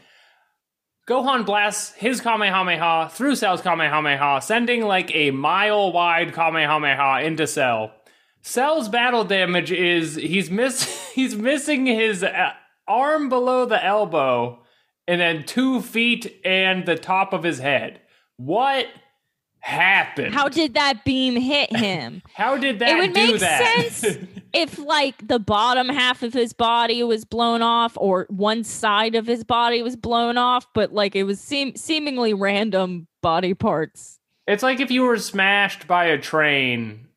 Gohan 1.10 1.46
blasts 1.46 1.94
his 1.96 2.22
Kamehameha 2.22 3.10
through 3.12 3.36
Cell's 3.36 3.62
Kamehameha, 3.62 4.42
sending 4.42 4.86
like 4.86 5.14
a 5.14 5.32
mile 5.32 5.92
wide 5.92 6.34
Kamehameha 6.34 7.26
into 7.26 7.48
Cell. 7.48 7.92
Cell's 8.44 8.88
battle 8.88 9.26
damage 9.26 9.72
is 9.72 10.16
he's 10.16 10.50
miss 10.50 11.12
he's 11.14 11.36
missing 11.36 11.86
his 11.86 12.24
uh, 12.24 12.54
arm 12.88 13.28
below 13.28 13.66
the 13.66 13.84
elbow, 13.84 14.64
and 15.10 15.20
then 15.20 15.44
two 15.44 15.82
feet 15.82 16.40
and 16.46 16.86
the 16.86 16.96
top 16.96 17.34
of 17.34 17.42
his 17.42 17.58
head. 17.58 18.00
What 18.38 18.86
happened? 19.58 20.36
How 20.36 20.48
did 20.50 20.76
that 20.76 21.04
beam 21.04 21.36
hit 21.36 21.76
him? 21.76 22.22
How 22.36 22.58
did 22.58 22.78
that 22.78 22.92
it 22.92 22.96
would 22.98 23.14
make 23.16 23.40
that? 23.40 23.92
sense 23.92 24.18
if 24.54 24.78
like 24.78 25.28
the 25.28 25.40
bottom 25.40 25.90
half 25.90 26.22
of 26.22 26.32
his 26.32 26.54
body 26.54 27.02
was 27.02 27.26
blown 27.26 27.64
off 27.64 27.98
or 27.98 28.28
one 28.30 28.64
side 28.64 29.16
of 29.16 29.26
his 29.26 29.44
body 29.44 29.82
was 29.82 29.96
blown 29.96 30.38
off, 30.38 30.68
but 30.76 30.94
like 30.94 31.16
it 31.16 31.24
was 31.24 31.42
seem- 31.42 31.76
seemingly 31.76 32.36
random 32.36 33.08
body 33.24 33.56
parts. 33.56 34.20
It's 34.46 34.62
like 34.62 34.80
if 34.80 34.92
you 34.92 35.02
were 35.02 35.18
smashed 35.18 35.88
by 35.88 36.06
a 36.06 36.20
train, 36.20 37.08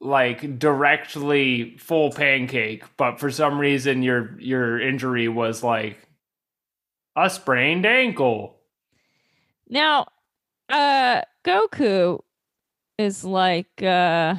like 0.00 0.60
directly 0.60 1.76
full 1.78 2.12
pancake, 2.12 2.84
but 2.96 3.18
for 3.18 3.32
some 3.32 3.58
reason 3.58 4.04
your 4.04 4.38
your 4.40 4.80
injury 4.80 5.26
was 5.26 5.64
like 5.64 5.98
a 7.16 7.28
sprained 7.30 7.86
ankle. 7.86 8.56
Now, 9.68 10.06
uh 10.68 11.22
Goku 11.44 12.20
is 12.98 13.24
like 13.24 13.82
uh 13.82 14.36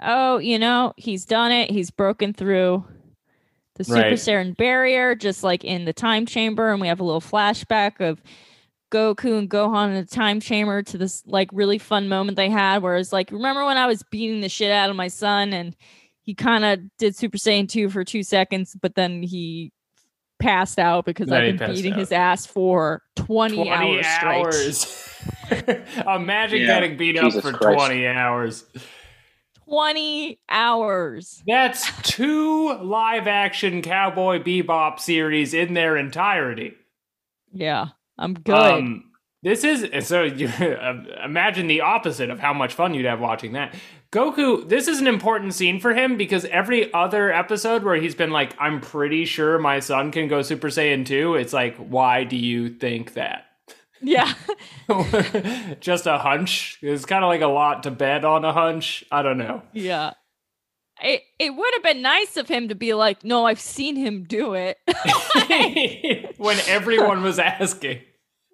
oh, 0.00 0.38
you 0.38 0.58
know, 0.58 0.94
he's 0.96 1.24
done 1.24 1.52
it. 1.52 1.70
He's 1.70 1.90
broken 1.90 2.32
through 2.32 2.84
the 3.74 3.84
Super 3.84 4.00
Right. 4.00 4.12
Saiyan 4.14 4.56
barrier 4.56 5.14
just 5.14 5.42
like 5.42 5.64
in 5.64 5.84
the 5.84 5.92
time 5.92 6.26
chamber 6.26 6.70
and 6.70 6.80
we 6.80 6.88
have 6.88 7.00
a 7.00 7.04
little 7.04 7.20
flashback 7.20 8.00
of 8.00 8.20
Goku 8.90 9.38
and 9.38 9.50
Gohan 9.50 9.90
in 9.90 9.94
the 9.94 10.04
time 10.04 10.40
chamber 10.40 10.82
to 10.82 10.98
this 10.98 11.22
like 11.26 11.48
really 11.52 11.78
fun 11.78 12.08
moment 12.08 12.36
they 12.36 12.50
had 12.50 12.82
where 12.82 12.96
it's 12.96 13.12
like 13.12 13.30
remember 13.30 13.64
when 13.64 13.76
I 13.76 13.86
was 13.86 14.02
beating 14.02 14.40
the 14.40 14.48
shit 14.48 14.72
out 14.72 14.90
of 14.90 14.96
my 14.96 15.08
son 15.08 15.52
and 15.52 15.76
he 16.22 16.34
kind 16.34 16.64
of 16.64 16.80
did 16.98 17.14
Super 17.14 17.38
Saiyan 17.38 17.68
2 17.68 17.88
for 17.90 18.02
2 18.04 18.22
seconds 18.22 18.76
but 18.80 18.94
then 18.94 19.22
he 19.22 19.72
passed 20.38 20.78
out 20.78 21.04
because 21.04 21.28
Then 21.28 21.42
I've 21.42 21.58
been 21.58 21.74
beating 21.74 21.92
out. 21.94 21.98
his 21.98 22.12
ass 22.12 22.46
for 22.46 23.02
20, 23.16 23.56
20 23.56 23.70
hours 23.70 24.06
straight. 24.06 24.44
hours. 24.44 25.04
Imagine 26.06 26.60
Yeah, 26.60 26.66
getting 26.66 26.96
beat 26.96 27.18
up 27.18 27.32
for 27.32 27.52
Christ. 27.52 27.78
20 27.86 28.06
hours. 28.06 28.64
20 29.64 30.40
hours. 30.48 31.42
That's 31.46 31.90
two 32.02 32.72
live 32.78 33.26
action 33.26 33.82
Cowboy 33.82 34.38
Bebop 34.42 34.98
series 35.00 35.52
in 35.54 35.74
their 35.74 35.96
entirety. 35.96 36.74
Yeah, 37.52 37.88
I'm 38.16 38.34
good. 38.34 38.54
Um, 38.54 39.07
this 39.42 39.64
is 39.64 40.06
so. 40.06 40.22
You, 40.24 40.48
um, 40.80 41.06
imagine 41.24 41.66
the 41.66 41.82
opposite 41.82 42.30
of 42.30 42.40
how 42.40 42.52
much 42.52 42.74
fun 42.74 42.94
you'd 42.94 43.06
have 43.06 43.20
watching 43.20 43.52
that. 43.52 43.74
Goku, 44.10 44.66
this 44.68 44.88
is 44.88 45.00
an 45.00 45.06
important 45.06 45.54
scene 45.54 45.80
for 45.80 45.94
him 45.94 46.16
because 46.16 46.46
every 46.46 46.92
other 46.94 47.30
episode 47.30 47.84
where 47.84 47.96
he's 47.96 48.14
been 48.14 48.30
like, 48.30 48.54
"I'm 48.58 48.80
pretty 48.80 49.26
sure 49.26 49.58
my 49.58 49.80
son 49.80 50.10
can 50.10 50.28
go 50.28 50.42
Super 50.42 50.68
Saiyan 50.68 51.04
2," 51.06 51.34
it's 51.34 51.52
like, 51.52 51.76
why 51.76 52.24
do 52.24 52.36
you 52.36 52.68
think 52.68 53.14
that? 53.14 53.44
yeah. 54.00 54.32
Just 55.80 56.06
a 56.06 56.18
hunch. 56.18 56.78
It's 56.82 57.04
kind 57.04 57.24
of 57.24 57.28
like 57.28 57.42
a 57.42 57.48
lot 57.48 57.82
to 57.84 57.90
bet 57.90 58.24
on 58.24 58.44
a 58.44 58.52
hunch. 58.52 59.04
I 59.10 59.22
don't 59.22 59.38
know. 59.38 59.62
yeah. 59.72 60.12
it, 61.02 61.22
it 61.38 61.50
would 61.50 61.74
have 61.74 61.82
been 61.82 62.02
nice 62.02 62.36
of 62.36 62.48
him 62.48 62.68
to 62.68 62.74
be 62.74 62.94
like, 62.94 63.24
no, 63.24 63.44
I've 63.46 63.60
seen 63.60 63.96
him 63.96 64.24
do 64.24 64.54
it. 64.54 64.78
when 66.38 66.58
everyone 66.66 67.22
was 67.22 67.38
asking. 67.38 68.00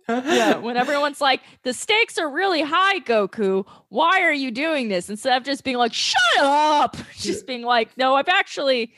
Yeah, 0.09 0.57
when 0.59 0.77
everyone's 0.77 1.21
like, 1.21 1.41
the 1.63 1.73
stakes 1.73 2.19
are 2.19 2.29
really 2.29 2.63
high, 2.63 3.01
Goku. 3.01 3.67
Why 3.89 4.21
are 4.23 4.33
you 4.33 4.51
doing 4.51 4.89
this? 4.89 5.09
Instead 5.09 5.37
of 5.37 5.45
just 5.45 5.65
being 5.65 5.77
like, 5.77 5.93
shut 5.93 6.17
up. 6.39 6.97
Just 7.17 7.47
being 7.47 7.63
like, 7.63 7.97
no, 7.97 8.15
I've 8.15 8.29
actually 8.29 8.93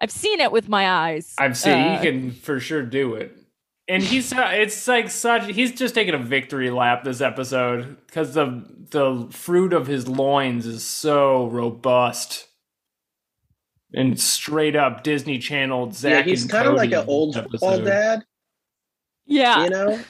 I've 0.00 0.10
seen 0.10 0.40
it 0.40 0.50
with 0.50 0.68
my 0.68 0.88
eyes. 0.88 1.34
I've 1.38 1.56
seen 1.56 1.78
Uh, 1.78 1.98
he 1.98 2.06
can 2.06 2.30
for 2.32 2.58
sure 2.60 2.82
do 2.82 3.14
it. 3.14 3.36
And 3.88 4.02
he's 4.02 4.32
it's 4.36 4.88
like 4.88 5.10
such 5.10 5.50
he's 5.52 5.72
just 5.72 5.94
taking 5.94 6.14
a 6.14 6.18
victory 6.18 6.70
lap 6.70 7.04
this 7.04 7.20
episode 7.20 7.98
because 8.06 8.32
the 8.34 8.64
the 8.90 9.28
fruit 9.30 9.72
of 9.72 9.86
his 9.86 10.08
loins 10.08 10.66
is 10.66 10.86
so 10.86 11.46
robust 11.48 12.46
and 13.92 14.18
straight 14.18 14.76
up 14.76 15.02
Disney 15.02 15.38
Channel 15.38 15.92
Zach. 15.92 16.10
yeah, 16.26 16.30
he's 16.30 16.42
and 16.42 16.50
kind 16.50 16.68
of 16.68 16.74
like 16.74 16.92
an 16.92 17.04
old 17.06 17.34
football 17.34 17.80
dad, 17.80 18.24
Yeah, 19.26 19.64
you 19.64 19.70
know? 19.70 20.00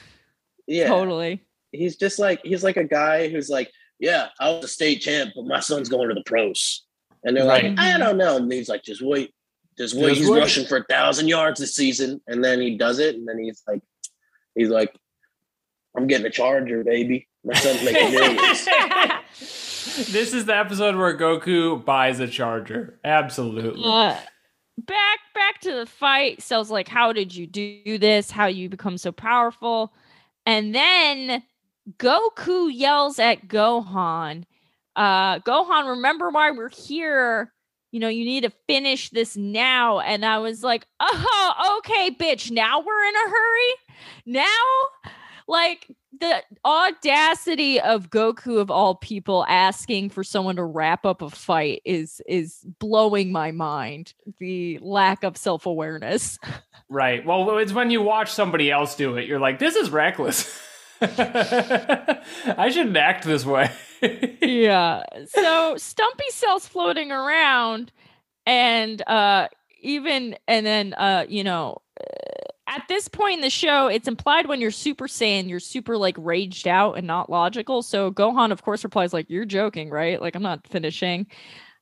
Yeah. 0.73 0.89
totally. 0.89 1.43
He's 1.73 1.97
just 1.97 2.18
like 2.18 2.41
he's 2.45 2.64
like 2.64 2.77
a 2.77 2.85
guy 2.85 3.29
who's 3.29 3.49
like, 3.49 3.70
Yeah, 3.99 4.29
I 4.41 4.51
was 4.51 4.64
a 4.64 4.68
state 4.68 5.01
champ, 5.01 5.33
but 5.35 5.47
my 5.47 5.61
son's 5.61 5.89
going 5.89 6.09
to 6.09 6.14
the 6.14 6.23
pros. 6.25 6.85
And 7.25 7.37
they're 7.37 7.47
Right. 7.47 7.64
like, 7.64 7.79
I 7.79 7.99
don't 7.99 8.18
know. 8.18 8.37
And 8.37 8.51
he's 8.53 8.68
like, 8.68 8.83
just 8.83 9.01
wait. 9.03 9.33
Just 9.79 9.95
wait. 9.95 10.09
Just 10.09 10.20
he's 10.23 10.31
wait. 10.31 10.39
rushing 10.41 10.66
for 10.66 10.79
a 10.79 10.85
thousand 10.85 11.29
yards 11.29 11.61
this 11.61 11.75
season. 11.77 12.20
And 12.27 12.43
then 12.45 12.61
he 12.61 12.77
does 12.77 12.99
it, 12.99 13.14
and 13.14 13.27
then 13.29 13.39
he's 13.39 13.62
like, 13.66 13.81
he's 14.55 14.68
like, 14.68 14.93
I'm 15.97 16.07
getting 16.07 16.27
a 16.27 16.31
charger, 16.31 16.83
baby. 16.85 17.29
My 17.45 17.55
son's 17.55 17.83
making 17.85 18.12
millions. 18.12 18.64
this 20.11 20.33
is 20.35 20.45
the 20.47 20.57
episode 20.57 20.97
where 20.97 21.16
Goku 21.16 21.83
buys 21.85 22.20
a 22.20 22.27
charger. 22.29 22.99
Absolutely. 23.05 23.83
Uh, 23.85 24.16
back 24.79 25.18
back 25.35 25.61
to 25.62 25.73
the 25.73 25.87
fight. 25.87 26.43
Cell's 26.43 26.70
like, 26.70 26.89
how 26.89 27.12
did 27.12 27.35
you 27.35 27.47
do 27.47 27.99
this? 27.99 28.31
How 28.31 28.47
you 28.47 28.68
become 28.68 28.99
so 28.99 29.12
powerful? 29.12 29.93
And 30.47 30.74
then 30.74 31.43
Goku 31.99 32.70
yells 32.72 33.18
at 33.18 33.49
Gohan. 33.49 34.45
Uh, 34.97 35.38
Gohan, 35.40 35.88
remember 35.88 36.30
why 36.30 36.51
we're 36.51 36.68
here? 36.68 37.53
You 37.90 38.01
know, 38.01 38.09
you 38.09 38.24
need 38.24 38.45
to 38.45 38.53
finish 38.66 39.11
this 39.11 39.36
now. 39.36 40.01
And 40.01 40.24
I 40.24 40.38
was 40.38 40.62
like, 40.62 40.86
oh, 41.01 41.78
okay, 41.78 42.11
bitch. 42.11 42.51
Now 42.51 42.80
we're 42.80 43.05
in 43.05 43.14
a 43.14 43.30
hurry. 43.30 43.74
Now, 44.26 45.11
like 45.47 45.88
the 46.19 46.43
audacity 46.65 47.81
of 47.81 48.11
Goku 48.11 48.61
of 48.61 48.71
all 48.71 48.95
people 48.95 49.45
asking 49.49 50.11
for 50.11 50.23
someone 50.23 50.57
to 50.57 50.65
wrap 50.65 51.07
up 51.07 51.23
a 51.23 51.31
fight 51.31 51.83
is 51.85 52.21
is 52.27 52.65
blowing 52.79 53.33
my 53.33 53.51
mind. 53.51 54.15
The 54.39 54.79
lack 54.83 55.25
of 55.25 55.37
self 55.37 55.67
awareness. 55.67 56.39
Right. 56.89 57.25
Well, 57.25 57.57
it's 57.57 57.73
when 57.73 57.91
you 57.91 58.03
watch 58.03 58.31
somebody 58.31 58.71
else 58.71 58.95
do 58.97 59.17
it, 59.17 59.27
you're 59.27 59.41
like, 59.41 59.59
this 59.59 59.77
is 59.77 59.89
reckless. 59.89 60.61
I 61.01 62.71
shouldn't 62.71 62.99
act 62.99 63.25
this 63.25 63.47
way. 63.47 63.71
yeah. 64.43 65.03
So 65.29 65.79
Stumpy 65.79 66.25
Cell's 66.29 66.67
floating 66.67 67.11
around, 67.11 67.93
and 68.45 69.01
uh 69.07 69.49
even 69.81 70.37
and 70.47 70.67
then 70.67 70.93
uh 70.93 71.25
you 71.27 71.45
know. 71.45 71.81
Uh, 71.99 72.51
at 72.75 72.89
this 72.89 73.07
point 73.07 73.35
in 73.35 73.41
the 73.43 73.51
show, 73.51 73.87
it's 73.87 74.09
implied 74.09 74.47
when 74.47 74.61
you're 74.61 74.70
Super 74.70 75.07
Saiyan, 75.07 75.49
you're 75.49 75.61
super 75.61 75.99
like 75.99 76.16
raged 76.18 76.66
out 76.66 76.95
and 76.97 77.07
not 77.07 77.29
logical. 77.29 77.83
So 77.83 78.11
Gohan, 78.11 78.51
of 78.51 78.62
course, 78.62 78.83
replies 78.83 79.12
like, 79.12 79.29
"You're 79.29 79.45
joking, 79.45 79.91
right? 79.91 80.20
Like 80.20 80.35
I'm 80.35 80.43
not 80.43 80.66
finishing." 80.66 81.27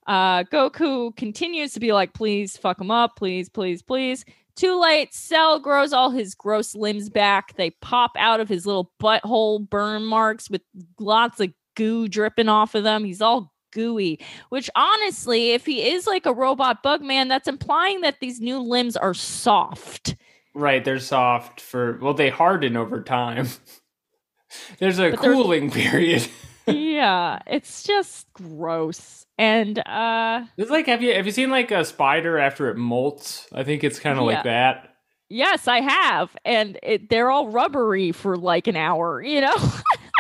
Uh, 0.07 0.43
Goku 0.45 1.15
continues 1.17 1.73
to 1.75 1.81
be 1.81 1.93
like, 1.93 2.13
"Please 2.13 2.57
fuck 2.57 2.81
him 2.81 2.91
up, 2.91 3.17
please, 3.17 3.49
please, 3.49 3.83
please." 3.83 4.25
Too 4.57 4.81
late. 4.81 5.15
Cell 5.15 5.61
grows 5.61 5.93
all 5.93 6.11
his 6.11 6.35
gross 6.35 6.75
limbs 6.75 7.09
back. 7.09 7.55
They 7.55 7.71
pop 7.71 8.11
out 8.19 8.41
of 8.41 8.49
his 8.49 8.67
little 8.67 8.91
butthole 9.01 9.71
burn 9.71 10.05
marks 10.05 10.51
with 10.51 10.63
lots 10.99 11.39
of 11.41 11.53
goo 11.77 12.09
dripping 12.09 12.49
off 12.49 12.75
of 12.75 12.83
them. 12.83 13.05
He's 13.05 13.23
all 13.23 13.53
gooey, 13.71 14.19
which 14.49 14.69
honestly, 14.75 15.53
if 15.53 15.65
he 15.65 15.89
is 15.89 16.07
like 16.07 16.27
a 16.27 16.35
robot 16.35 16.83
bug 16.83 17.01
man, 17.01 17.29
that's 17.29 17.47
implying 17.47 18.01
that 18.01 18.19
these 18.21 18.41
new 18.41 18.59
limbs 18.59 18.97
are 18.97 19.15
soft. 19.15 20.17
Right. 20.61 20.85
They're 20.85 20.99
soft 20.99 21.61
for, 21.61 21.99
well, 22.01 22.15
they 22.15 22.29
harden 22.31 22.77
over 22.77 23.03
time. 23.03 23.49
There's 24.79 24.99
a 24.99 25.11
But 25.11 25.21
cooling 25.21 25.71
period. 25.73 26.27
yeah, 26.67 27.41
it's 27.47 27.83
just 27.83 28.33
gross. 28.33 29.25
And 29.39 29.79
uh 29.81 30.45
It's 30.57 30.71
like, 30.71 30.87
have 30.87 31.03
you 31.03 31.15
have 31.15 31.25
you 31.27 31.33
seen 31.33 31.51
like 31.51 31.71
a 31.71 31.85
spider 31.85 32.39
after 32.39 32.69
it 32.71 32.77
molts? 32.77 33.47
I 33.53 33.65
think 33.65 33.83
it's 33.85 33.99
kind 33.99 34.19
of 34.19 34.25
Yeah. 34.27 34.35
like 34.35 34.45
that. 34.45 34.95
yes, 35.29 35.67
I 35.69 35.81
have. 35.81 36.37
And 36.45 36.79
it, 36.83 37.09
they're 37.09 37.31
all 37.31 37.49
rubbery 37.49 38.13
for 38.13 38.37
like 38.37 38.67
an 38.67 38.77
hour, 38.77 39.23
you 39.23 39.41
know? 39.41 39.55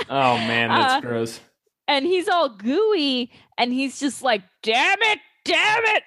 Oh 0.08 0.36
man, 0.38 0.70
that's 0.70 0.94
Uh, 0.94 1.00
gross. 1.02 1.40
and 1.86 2.04
he's 2.06 2.28
all 2.28 2.48
gooey 2.48 3.30
and 3.58 3.72
he's 3.72 4.00
just 4.00 4.22
like, 4.22 4.42
"Damn 4.62 4.98
it, 5.02 5.18
damn 5.44 5.84
it. 5.84 6.02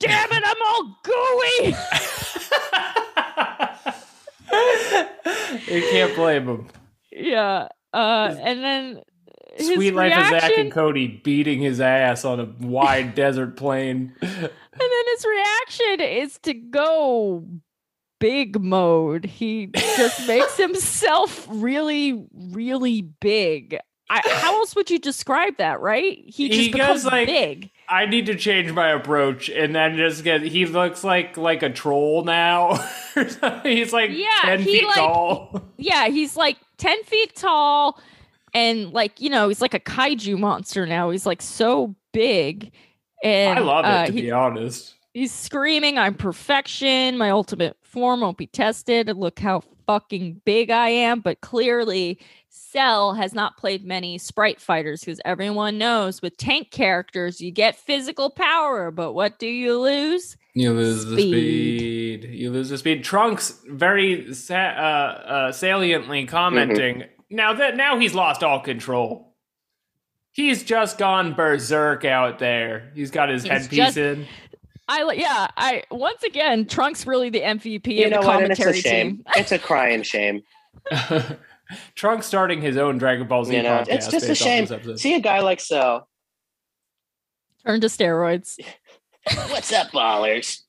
Damn 0.00 0.28
it, 0.32 0.42
I'm 0.44 0.56
all 0.66 0.98
gooey." 1.04 1.74
you 5.68 5.82
can't 5.90 6.14
blame 6.14 6.48
him. 6.48 6.68
yeah. 7.12 7.68
Uh 7.92 8.34
and 8.40 8.62
then 8.62 9.02
his 9.56 9.74
Suite 9.74 9.94
life 9.94 10.12
of 10.16 10.40
Zack 10.40 10.52
and 10.58 10.70
Cody 10.70 11.08
beating 11.08 11.60
his 11.60 11.80
ass 11.80 12.24
on 12.24 12.38
a 12.38 12.44
wide 12.66 13.14
desert 13.16 13.56
plain. 13.56 14.12
And 14.20 14.50
then 14.80 15.04
his 15.14 15.24
reaction 15.26 16.00
is 16.00 16.38
to 16.40 16.54
go 16.54 17.44
big 18.20 18.60
mode. 18.60 19.24
He 19.24 19.66
just 19.96 20.26
makes 20.28 20.56
himself 20.56 21.46
really, 21.50 22.26
really 22.32 23.02
big. 23.02 23.78
I, 24.10 24.22
how 24.26 24.54
else 24.56 24.74
would 24.76 24.90
you 24.90 24.98
describe 24.98 25.56
that, 25.58 25.80
right? 25.80 26.18
He 26.26 26.48
just 26.48 26.60
He 26.60 26.72
becomes 26.72 27.02
goes, 27.04 27.12
like- 27.12 27.26
big. 27.26 27.70
I 27.90 28.06
need 28.06 28.26
to 28.26 28.34
change 28.34 28.70
my 28.72 28.88
approach, 28.90 29.48
and 29.48 29.74
then 29.74 29.96
just 29.96 30.22
get. 30.24 30.42
He 30.42 30.66
looks 30.66 31.02
like 31.04 31.36
like 31.36 31.62
a 31.62 31.70
troll 31.70 32.22
now. 32.24 32.74
He's 33.62 33.92
like 33.92 34.10
Yeah, 34.12 34.26
ten 34.42 34.60
he, 34.60 34.80
feet 34.80 34.86
like- 34.86 34.96
tall. 34.96 35.62
Yeah, 35.76 36.08
he's 36.08 36.36
like 36.36 36.56
10 36.78 37.02
feet 37.04 37.34
tall 37.36 37.98
and 38.54 38.92
like, 38.92 39.20
you 39.20 39.30
know, 39.30 39.48
he's 39.48 39.60
like 39.62 39.74
a 39.74 39.80
kaiju 39.80 40.38
monster 40.38 40.86
now. 40.86 41.10
He's 41.10 41.24
like 41.26 41.40
so 41.42 41.94
big. 42.12 42.72
And 43.22 43.58
I 43.58 43.62
love 43.62 43.84
it 43.84 43.88
uh, 43.88 44.06
to 44.06 44.12
he- 44.12 44.20
be 44.22 44.30
honest. 44.32 44.94
He's 45.14 45.32
screaming, 45.32 45.98
I'm 45.98 46.14
perfection. 46.14 47.16
My 47.18 47.30
ultimate 47.30 47.76
form 47.82 48.20
won't 48.20 48.36
be 48.38 48.46
tested. 48.46 49.08
Look 49.16 49.38
how 49.40 49.62
fucking 49.98 50.42
big 50.44 50.70
I 50.70 50.90
am. 50.90 51.20
But 51.20 51.40
clearly, 51.40 52.20
Cell 52.50 53.14
has 53.14 53.32
not 53.34 53.56
played 53.56 53.84
many 53.84 54.18
sprite 54.18 54.60
fighters 54.60 55.00
because 55.00 55.20
everyone 55.24 55.78
knows 55.78 56.20
with 56.22 56.36
tank 56.36 56.70
characters, 56.70 57.40
you 57.40 57.50
get 57.50 57.74
physical 57.76 58.30
power. 58.30 58.90
But 58.92 59.14
what 59.14 59.38
do 59.38 59.48
you 59.48 59.80
lose? 59.80 60.36
You 60.54 60.72
lose 60.72 61.04
the 61.06 61.16
Speed. 61.16 62.20
speed. 62.20 62.30
You 62.34 62.50
lose 62.50 62.68
the 62.68 62.78
speed. 62.78 63.02
Trunks 63.02 63.60
very 63.68 64.34
sa- 64.34 64.54
uh, 64.54 65.22
uh, 65.26 65.52
saliently 65.52 66.26
commenting. 66.26 67.04
Now 67.30 67.54
that 67.54 67.76
now 67.76 67.98
he's 67.98 68.14
lost 68.14 68.42
all 68.42 68.60
control. 68.60 69.34
He's 70.32 70.62
just 70.62 70.98
gone 70.98 71.34
berserk 71.34 72.04
out 72.04 72.38
there. 72.38 72.92
He's 72.94 73.10
got 73.10 73.28
his 73.28 73.42
He's 73.42 73.50
headpiece 73.52 73.78
just- 73.78 73.96
in. 73.96 74.26
I 74.88 75.04
li- 75.04 75.20
yeah, 75.20 75.48
I 75.56 75.82
once 75.90 76.22
again, 76.22 76.66
Trunks 76.66 77.06
really 77.06 77.28
the 77.30 77.42
MVP 77.42 77.94
You 77.98 78.06
of 78.06 78.10
know 78.12 78.20
the 78.22 78.26
what? 78.26 78.42
It's 78.50 78.58
a 78.60 78.62
commentary 78.64 78.80
shame. 78.80 79.16
team. 79.16 79.24
It's 79.36 79.52
a 79.52 79.58
crying 79.58 80.02
shame. 80.02 80.42
Trunks 81.94 82.26
starting 82.26 82.62
his 82.62 82.78
own 82.78 82.96
Dragon 82.96 83.26
Ball 83.28 83.44
Z 83.44 83.54
You 83.54 83.62
know, 83.62 83.80
podcast. 83.80 83.88
it's 83.88 84.08
just 84.08 84.28
a 84.28 84.34
shame. 84.34 84.66
See 84.96 85.14
a 85.14 85.20
guy 85.20 85.40
like 85.40 85.60
Cell. 85.60 86.08
Turn 87.66 87.80
to 87.82 87.88
steroids. 87.88 88.58
What's 89.50 89.70
up, 89.74 89.88
ballers? 89.88 90.60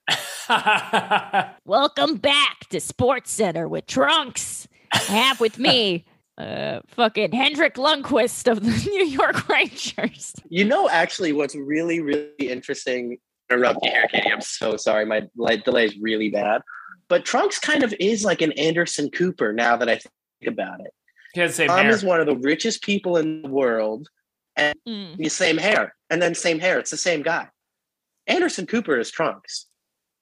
Welcome 1.64 2.18
back 2.18 2.68
to 2.72 2.82
Sports 2.82 3.32
Center 3.32 3.70
with 3.70 3.88
Trunks. 3.88 4.68
Have 4.92 5.40
with 5.40 5.58
me, 5.60 6.04
uh, 6.38 6.82
fucking 6.88 7.32
Henrik 7.32 7.76
Lundqvist 7.76 8.52
of 8.52 8.62
the 8.62 8.90
New 8.90 9.06
York 9.06 9.48
Rangers. 9.48 10.34
You 10.50 10.66
know, 10.66 10.90
actually, 10.90 11.32
what's 11.32 11.56
really, 11.56 12.02
really 12.02 12.34
interesting. 12.40 13.20
Interrupt 13.50 13.80
you 13.84 13.92
here, 13.92 14.08
Katie. 14.12 14.32
I'm 14.32 14.42
so 14.42 14.78
sorry. 14.78 15.06
My 15.06 15.28
light 15.36 15.66
delay 15.66 15.86
is 15.86 15.98
really 16.00 16.30
bad. 16.30 16.62
But 17.08 17.26
Trunks 17.26 17.58
kind 17.60 17.84
of 17.84 17.94
is 18.00 18.24
like 18.24 18.42
an 18.42 18.52
Anderson 18.54 19.10
Cooper 19.10 19.52
now 19.52 19.76
that 19.78 19.90
I 19.90 19.96
think 19.96 20.14
about 20.48 20.82
it. 20.82 20.94
He 21.34 21.42
has 21.42 21.52
the 21.52 21.56
same 21.58 21.68
Tom 21.68 21.86
hair. 21.86 21.90
is 21.90 22.04
one 22.04 22.20
of 22.20 22.28
the 22.28 22.38
richest 22.38 22.84
people 22.84 23.18
in 23.18 23.42
the 23.42 23.50
world. 23.50 24.08
Mm. 24.58 25.16
The 25.18 25.30
same 25.30 25.58
hair, 25.58 25.96
and 26.10 26.22
then 26.22 26.36
same 26.36 26.60
hair. 26.60 26.80
It's 26.80 26.92
the 26.92 26.98
same 26.98 27.22
guy. 27.22 27.48
Anderson 28.28 28.68
Cooper 28.68 29.00
is 29.00 29.10
Trunks. 29.10 29.68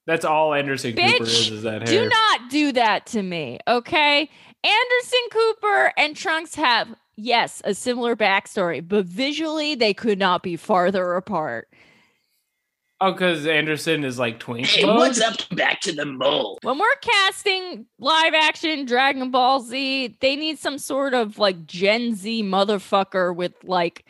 That's 0.06 0.24
all 0.24 0.54
Anderson 0.54 0.94
Cooper 0.94 1.22
is, 1.24 1.50
is 1.50 1.62
that 1.64 1.88
hair. 1.88 2.04
Do 2.04 2.08
not 2.08 2.48
do 2.48 2.72
that 2.72 3.04
to 3.06 3.22
me, 3.22 3.58
okay? 3.66 4.30
Anderson 4.64 5.20
Cooper 5.30 5.92
and 5.98 6.16
Trunks 6.16 6.54
have, 6.54 6.94
yes, 7.16 7.60
a 7.64 7.74
similar 7.74 8.16
backstory, 8.16 8.86
but 8.86 9.04
visually 9.04 9.74
they 9.74 9.92
could 9.92 10.18
not 10.18 10.42
be 10.42 10.56
farther 10.56 11.14
apart. 11.14 11.68
Oh, 13.00 13.12
because 13.12 13.46
Anderson 13.46 14.02
is 14.02 14.18
like 14.18 14.40
twink 14.40 14.66
Hey, 14.66 14.84
what's 14.84 15.20
up? 15.20 15.36
Back 15.52 15.80
to 15.82 15.92
the 15.92 16.04
mole. 16.04 16.58
When 16.62 16.78
we're 16.78 16.96
casting 17.00 17.86
live 18.00 18.34
action 18.34 18.86
Dragon 18.86 19.30
Ball 19.30 19.60
Z, 19.60 20.16
they 20.20 20.34
need 20.34 20.58
some 20.58 20.78
sort 20.78 21.14
of 21.14 21.38
like 21.38 21.64
Gen 21.64 22.16
Z 22.16 22.42
motherfucker 22.42 23.34
with 23.34 23.52
like 23.62 24.04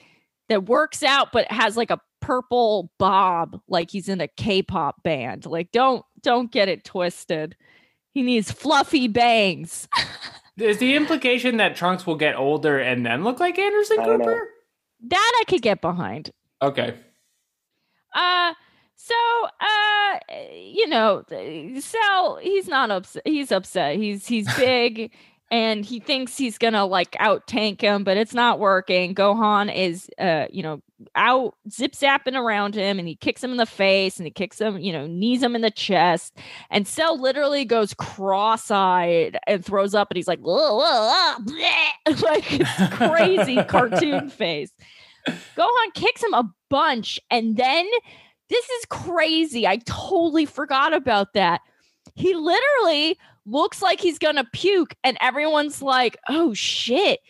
that 0.49 0.65
works 0.65 1.03
out 1.03 1.33
but 1.33 1.51
has 1.53 1.77
like 1.77 1.91
a 1.91 2.01
purple 2.21 2.91
bob 2.99 3.61
like 3.69 3.91
he's 3.91 4.09
in 4.09 4.23
a 4.23 4.29
K-pop 4.29 5.03
band. 5.03 5.45
Like 5.45 5.71
don't 5.71 6.05
don't 6.23 6.51
get 6.51 6.69
it 6.69 6.85
twisted. 6.85 7.57
He 8.13 8.23
needs 8.23 8.51
fluffy 8.51 9.07
bangs. 9.07 9.87
Is 10.57 10.79
the 10.79 10.97
implication 10.97 11.59
that 11.59 11.77
Trunks 11.77 12.05
will 12.05 12.17
get 12.17 12.35
older 12.35 12.81
and 12.81 13.07
then 13.07 13.23
look 13.23 13.39
like 13.39 13.59
Anderson 13.59 14.01
I 14.01 14.07
know. 14.07 14.19
Cooper? 14.19 14.49
That 15.09 15.33
I 15.41 15.45
could 15.45 15.63
get 15.63 15.81
behind. 15.81 16.33
Okay. 16.63 16.95
Uh 18.15 18.55
so 19.09 19.49
uh 19.61 20.19
you 20.53 20.87
know 20.89 21.25
Cell 21.81 22.39
he's 22.43 22.69
not 22.69 22.91
upset 22.91 23.23
he's 23.25 23.53
upset. 23.53 23.97
He's 23.97 24.27
he's 24.27 24.53
big 24.57 25.13
and 25.51 25.83
he 25.85 25.99
thinks 25.99 26.37
he's 26.37 26.59
gonna 26.59 26.85
like 26.85 27.17
out 27.19 27.47
tank 27.47 27.81
him 27.81 28.05
but 28.05 28.17
it's 28.17 28.35
not 28.35 28.59
working. 28.59 29.15
Gohan 29.15 29.75
is 29.75 30.11
uh 30.19 30.47
you 30.51 30.63
know 30.63 30.83
out 31.15 31.55
zip 31.71 31.93
zapping 31.93 32.35
around 32.35 32.75
him 32.75 32.99
and 32.99 33.07
he 33.07 33.15
kicks 33.15 33.43
him 33.43 33.53
in 33.53 33.57
the 33.57 33.67
face 33.67 34.19
and 34.19 34.27
he 34.27 34.33
kicks 34.33 34.61
him 34.61 34.79
you 34.79 34.93
know 34.93 35.07
knees 35.07 35.43
him 35.43 35.57
in 35.57 35.63
the 35.63 35.71
chest. 35.71 36.37
And 36.71 36.87
Cell 36.87 37.19
literally 37.19 37.65
goes 37.65 37.95
cross-eyed 37.95 39.39
and 39.47 39.65
throws 39.65 39.95
up 39.95 40.11
and 40.11 40.17
he's 40.17 40.29
like 40.29 40.41
"Whoa, 40.41 40.77
whoa, 40.77 41.37
like 42.23 42.47
it's 42.51 42.95
crazy 42.95 43.63
cartoon 43.69 44.29
face. 44.29 44.73
Gohan 45.57 45.95
kicks 45.95 46.23
him 46.23 46.35
a 46.35 46.51
bunch 46.69 47.21
and 47.31 47.57
then 47.57 47.87
this 48.49 48.65
is 48.69 48.85
crazy. 48.89 49.67
I 49.67 49.77
totally 49.85 50.47
forgot 50.47 50.93
about 50.93 51.33
that. 51.35 51.61
He 52.15 52.35
literally 52.35 53.19
looks 53.47 53.81
like 53.83 54.01
he's 54.01 54.19
gonna 54.19 54.47
puke, 54.53 54.95
and 55.05 55.17
everyone's 55.21 55.81
like, 55.83 56.17
oh 56.29 56.55
shit. 56.55 57.21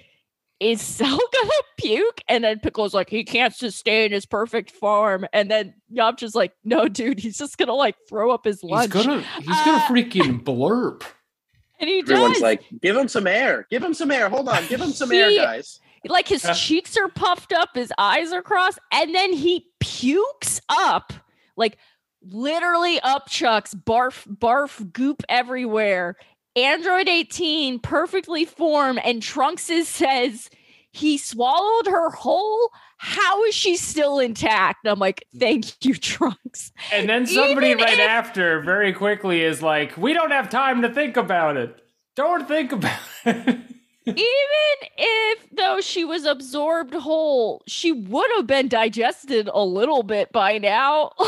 Is 0.61 0.81
Cell 0.99 1.16
gonna 1.16 1.51
puke? 1.77 2.21
And 2.29 2.43
then 2.43 2.59
Piccolo's 2.59 2.93
like, 2.93 3.09
he 3.09 3.23
can't 3.23 3.55
sustain 3.55 4.11
his 4.11 4.27
perfect 4.27 4.73
form. 4.73 5.25
And 5.33 5.49
then 5.49 5.75
Yamcha's 5.93 6.35
like, 6.35 6.53
no, 6.64 6.89
dude, 6.89 7.21
he's 7.21 7.39
just 7.39 7.59
gonna 7.59 7.75
like 7.75 7.95
throw 8.09 8.33
up 8.33 8.45
his 8.45 8.64
lunch. 8.64 8.93
He's 8.93 9.05
gonna 9.07 9.23
he's 9.37 9.47
gonna 9.47 9.77
Uh, 9.79 9.87
freaking 9.87 10.43
blurp. 10.43 11.05
and 11.81 11.89
he 11.89 12.01
Everyone's 12.01 12.35
does. 12.35 12.43
like, 12.43 12.64
give 12.83 12.97
him 12.97 13.07
some 13.07 13.29
air. 13.29 13.69
Give 13.71 13.85
him 13.85 13.95
some 13.95 14.11
air. 14.11 14.29
Hold 14.29 14.49
on. 14.49 14.66
Give 14.66 14.81
him 14.81 14.91
some 14.91 15.12
air, 15.12 15.31
guys. 15.33 15.79
Like 16.09 16.28
his 16.28 16.44
Uh. 16.44 16.54
cheeks 16.54 16.96
are 16.96 17.09
puffed 17.09 17.52
up, 17.52 17.70
his 17.74 17.92
eyes 17.98 18.32
are 18.32 18.42
crossed, 18.42 18.78
and 18.92 19.14
then 19.14 19.32
he 19.32 19.66
pukes 19.80 20.61
up, 20.68 21.12
like 21.56 21.78
literally 22.22 22.98
up 23.00 23.28
chucks, 23.28 23.74
barf, 23.74 24.26
barf, 24.26 24.92
goop 24.92 25.22
everywhere. 25.28 26.16
Android 26.56 27.09
18 27.09 27.78
perfectly 27.78 28.44
formed, 28.44 29.00
and 29.04 29.22
Trunkses 29.22 29.86
says 29.86 30.50
he 30.92 31.16
swallowed 31.18 31.86
her 31.86 32.11
whole. 32.11 32.70
How 32.96 33.44
is 33.44 33.54
she 33.54 33.76
still 33.76 34.18
intact? 34.18 34.78
And 34.84 34.90
I'm 34.90 34.98
like, 34.98 35.24
thank 35.38 35.84
you, 35.84 35.94
Trunks. 35.94 36.72
And 36.92 37.09
then 37.09 37.26
somebody 37.26 37.68
Even 37.68 37.84
right 37.84 37.92
if- 37.94 38.00
after 38.00 38.61
very 38.62 38.92
quickly 38.92 39.42
is 39.42 39.62
like, 39.62 39.96
we 39.96 40.12
don't 40.14 40.32
have 40.32 40.48
time 40.48 40.82
to 40.82 40.92
think 40.92 41.16
about 41.16 41.56
it. 41.56 41.80
Don't 42.16 42.48
think 42.48 42.72
about 42.72 42.98
it. 43.24 43.59
Even 44.09 44.88
if 44.96 45.50
though 45.52 45.80
she 45.80 46.04
was 46.04 46.24
absorbed 46.24 46.94
whole, 46.94 47.62
she 47.66 47.92
would 47.92 48.30
have 48.36 48.46
been 48.46 48.68
digested 48.68 49.48
a 49.52 49.64
little 49.64 50.02
bit 50.02 50.32
by 50.32 50.59
now. 50.59 51.12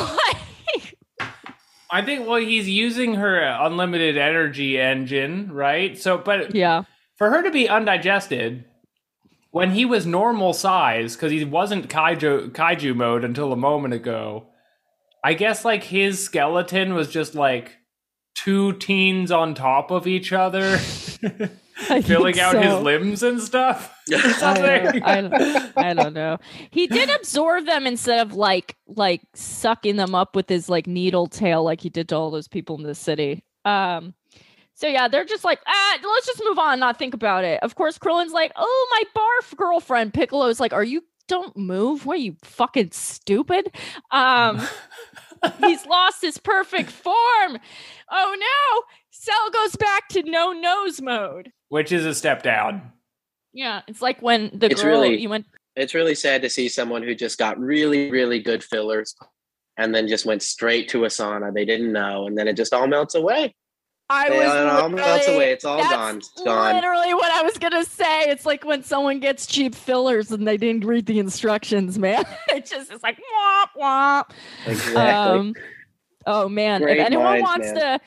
I 1.92 2.02
think 2.02 2.28
well 2.28 2.40
he's 2.40 2.68
using 2.68 3.14
her 3.14 3.40
unlimited 3.40 4.16
energy 4.16 4.78
engine, 4.78 5.52
right? 5.52 5.98
So 5.98 6.18
but 6.18 6.54
yeah. 6.54 6.84
for 7.16 7.30
her 7.30 7.42
to 7.42 7.50
be 7.50 7.68
undigested 7.68 8.64
when 9.50 9.72
he 9.72 9.84
was 9.84 10.06
normal 10.06 10.52
size 10.52 11.16
because 11.16 11.32
he 11.32 11.44
wasn't 11.44 11.88
kaiju 11.88 12.50
kaiju 12.52 12.94
mode 12.94 13.24
until 13.24 13.52
a 13.52 13.56
moment 13.56 13.94
ago 13.94 14.46
i 15.24 15.34
guess 15.34 15.64
like 15.64 15.84
his 15.84 16.22
skeleton 16.22 16.94
was 16.94 17.08
just 17.08 17.34
like 17.34 17.78
two 18.34 18.72
teens 18.74 19.30
on 19.30 19.54
top 19.54 19.90
of 19.90 20.06
each 20.06 20.32
other 20.32 20.78
I 21.88 22.02
filling 22.02 22.34
think 22.34 22.44
out 22.44 22.62
his 22.62 22.74
limbs 22.80 23.22
and 23.22 23.40
stuff 23.40 23.94
or 24.12 24.16
I 24.16 24.32
something 24.32 24.64
don't, 24.64 25.02
I, 25.02 25.20
don't, 25.20 25.78
I 25.78 25.94
don't 25.94 26.14
know. 26.14 26.38
He 26.70 26.86
did 26.86 27.08
absorb 27.10 27.66
them 27.66 27.86
instead 27.86 28.26
of 28.26 28.34
like 28.34 28.76
like 28.86 29.22
sucking 29.34 29.96
them 29.96 30.14
up 30.14 30.36
with 30.36 30.48
his 30.48 30.68
like 30.68 30.86
needle 30.86 31.26
tail, 31.26 31.64
like 31.64 31.80
he 31.80 31.88
did 31.88 32.08
to 32.10 32.16
all 32.16 32.30
those 32.30 32.48
people 32.48 32.76
in 32.76 32.82
the 32.82 32.94
city. 32.94 33.44
Um. 33.64 34.14
So 34.74 34.86
yeah, 34.86 35.08
they're 35.08 35.26
just 35.26 35.44
like, 35.44 35.60
ah, 35.66 35.98
let's 36.02 36.26
just 36.26 36.42
move 36.42 36.58
on, 36.58 36.80
not 36.80 36.98
think 36.98 37.12
about 37.12 37.44
it. 37.44 37.62
Of 37.62 37.74
course, 37.74 37.98
Krillin's 37.98 38.32
like, 38.32 38.50
oh, 38.56 38.88
my 38.90 39.20
barf 39.20 39.54
girlfriend. 39.54 40.14
Piccolo's 40.14 40.58
like, 40.58 40.72
are 40.72 40.84
you? 40.84 41.04
Don't 41.28 41.54
move. 41.56 42.06
What 42.06 42.14
are 42.14 42.22
you 42.22 42.36
fucking 42.42 42.90
stupid? 42.92 43.74
Um. 44.10 44.66
he's 45.60 45.86
lost 45.86 46.22
his 46.22 46.38
perfect 46.38 46.90
form. 46.90 47.58
Oh 48.10 48.36
no! 48.38 48.82
Cell 49.10 49.50
goes 49.52 49.76
back 49.76 50.08
to 50.08 50.22
no 50.22 50.52
nose 50.52 51.00
mode. 51.00 51.52
Which 51.70 51.90
is 51.90 52.04
a 52.04 52.14
step 52.14 52.42
down 52.42 52.92
Yeah, 53.52 53.80
it's 53.88 54.00
like 54.02 54.20
when 54.20 54.50
the 54.52 54.66
It's 54.70 54.82
girl 54.82 55.00
really- 55.00 55.20
you 55.20 55.28
went. 55.30 55.46
It's 55.76 55.94
really 55.94 56.14
sad 56.14 56.42
to 56.42 56.50
see 56.50 56.68
someone 56.68 57.02
who 57.02 57.14
just 57.14 57.38
got 57.38 57.58
really, 57.58 58.10
really 58.10 58.40
good 58.40 58.62
fillers 58.62 59.16
and 59.78 59.94
then 59.94 60.06
just 60.08 60.26
went 60.26 60.42
straight 60.42 60.88
to 60.90 61.04
a 61.04 61.08
sauna. 61.08 61.54
They 61.54 61.64
didn't 61.64 61.92
know, 61.92 62.26
and 62.26 62.36
then 62.36 62.46
it 62.48 62.56
just 62.56 62.74
all 62.74 62.86
melts 62.86 63.14
away. 63.14 63.54
I 64.12 64.26
It 64.26 64.32
was 64.32 64.48
all 64.48 64.88
melts 64.88 65.26
literally- 65.28 65.36
away. 65.36 65.52
It's 65.52 65.64
all 65.64 65.78
gone. 65.78 66.16
It's 66.18 66.42
gone. 66.44 66.74
Literally, 66.74 67.14
what 67.14 67.30
I 67.32 67.42
was 67.42 67.56
gonna 67.58 67.84
say. 67.84 68.22
It's 68.28 68.44
like 68.44 68.64
when 68.64 68.82
someone 68.82 69.20
gets 69.20 69.46
cheap 69.46 69.74
fillers 69.74 70.32
and 70.32 70.46
they 70.46 70.56
didn't 70.56 70.84
read 70.84 71.06
the 71.06 71.18
instructions, 71.20 71.98
man. 71.98 72.24
it 72.48 72.66
just 72.66 72.90
it's 72.92 73.02
like 73.04 73.16
womp 73.18 73.80
womp. 73.80 74.30
Exactly. 74.66 74.96
Um, 75.02 75.54
oh 76.26 76.48
man, 76.48 76.82
Great 76.82 76.98
if 76.98 77.06
anyone 77.06 77.24
minds, 77.40 77.42
wants 77.44 77.66
man. 77.72 77.98
to 77.98 78.00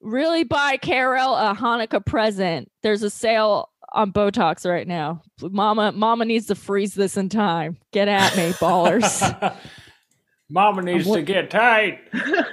really 0.00 0.44
buy 0.44 0.76
Carol 0.76 1.34
a 1.34 1.54
Hanukkah 1.54 2.04
present, 2.04 2.70
there's 2.82 3.02
a 3.02 3.10
sale 3.10 3.70
on 3.92 4.12
Botox 4.12 4.68
right 4.68 4.86
now. 4.86 5.22
Mama, 5.40 5.92
Mama 5.92 6.24
needs 6.24 6.46
to 6.46 6.54
freeze 6.54 6.94
this 6.94 7.16
in 7.16 7.28
time. 7.28 7.76
Get 7.92 8.08
at 8.08 8.36
me, 8.36 8.50
ballers. 8.52 9.56
mama 10.48 10.80
needs 10.82 11.06
what- 11.06 11.16
to 11.16 11.22
get 11.22 11.50
tight 11.50 11.98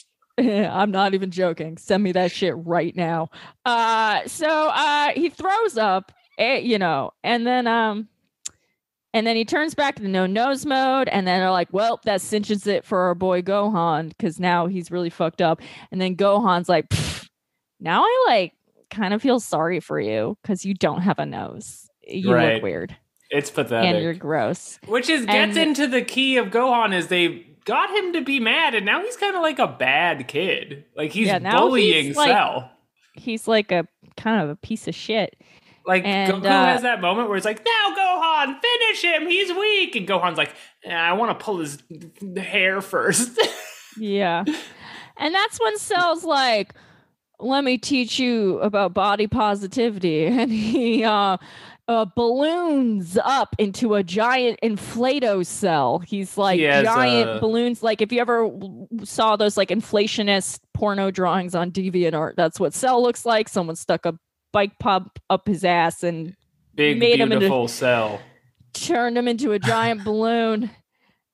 I'm 0.38 0.90
not 0.90 1.14
even 1.14 1.30
joking. 1.30 1.76
Send 1.76 2.02
me 2.02 2.12
that 2.12 2.32
shit 2.32 2.54
right 2.56 2.94
now. 2.96 3.28
Uh 3.64 4.22
so 4.26 4.48
uh 4.68 5.10
he 5.14 5.28
throws 5.28 5.76
up, 5.78 6.10
eh, 6.38 6.56
you 6.58 6.78
know, 6.78 7.12
and 7.22 7.46
then 7.46 7.66
um 7.66 8.08
and 9.14 9.26
then 9.26 9.34
he 9.36 9.46
turns 9.46 9.74
back 9.74 9.94
to 9.96 10.06
no 10.06 10.26
nose 10.26 10.66
mode, 10.66 11.08
and 11.08 11.26
then 11.26 11.40
they're 11.40 11.50
like, 11.50 11.68
well, 11.72 12.00
that 12.04 12.20
cinches 12.20 12.66
it 12.66 12.84
for 12.84 12.98
our 12.98 13.14
boy 13.14 13.40
Gohan, 13.40 14.08
because 14.08 14.38
now 14.38 14.66
he's 14.66 14.90
really 14.90 15.08
fucked 15.10 15.40
up. 15.40 15.62
And 15.90 15.98
then 16.00 16.16
Gohan's 16.16 16.68
like, 16.68 16.92
now 17.80 18.02
I 18.02 18.24
like 18.28 18.52
kind 18.90 19.14
of 19.14 19.22
feel 19.22 19.40
sorry 19.40 19.80
for 19.80 19.98
you 19.98 20.36
because 20.42 20.64
you 20.64 20.74
don't 20.74 21.00
have 21.00 21.18
a 21.18 21.26
nose. 21.26 21.88
You 22.06 22.32
Right. 22.34 22.54
look 22.54 22.62
weird 22.62 22.96
it's 23.30 23.50
pathetic. 23.50 23.94
and 23.94 24.02
you're 24.04 24.12
gross. 24.14 24.78
which 24.86 25.08
is 25.08 25.24
gets 25.26 25.56
and- 25.56 25.68
into 25.70 25.86
the 25.88 26.02
key 26.02 26.36
of 26.36 26.48
gohan 26.48 26.94
is 26.94 27.08
they 27.08 27.46
got 27.64 27.88
him 27.90 28.12
to 28.12 28.20
be 28.20 28.38
mad 28.38 28.74
and 28.74 28.84
now 28.86 29.02
he's 29.02 29.16
kind 29.16 29.34
of 29.34 29.40
like 29.42 29.58
a 29.58 29.66
bad 29.66 30.28
kid 30.28 30.84
like 30.94 31.10
he's 31.12 31.26
Yeah, 31.28 31.38
bullying 31.38 32.04
he's, 32.08 32.16
like, 32.16 32.28
Cell. 32.30 32.70
He's 33.14 33.48
like 33.48 33.72
a 33.72 33.88
kind 34.18 34.42
of 34.42 34.50
a 34.50 34.56
piece 34.56 34.86
of 34.86 34.94
shit. 34.94 35.34
Like 35.86 36.04
And, 36.04 36.32
Goku 36.32 36.46
uh, 36.46 36.64
has 36.66 36.82
that 36.82 37.00
moment 37.00 37.28
where 37.28 37.36
it's 37.36 37.44
like, 37.44 37.64
"Now 37.64 37.94
Gohan, 37.94 38.60
finish 38.60 39.02
him. 39.02 39.26
He's 39.26 39.52
weak." 39.52 39.96
And 39.96 40.08
Gohan's 40.08 40.38
like, 40.38 40.54
"Eh, 40.84 40.94
"I 40.94 41.12
want 41.12 41.38
to 41.38 41.44
pull 41.44 41.58
his 41.58 41.78
hair 42.36 42.80
first. 42.80 43.38
Yeah. 43.96 44.44
And 45.16 45.34
that's 45.34 45.60
when 45.60 45.78
Cell's 45.78 46.24
like, 46.24 46.74
let 47.38 47.64
me 47.64 47.78
teach 47.78 48.18
you 48.18 48.58
about 48.60 48.94
body 48.94 49.26
positivity. 49.26 50.26
And 50.26 50.50
he 50.50 51.04
uh, 51.04 51.36
uh, 51.86 52.06
balloons 52.16 53.18
up 53.22 53.54
into 53.58 53.94
a 53.94 54.02
giant 54.02 54.58
inflato 54.62 55.44
cell. 55.44 55.98
He's 56.00 56.38
like 56.38 56.58
He 56.58 56.64
giant 56.66 57.30
uh, 57.30 57.38
balloons. 57.40 57.82
Like 57.82 58.00
if 58.00 58.12
you 58.12 58.20
ever 58.20 58.50
saw 59.02 59.36
those 59.36 59.56
like 59.56 59.68
inflationist 59.68 60.60
porno 60.72 61.10
drawings 61.10 61.54
on 61.54 61.70
DeviantArt, 61.70 62.34
that's 62.36 62.58
what 62.58 62.74
Cell 62.74 63.02
looks 63.02 63.26
like. 63.26 63.48
Someone 63.48 63.76
stuck 63.76 64.06
a 64.06 64.18
bike 64.54 64.78
pump 64.78 65.18
up 65.28 65.46
his 65.48 65.64
ass 65.64 66.02
and 66.04 66.34
Big 66.74 66.98
Made 66.98 67.20
him 67.20 67.30
into- 67.32 67.40
beautiful 67.40 67.68
cell. 67.68 68.20
turned 68.72 69.18
him 69.18 69.28
into 69.28 69.52
a 69.52 69.58
giant 69.58 70.02
balloon. 70.08 70.70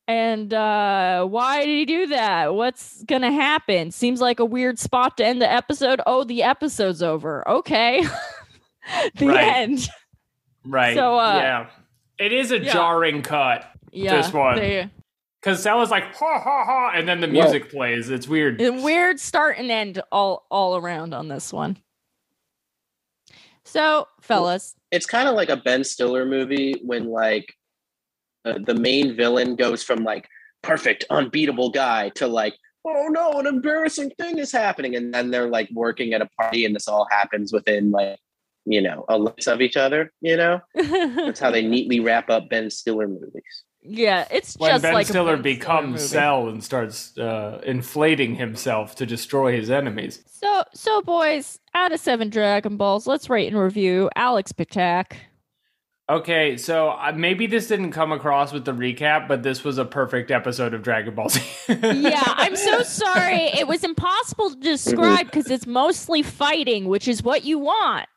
And 0.09 0.53
uh 0.53 1.25
why 1.27 1.65
did 1.65 1.69
he 1.79 1.85
do 1.87 2.07
that? 2.09 2.55
What's 2.55 3.05
gonna 3.05 3.31
happen? 3.31 3.93
Seems 3.93 4.21
like 4.21 4.41
a 4.41 4.45
weird 4.45 4.79
spot 4.79 5.17
to 5.19 5.25
end 5.25 5.41
the 5.41 5.51
episode. 5.51 6.01
Oh, 6.07 6.25
the 6.25 6.43
episode's 6.43 7.01
over. 7.03 7.49
Okay. 7.49 8.03
the 9.17 9.29
Right. 9.29 9.45
end. 9.57 9.89
Right. 10.65 10.97
So, 10.97 11.17
uh, 11.19 11.35
yeah. 11.37 11.67
It 12.19 12.33
is 12.33 12.51
a 12.51 12.59
yeah. 12.59 12.73
jarring 12.73 13.23
cut. 13.23 13.65
Yeah. 13.93 14.17
This 14.21 14.33
one. 14.33 14.57
They, 14.57 14.91
Because 15.41 15.63
Cell 15.63 15.81
is 15.83 15.91
like 15.91 16.13
ha 16.15 16.41
ha 16.41 16.65
ha, 16.65 16.91
and 16.95 17.09
then 17.09 17.21
the 17.21 17.29
Well- 17.29 17.45
music 17.45 17.71
plays. 17.71 18.11
It's 18.11 18.27
weird. 18.29 18.61
A 18.61 18.71
weird 18.73 19.19
start 19.21 19.57
and 19.59 19.71
end 19.71 20.03
all 20.13 20.45
all 20.51 20.77
around 20.77 21.15
on 21.15 21.29
this 21.29 21.53
one. 21.53 21.77
So, 23.71 24.09
fellas, 24.21 24.75
it's 24.91 25.07
kind 25.07 25.29
of 25.29 25.37
like 25.37 25.49
a 25.49 25.57
Ben 25.57 25.85
Stiller 25.85 26.27
movie 26.27 26.81
when 26.85 27.05
like 27.05 27.55
uh, 28.45 28.59
the 28.67 28.75
main 28.75 29.15
villain 29.15 29.55
goes 29.55 29.85
from 29.85 30.03
like 30.03 30.27
perfect, 30.61 31.05
unbeatable 31.09 31.71
guy 31.71 32.09
to 32.17 32.27
like, 32.27 32.57
oh 32.85 33.07
no, 33.13 33.31
an 33.35 33.47
embarrassing 33.47 34.11
thing 34.19 34.39
is 34.39 34.51
happening, 34.51 34.97
and 34.97 35.15
then 35.15 35.31
they're 35.31 35.47
like 35.47 35.69
working 35.73 36.15
at 36.15 36.21
a 36.21 36.29
party, 36.37 36.65
and 36.65 36.75
this 36.75 36.89
all 36.89 37.07
happens 37.13 37.53
within 37.53 37.93
like 37.93 38.19
you 38.67 38.83
know 38.83 39.05
a 39.09 39.17
glimpse 39.17 39.47
of 39.47 39.61
each 39.61 39.77
other. 39.77 40.13
You 40.21 40.37
know, 40.37 40.61
that's 40.75 41.39
how 41.39 41.53
they 41.53 41.65
neatly 41.65 42.01
wrap 42.01 42.29
up 42.29 42.51
Ben 42.51 42.71
Stiller 42.71 43.07
movies. 43.07 43.63
Yeah, 43.83 44.27
it's 44.31 44.57
when 44.57 44.71
just 44.71 44.83
Ben 44.83 44.95
like 44.95 45.07
Stiller 45.07 45.37
becomes. 45.37 46.03
Cell 46.03 46.49
and 46.49 46.63
starts 46.63 47.17
uh, 47.19 47.61
inflating 47.65 48.35
himself 48.35 48.95
to 48.97 49.07
destroy 49.07 49.57
his 49.57 49.71
enemies. 49.71 50.23
So, 50.27 50.65
so 50.75 51.03
boys, 51.03 51.59
out 51.75 51.93
of 51.93 52.01
seven 52.01 52.31
Dragon 52.31 52.77
Balls, 52.77 53.07
let's 53.07 53.31
rate 53.31 53.49
and 53.53 53.61
review 53.61 54.11
Alex 54.17 54.53
Patak. 54.53 55.13
Okay, 56.11 56.57
so 56.57 56.91
uh, 56.91 57.13
maybe 57.15 57.47
this 57.47 57.69
didn't 57.69 57.93
come 57.93 58.11
across 58.11 58.53
with 58.53 58.65
the 58.65 58.73
recap, 58.73 59.29
but 59.29 59.45
this 59.45 59.63
was 59.63 59.79
a 59.79 59.85
perfect 59.85 60.33
episode 60.33 60.75
of 60.75 60.83
Dragon 60.83 61.15
Ball 61.15 61.29
Z. 61.29 61.41
Yeah, 61.69 62.25
I'm 62.27 62.57
so 62.57 62.83
sorry. 62.83 63.45
It 63.45 63.69
was 63.69 63.85
impossible 63.85 64.51
to 64.51 64.57
describe 64.57 65.27
because 65.27 65.49
it's 65.49 65.69
mostly 65.69 66.23
fighting, 66.23 66.87
which 66.87 67.07
is 67.07 67.23
what 67.23 67.45
you 67.45 67.61
want. 67.61 68.09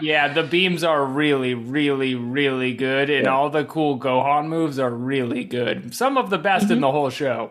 Yeah, 0.00 0.32
the 0.32 0.42
beams 0.42 0.84
are 0.84 1.04
really, 1.04 1.54
really, 1.54 2.14
really 2.14 2.74
good, 2.74 3.10
and 3.10 3.24
Yeah. 3.26 3.32
all 3.32 3.50
the 3.50 3.64
cool 3.64 3.98
Gohan 3.98 4.46
moves 4.48 4.78
are 4.78 4.90
really 4.90 5.44
good. 5.44 5.94
Some 5.94 6.16
of 6.18 6.30
the 6.30 6.38
best 6.38 6.70
in 6.70 6.78
Mhm. 6.78 6.82
the 6.82 6.90
whole 6.92 7.10
show. 7.10 7.50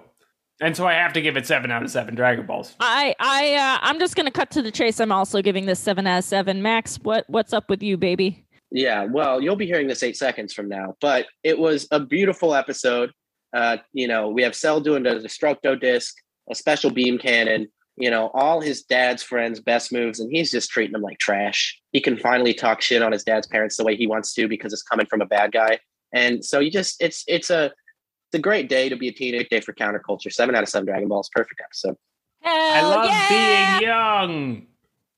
And 0.61 0.77
so 0.77 0.85
I 0.85 0.93
have 0.93 1.13
to 1.13 1.21
give 1.21 1.37
it 1.37 1.47
seven 1.47 1.71
out 1.71 1.81
of 1.81 1.89
seven 1.89 2.13
Dragon 2.13 2.45
Balls. 2.45 2.75
I, 2.79 3.15
I, 3.19 3.55
uh, 3.55 3.79
I'm 3.81 3.97
just 3.97 4.15
gonna 4.15 4.29
cut 4.31 4.51
to 4.51 4.61
the 4.61 4.69
chase. 4.71 4.99
I'm 4.99 5.11
also 5.11 5.41
giving 5.41 5.65
this 5.65 5.79
seven 5.79 6.05
out 6.05 6.19
of 6.19 6.23
seven. 6.23 6.61
Max, 6.61 6.97
what, 7.01 7.25
what's 7.27 7.51
up 7.51 7.67
with 7.69 7.81
you, 7.81 7.97
baby? 7.97 8.45
Yeah, 8.69 9.05
well, 9.05 9.41
you'll 9.41 9.55
be 9.55 9.65
hearing 9.65 9.87
this 9.87 10.03
eight 10.03 10.15
seconds 10.17 10.53
from 10.53 10.69
now, 10.69 10.95
but 11.01 11.25
it 11.43 11.57
was 11.57 11.87
a 11.91 11.99
beautiful 11.99 12.53
episode. 12.53 13.11
Uh, 13.53 13.77
you 13.91 14.07
know, 14.07 14.29
we 14.29 14.43
have 14.43 14.55
Cell 14.55 14.79
doing 14.79 15.03
the 15.03 15.15
Destructo 15.15 15.79
disc, 15.79 16.15
a 16.49 16.55
special 16.55 16.89
beam 16.91 17.17
cannon, 17.17 17.67
you 18.01 18.09
know, 18.09 18.31
all 18.33 18.61
his 18.61 18.83
dad's 18.83 19.21
friends' 19.21 19.59
best 19.59 19.93
moves, 19.93 20.19
and 20.19 20.31
he's 20.31 20.51
just 20.51 20.69
treating 20.69 20.93
them 20.93 21.01
like 21.01 21.19
trash. 21.19 21.79
He 21.91 22.01
can 22.01 22.17
finally 22.17 22.53
talk 22.53 22.81
shit 22.81 23.01
on 23.01 23.11
his 23.11 23.23
dad's 23.23 23.47
parents 23.47 23.77
the 23.77 23.83
way 23.83 23.95
he 23.95 24.07
wants 24.07 24.33
to 24.33 24.47
because 24.47 24.73
it's 24.73 24.83
coming 24.83 25.05
from 25.05 25.21
a 25.21 25.25
bad 25.25 25.51
guy. 25.51 25.79
And 26.13 26.43
so 26.43 26.59
you 26.59 26.71
just 26.71 27.01
it's 27.01 27.23
it's 27.27 27.49
a 27.49 27.65
it's 27.65 28.39
a 28.39 28.39
great 28.39 28.69
day 28.69 28.89
to 28.89 28.95
be 28.95 29.07
a 29.07 29.11
teenage 29.11 29.49
day 29.49 29.61
for 29.61 29.73
counterculture. 29.73 30.31
Seven 30.31 30.55
out 30.55 30.63
of 30.63 30.69
seven 30.69 30.87
Dragon 30.87 31.07
Balls, 31.07 31.29
perfect 31.33 31.61
episode. 31.63 31.95
Hell 32.41 32.53
I 32.53 32.81
love 32.81 33.05
yeah! 33.05 33.79
being 33.79 33.89
young. 33.89 34.67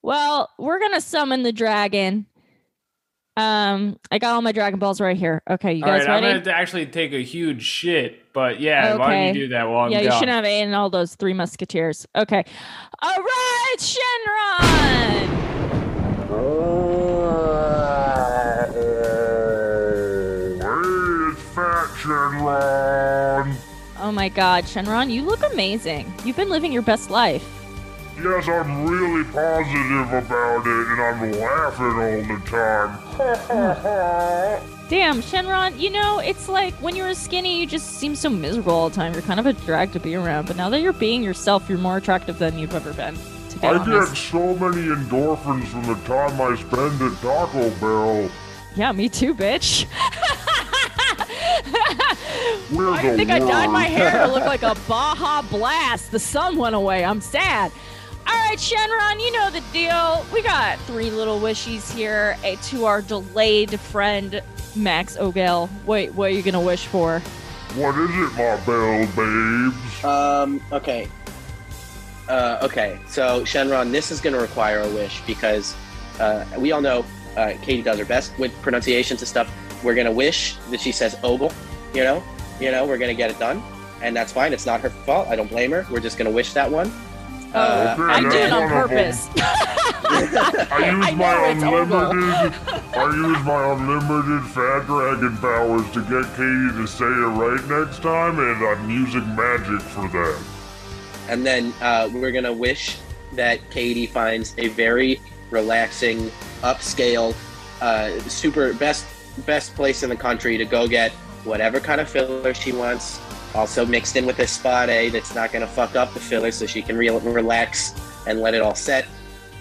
Well, 0.02 0.50
we're 0.60 0.80
gonna 0.80 1.02
summon 1.02 1.44
the 1.44 1.54
dragon. 1.54 2.26
Um, 3.36 3.98
I 4.12 4.20
got 4.20 4.36
all 4.36 4.42
my 4.44 4.52
Dragon 4.52 4.78
Balls 4.80 5.02
right 5.02 5.18
here. 5.18 5.42
Okay, 5.50 5.74
you 5.74 5.84
All 5.84 5.90
guys 5.90 6.06
right, 6.08 6.18
I'm 6.18 6.22
going 6.34 6.44
to 6.44 6.54
actually 6.56 6.86
take 6.86 7.14
a 7.14 7.24
huge 7.24 7.64
shit, 7.64 8.32
but 8.32 8.60
yeah, 8.60 8.92
why 8.96 8.98
don't 8.98 9.02
Okay. 9.08 9.28
you 9.30 9.34
do 9.34 9.48
that 9.50 9.68
while 9.70 9.86
I'm 9.86 9.92
yeah, 9.92 10.02
you 10.02 10.10
gone? 10.10 10.20
should 10.20 10.30
have 10.30 10.46
eaten 10.46 10.74
all 10.76 10.90
those 10.92 11.16
three 11.16 11.34
musketeers. 11.34 12.06
Okay. 12.16 12.44
All 13.02 13.18
right, 13.18 13.76
Shenron! 13.80 15.34
Hey, 20.60 21.32
it's 21.32 21.42
Fat 21.54 21.88
Shenron. 21.98 23.56
Oh 24.00 24.12
my 24.12 24.30
god, 24.30 24.66
Shenron, 24.66 25.12
you 25.12 25.22
look 25.24 25.42
amazing. 25.52 26.14
You've 26.24 26.36
been 26.36 26.50
living 26.50 26.72
your 26.72 26.82
best 26.82 27.10
life. 27.10 27.63
Yes, 28.22 28.48
I'm 28.48 28.86
really 28.88 29.24
positive 29.32 30.14
about 30.14 30.68
it, 30.68 30.88
and 30.88 31.02
I'm 31.02 31.32
laughing 31.40 31.86
all 31.86 32.22
the 32.22 32.42
time. 32.46 33.00
Damn, 34.90 35.22
Shenron, 35.22 35.80
you 35.80 35.90
know, 35.90 36.20
it's 36.20 36.48
like 36.48 36.74
when 36.76 36.96
you 36.96 37.04
were 37.04 37.16
skinny, 37.16 37.60
you 37.60 37.66
just 37.66 37.94
seem 37.94 38.16
so 38.16 38.30
miserable 38.30 38.74
all 38.74 38.90
the 38.90 38.96
time. 38.96 39.14
You're 39.14 39.24
kind 39.24 39.40
of 39.40 39.48
a 39.48 39.54
drag 39.54 39.92
to 39.94 40.00
be 40.00 40.14
around, 40.14 40.46
but 40.46 40.56
now 40.56 40.70
that 40.70 40.82
you're 40.82 40.94
being 40.94 41.24
yourself, 41.24 41.68
you're 41.68 41.80
more 41.80 41.98
attractive 41.98 42.38
than 42.38 42.60
you've 42.60 42.76
ever 42.76 42.94
been, 42.94 43.16
be 43.64 43.68
I 43.68 43.86
get 43.86 44.16
so 44.16 44.56
many 44.58 44.88
endorphins 44.88 45.66
from 45.66 45.84
the 45.84 45.96
time 46.06 46.40
I 46.40 46.56
spend 46.56 47.02
at 47.02 47.22
Taco 47.22 47.70
Bell. 47.80 48.30
Yeah, 48.76 48.92
me 48.92 49.10
too, 49.10 49.34
bitch. 49.34 49.86
I 52.76 53.16
think 53.16 53.30
I 53.30 53.40
dyed 53.40 53.70
my 53.70 53.86
hair 53.86 54.26
to 54.26 54.32
look 54.32 54.46
like 54.46 54.64
a 54.64 54.76
Baja 54.88 55.42
Blast. 55.44 56.12
The 56.12 56.20
sun 56.20 56.58
went 56.58 56.76
away. 56.76 57.06
I'm 57.06 57.22
sad. 57.22 57.72
All 58.26 58.34
right, 58.34 58.58
Shenron, 58.58 59.20
you 59.20 59.32
know 59.32 59.50
the 59.50 59.62
deal. 59.74 60.26
We 60.34 60.42
got 60.42 60.80
three 60.80 61.10
little 61.10 61.40
wishies 61.40 61.94
here 61.94 62.38
eh, 62.44 62.56
to 62.64 62.86
our 62.86 63.02
delayed 63.02 63.80
friend 63.80 64.42
Max 64.76 65.18
Ogel. 65.18 65.70
Wait, 65.86 66.14
what 66.14 66.32
are 66.32 66.34
you 66.34 66.42
gonna 66.42 66.62
wish 66.62 66.86
for? 66.88 67.22
What 67.76 67.98
is 67.98 68.10
it, 68.12 68.32
my 68.34 68.56
bell 68.66 69.08
babes? 69.16 70.04
Um, 70.04 70.62
okay. 70.72 71.10
Uh, 72.30 72.60
okay, 72.62 73.00
so 73.08 73.42
Shenron, 73.42 73.92
this 73.92 74.12
is 74.12 74.22
going 74.22 74.34
to 74.34 74.40
require 74.40 74.80
a 74.80 74.90
wish 74.90 75.22
because 75.26 75.76
uh, 76.20 76.46
we 76.58 76.72
all 76.72 76.82
know 76.82 77.04
uh, 77.36 77.54
Katie 77.62 77.82
does 77.82 77.98
her 78.00 78.06
best 78.06 78.38
with 78.38 78.54
pronunciations 78.62 79.22
and 79.22 79.28
stuff. 79.28 79.52
We're 79.84 79.96
going 79.96 80.06
to 80.06 80.12
wish 80.12 80.56
that 80.70 80.80
she 80.80 80.92
says 80.92 81.18
ogle, 81.24 81.52
you 81.94 82.04
know? 82.04 82.24
You 82.62 82.72
know, 82.72 82.86
we're 82.86 82.98
going 82.98 83.10
to 83.10 83.18
get 83.18 83.30
it 83.30 83.40
done. 83.40 83.62
And 84.02 84.16
that's 84.16 84.32
fine. 84.32 84.54
It's 84.54 84.66
not 84.66 84.80
her 84.82 84.90
fault. 84.90 85.28
I 85.28 85.36
don't 85.36 85.50
blame 85.50 85.72
her. 85.72 85.86
We're 85.90 86.00
just 86.00 86.18
going 86.18 86.30
to 86.30 86.34
wish 86.34 86.54
that 86.54 86.70
one. 86.70 86.92
Uh, 87.54 87.96
Okay, 88.00 88.12
I 88.14 88.20
do 88.22 88.28
it 88.30 88.52
on 88.52 88.64
one 88.64 88.64
of 88.64 88.72
'em. 88.72 88.88
purpose. 88.90 89.30
I 90.10 90.92
use 90.96 91.06
I 91.06 91.12
my 91.12 91.54
know 91.54 91.84
unlimited. 91.84 92.54
I 92.96 93.06
use 93.06 93.44
my 93.46 93.74
unlimited 93.74 94.44
fat 94.52 94.86
dragon 94.86 95.38
powers 95.38 95.90
to 95.92 96.02
get 96.02 96.26
Katie 96.36 96.78
to 96.78 96.88
say 96.88 97.06
it 97.06 97.34
right 97.38 97.64
next 97.68 98.02
time, 98.02 98.40
and 98.40 98.66
I'm 98.66 98.90
using 98.90 99.36
magic 99.36 99.82
for 99.82 100.08
that. 100.10 100.42
And 101.30 101.46
then 101.46 101.74
uh, 101.82 102.10
we're 102.14 102.32
going 102.32 102.44
to 102.44 102.54
wish 102.54 102.98
that 103.34 103.68
Katie 103.70 104.08
finds 104.08 104.54
a 104.58 104.68
very 104.70 105.20
relaxing, 105.52 106.30
upscale, 106.62 107.36
uh, 107.82 108.18
super 108.22 108.74
best 108.74 109.06
best 109.46 109.74
place 109.76 110.04
in 110.04 110.10
the 110.10 110.16
country 110.16 110.58
to 110.58 110.66
go 110.66 110.88
get 110.88 111.12
whatever 111.44 111.80
kind 111.80 112.00
of 112.00 112.08
filler 112.10 112.54
she 112.54 112.72
wants. 112.72 113.20
Also 113.56 113.86
mixed 113.86 114.16
in 114.16 114.26
with 114.26 114.40
a 114.40 114.48
spot 114.48 114.90
A 114.90 115.10
that's 115.10 115.36
not 115.36 115.52
going 115.52 115.62
to 115.62 115.72
fuck 115.72 115.96
up 115.96 116.14
the 116.14 116.20
filler, 116.20 116.52
so 116.52 116.66
she 116.66 116.82
can 116.82 116.98
re- 116.98 117.10
relax 117.10 117.94
and 118.28 118.42
let 118.42 118.54
it 118.54 118.62
all 118.62 118.76
set. 118.76 119.06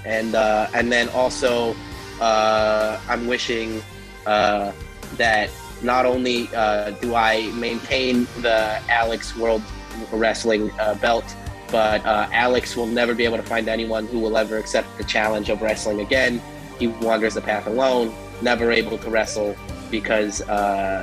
And 0.05 0.35
uh, 0.35 0.69
and 0.75 0.91
then 0.91 1.09
also, 1.11 1.77
uh, 2.21 2.99
I'm 3.09 3.27
wishing 3.27 3.83
uh, 4.27 4.73
that 5.19 5.51
not 5.83 6.07
only 6.07 6.49
uh, 6.55 6.91
do 6.93 7.15
I 7.15 7.51
maintain 7.53 8.27
the 8.41 8.81
Alex 8.89 9.37
World 9.37 9.63
Wrestling 10.11 10.71
uh, 10.81 10.95
belt, 10.95 11.25
but 11.71 12.05
uh, 12.07 12.29
Alex 12.33 12.77
will 12.77 12.87
never 12.87 13.15
be 13.15 13.25
able 13.25 13.37
to 13.37 13.43
find 13.43 13.69
anyone 13.69 14.07
who 14.07 14.21
will 14.21 14.39
ever 14.39 14.57
accept 14.57 14.97
the 14.97 15.05
challenge 15.05 15.51
of 15.51 15.61
wrestling 15.61 16.01
again. 16.01 16.41
He 16.79 16.87
wanders 16.89 17.35
the 17.35 17.43
path 17.43 17.67
alone, 17.67 18.15
never 18.41 18.73
able 18.73 18.97
to 18.99 19.11
wrestle 19.11 19.55
because 19.91 20.41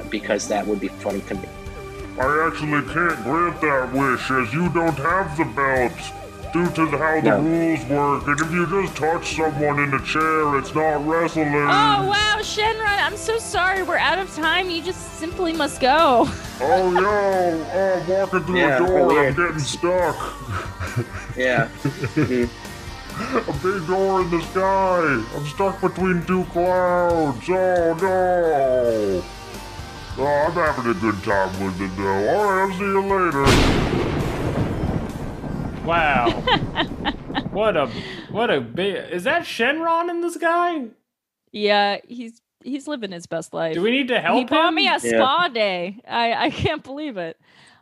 because 0.10 0.48
that 0.48 0.66
would 0.66 0.80
be 0.80 0.88
funny 0.88 1.22
to 1.22 1.36
me. 1.36 1.48
I 2.20 2.48
actually 2.48 2.82
can't 2.94 3.24
grant 3.24 3.62
that 3.62 3.92
wish 3.94 4.30
as 4.32 4.54
you 4.54 4.70
don't 4.70 4.98
have 4.98 5.38
the 5.38 5.46
belt 5.46 5.94
due 6.52 6.70
to 6.72 6.98
how 6.98 7.22
the 7.22 7.30
No. 7.30 7.42
rules 7.42 7.86
work. 7.86 8.28
And 8.28 8.40
if 8.42 8.52
you 8.52 8.66
just 8.68 8.98
touch 8.98 9.36
someone 9.38 9.80
in 9.80 9.94
a 9.94 10.04
chair, 10.04 10.58
it's 10.58 10.74
not 10.76 11.06
wrestling. 11.08 11.54
Oh 11.56 12.08
wow, 12.08 12.36
Shenron, 12.42 13.00
I'm 13.06 13.16
so 13.16 13.38
sorry. 13.38 13.84
We're 13.84 13.98
out 13.98 14.20
of 14.20 14.34
time. 14.36 14.70
You 14.70 14.82
just 14.82 15.18
simply 15.20 15.54
must 15.54 15.80
go. 15.80 16.28
Oh, 16.62 16.92
yo, 16.92 17.06
oh, 17.06 18.02
I'm 18.02 18.10
walking 18.10 18.44
through 18.44 18.58
Yeah, 18.58 18.76
a 18.84 18.88
door, 18.88 19.08
weird. 19.08 19.40
I'm 19.40 19.46
getting 19.48 19.60
stuck. 19.60 20.18
Yeah. 21.38 21.70
A 23.20 23.52
big 23.62 23.86
door 23.86 24.22
in 24.22 24.32
the 24.32 24.42
sky. 24.52 25.24
I'm 25.36 25.46
stuck 25.48 25.82
between 25.82 26.26
two 26.26 26.46
clouds. 26.46 27.50
Oh 27.50 27.94
no. 28.02 29.24
Oh, 30.22 30.26
I'm 30.26 30.52
having 30.52 30.92
a 30.92 30.94
good 30.96 31.24
time 31.24 31.64
with 31.64 31.80
it 31.80 31.96
though. 31.96 32.30
Alright, 32.30 32.70
I'll 32.70 32.78
see 32.78 32.84
you 32.84 33.02
later. 33.02 33.44
Wow. 35.86 36.30
what 37.52 37.78
a 37.78 37.88
what 38.30 38.50
a 38.50 38.60
big 38.60 38.96
is 39.14 39.24
that 39.24 39.44
Shenron 39.44 40.10
in 40.10 40.20
the 40.20 40.30
sky? 40.30 40.88
Yeah, 41.54 42.00
he's 42.06 42.42
he's 42.64 42.86
living 42.86 43.14
his 43.14 43.28
best 43.28 43.54
life. 43.54 43.76
Do 43.76 43.82
we 43.82 43.92
need 43.92 44.10
to 44.10 44.20
help 44.20 44.36
him? 44.36 44.42
he 44.42 44.46
bought 44.46 44.74
me 44.74 44.90
a 44.90 45.00
spa 45.00 45.48
day. 45.48 46.02
I 46.06 46.34
I 46.34 46.50
can't 46.50 46.84
believe 46.84 47.16
it. 47.16 47.40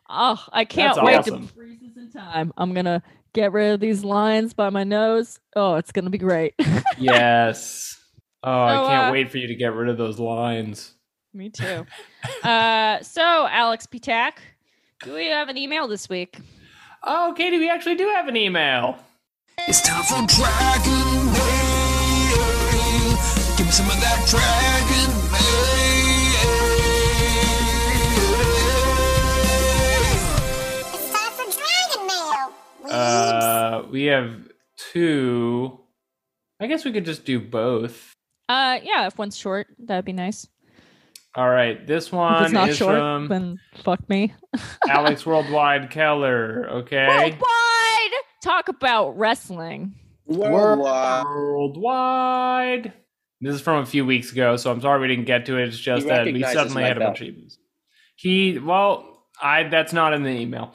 Oh, 0.07 0.41
I 0.53 0.63
can't 0.63 0.95
That's 0.95 1.05
wait 1.05 1.17
awesome. 1.17 1.47
to 1.47 1.53
freeze 1.53 1.79
this 1.81 1.97
in 1.97 2.11
time. 2.11 2.53
I'm 2.55 2.73
gonna 2.73 3.01
get 3.33 3.51
rid 3.51 3.73
of 3.73 3.79
these 3.79 4.03
lines 4.03 4.53
by 4.53 4.69
my 4.69 4.83
nose. 4.83 5.39
Oh, 5.55 5.75
it's 5.75 5.91
gonna 5.91 6.11
be 6.11 6.19
great. 6.19 6.53
yes. 6.99 7.99
Oh, 8.43 8.63
I 8.63 8.88
can't 8.88 9.09
uh, 9.09 9.11
wait 9.11 9.31
for 9.31 9.39
you 9.39 9.47
to 9.47 9.55
get 9.55 9.73
rid 9.73 9.89
of 9.89 9.97
those 9.97 10.19
lines. 10.19 10.93
Me 11.34 11.49
too. 11.49 11.86
uh, 12.43 13.01
so 13.03 13.21
Alex 13.49 13.86
Pitak, 13.88 14.34
do 15.03 15.13
We 15.13 15.28
have 15.28 15.49
an 15.49 15.57
email 15.57 15.88
this 15.88 16.09
week. 16.09 16.39
Oh, 17.03 17.34
Katie, 17.38 17.57
we 17.59 17.69
actually 17.69 17.95
do 17.95 18.07
have 18.15 18.28
an 18.28 18.36
email. 18.36 18.97
It's 19.67 19.82
time 19.82 20.03
for 20.03 20.25
Dragon 20.36 21.25
Mail. 21.25 22.38
Give 23.57 23.65
me 23.65 23.71
some 23.71 23.86
of 23.88 23.99
that 24.01 24.25
Dragon 24.30 25.32
Mail. 25.32 25.57
It's 30.93 31.11
time 31.11 31.32
for 31.34 31.45
Dragon 31.57 32.07
Mail. 32.07 32.95
Uh, 32.95 33.84
we 33.91 34.03
have 34.05 34.49
two. 34.78 35.80
I 36.59 36.67
guess 36.67 36.86
we 36.86 36.91
could 36.91 37.05
just 37.05 37.25
do 37.25 37.39
both. 37.39 38.13
Uh, 38.49 38.80
yeah, 38.84 39.07
if 39.07 39.17
one's 39.17 39.38
short, 39.38 39.67
that'd 39.78 40.05
be 40.05 40.13
nice. 40.13 40.47
All 41.38 41.49
right, 41.49 41.85
this 41.85 42.07
If 42.11 42.13
one 42.13 42.43
it's 42.43 42.51
not 42.51 42.69
is 42.69 42.77
short, 42.77 42.97
from 42.97 43.27
then 43.27 43.59
fuck 43.83 44.09
me. 44.09 44.33
Alex 44.89 45.25
Worldwide 45.25 45.91
Keller. 45.91 46.67
Okay. 46.69 47.07
Worldwide! 47.07 48.21
Talk 48.43 48.69
about 48.69 49.17
wrestling. 49.17 49.93
Worldwide. 50.25 51.25
Worldwide. 51.25 52.93
This 53.39 53.53
is 53.53 53.61
from 53.61 53.83
a 53.83 53.85
few 53.85 54.03
weeks 54.03 54.31
ago, 54.31 54.57
so 54.57 54.71
I'm 54.71 54.81
sorry 54.81 54.99
we 54.99 55.07
didn't 55.07 55.25
get 55.25 55.45
to 55.45 55.57
it. 55.57 55.67
It's 55.67 55.77
just 55.77 56.07
that 56.07 56.25
we 56.25 56.41
suddenly 56.41 56.83
had 56.83 56.97
a 56.97 57.01
bunch 57.01 57.21
of 57.21 57.27
emails. 57.27 57.57
He, 58.15 58.57
well, 58.57 59.27
I 59.39 59.63
that's 59.63 59.93
not 59.93 60.13
in 60.13 60.23
the 60.23 60.31
email. 60.31 60.73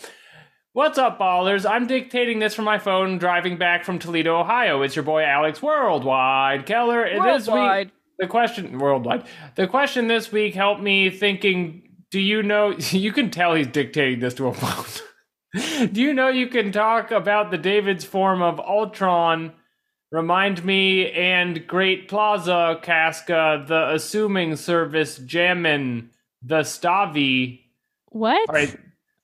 What's 0.74 0.96
up, 0.96 1.18
ballers? 1.18 1.68
I'm 1.68 1.86
dictating 1.88 2.38
this 2.38 2.54
from 2.54 2.64
my 2.64 2.78
phone 2.78 3.18
driving 3.18 3.58
back 3.58 3.84
from 3.84 3.98
Toledo, 3.98 4.38
Ohio. 4.40 4.80
It's 4.82 4.94
your 4.94 5.02
boy 5.02 5.24
Alex 5.24 5.60
Worldwide 5.60 6.64
Keller. 6.64 7.02
And 7.02 7.22
This 7.24 7.46
week, 7.46 7.54
Worldwide. 7.56 7.92
The 8.22 8.28
question 8.28 8.78
worldwide. 8.78 9.24
The 9.56 9.66
question 9.66 10.06
this 10.06 10.30
week 10.30 10.54
helped 10.54 10.80
me 10.80 11.10
thinking. 11.10 11.82
Do 12.10 12.20
you 12.20 12.42
know? 12.42 12.76
You 12.92 13.12
can 13.12 13.30
tell 13.30 13.54
he's 13.54 13.66
dictating 13.66 14.20
this 14.20 14.34
to 14.34 14.46
a 14.46 14.54
phone. 14.54 15.88
do 15.92 16.00
you 16.00 16.14
know 16.14 16.28
you 16.28 16.46
can 16.46 16.70
talk 16.70 17.10
about 17.10 17.50
the 17.50 17.58
David's 17.58 18.04
form 18.04 18.40
of 18.40 18.60
Ultron? 18.60 19.52
Remind 20.12 20.64
me 20.64 21.10
and 21.10 21.66
Great 21.66 22.06
Plaza 22.08 22.78
Casca, 22.82 23.64
the 23.66 23.92
assuming 23.92 24.56
service 24.56 25.18
Jammin, 25.18 26.10
the 26.42 26.60
Stavi. 26.60 27.60
What? 28.10 28.48
All 28.48 28.54
right, 28.54 28.76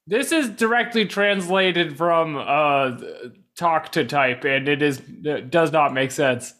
this 0.06 0.32
is 0.32 0.48
directly 0.48 1.04
translated 1.04 1.96
from 1.96 2.36
uh, 2.36 2.98
talk 3.56 3.92
to 3.92 4.04
type, 4.04 4.44
and 4.44 4.66
it 4.66 4.82
is 4.82 5.00
it 5.24 5.50
does 5.50 5.70
not 5.70 5.92
make 5.94 6.10
sense. 6.10 6.54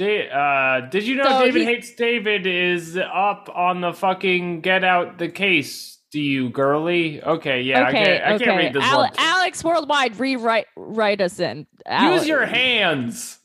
Da- 0.00 0.28
uh, 0.30 0.88
did 0.88 1.06
you 1.06 1.16
know 1.16 1.24
So 1.24 1.44
David 1.44 1.60
he- 1.60 1.64
hates 1.66 1.94
David 1.94 2.46
is 2.46 2.96
up 2.96 3.50
on 3.54 3.82
the 3.82 3.92
fucking 3.92 4.62
get 4.62 4.82
out 4.82 5.18
the 5.18 5.28
case? 5.28 5.98
Do 6.10 6.18
you 6.20 6.48
girly? 6.48 7.22
Okay, 7.22 7.60
yeah, 7.60 7.80
I 7.82 7.88
okay, 7.88 8.04
can't, 8.04 8.24
I 8.24 8.34
okay. 8.36 8.44
can't 8.46 8.56
read 8.56 8.72
this 8.72 8.92
one. 8.94 9.10
Alex 9.18 9.62
Worldwide, 9.62 10.18
rewrite 10.18 10.66
write 10.74 11.20
us 11.20 11.38
in. 11.38 11.66
Use 12.02 12.26
your 12.26 12.46
hands, 12.46 13.38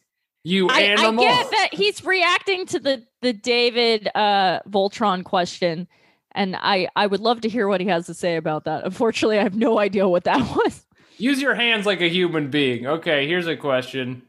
you 0.45 0.69
I, 0.69 0.77
I 0.77 0.81
animal. 0.83 1.23
get 1.25 1.51
that 1.51 1.69
he's 1.73 2.03
reacting 2.05 2.65
to 2.67 2.79
the 2.79 3.03
the 3.21 3.33
David 3.33 4.07
uh 4.15 4.61
Voltron 4.69 5.25
question, 5.25 5.89
and 6.31 6.55
I 6.57 6.87
I 6.95 7.05
would 7.05 7.19
love 7.19 7.41
to 7.41 7.49
hear 7.49 7.67
what 7.67 7.81
he 7.81 7.87
has 7.87 8.05
to 8.05 8.13
say 8.13 8.37
about 8.37 8.63
that. 8.63 8.85
Unfortunately, 8.85 9.39
I 9.39 9.43
have 9.43 9.55
no 9.55 9.77
idea 9.77 10.07
what 10.07 10.23
that 10.23 10.39
was. 10.55 10.85
Use 11.17 11.41
your 11.41 11.53
hands 11.55 11.85
like 11.85 11.99
a 12.01 12.09
human 12.09 12.49
being. 12.49 12.87
Okay, 12.87 13.27
here's 13.27 13.45
a 13.47 13.57
question. 13.57 14.23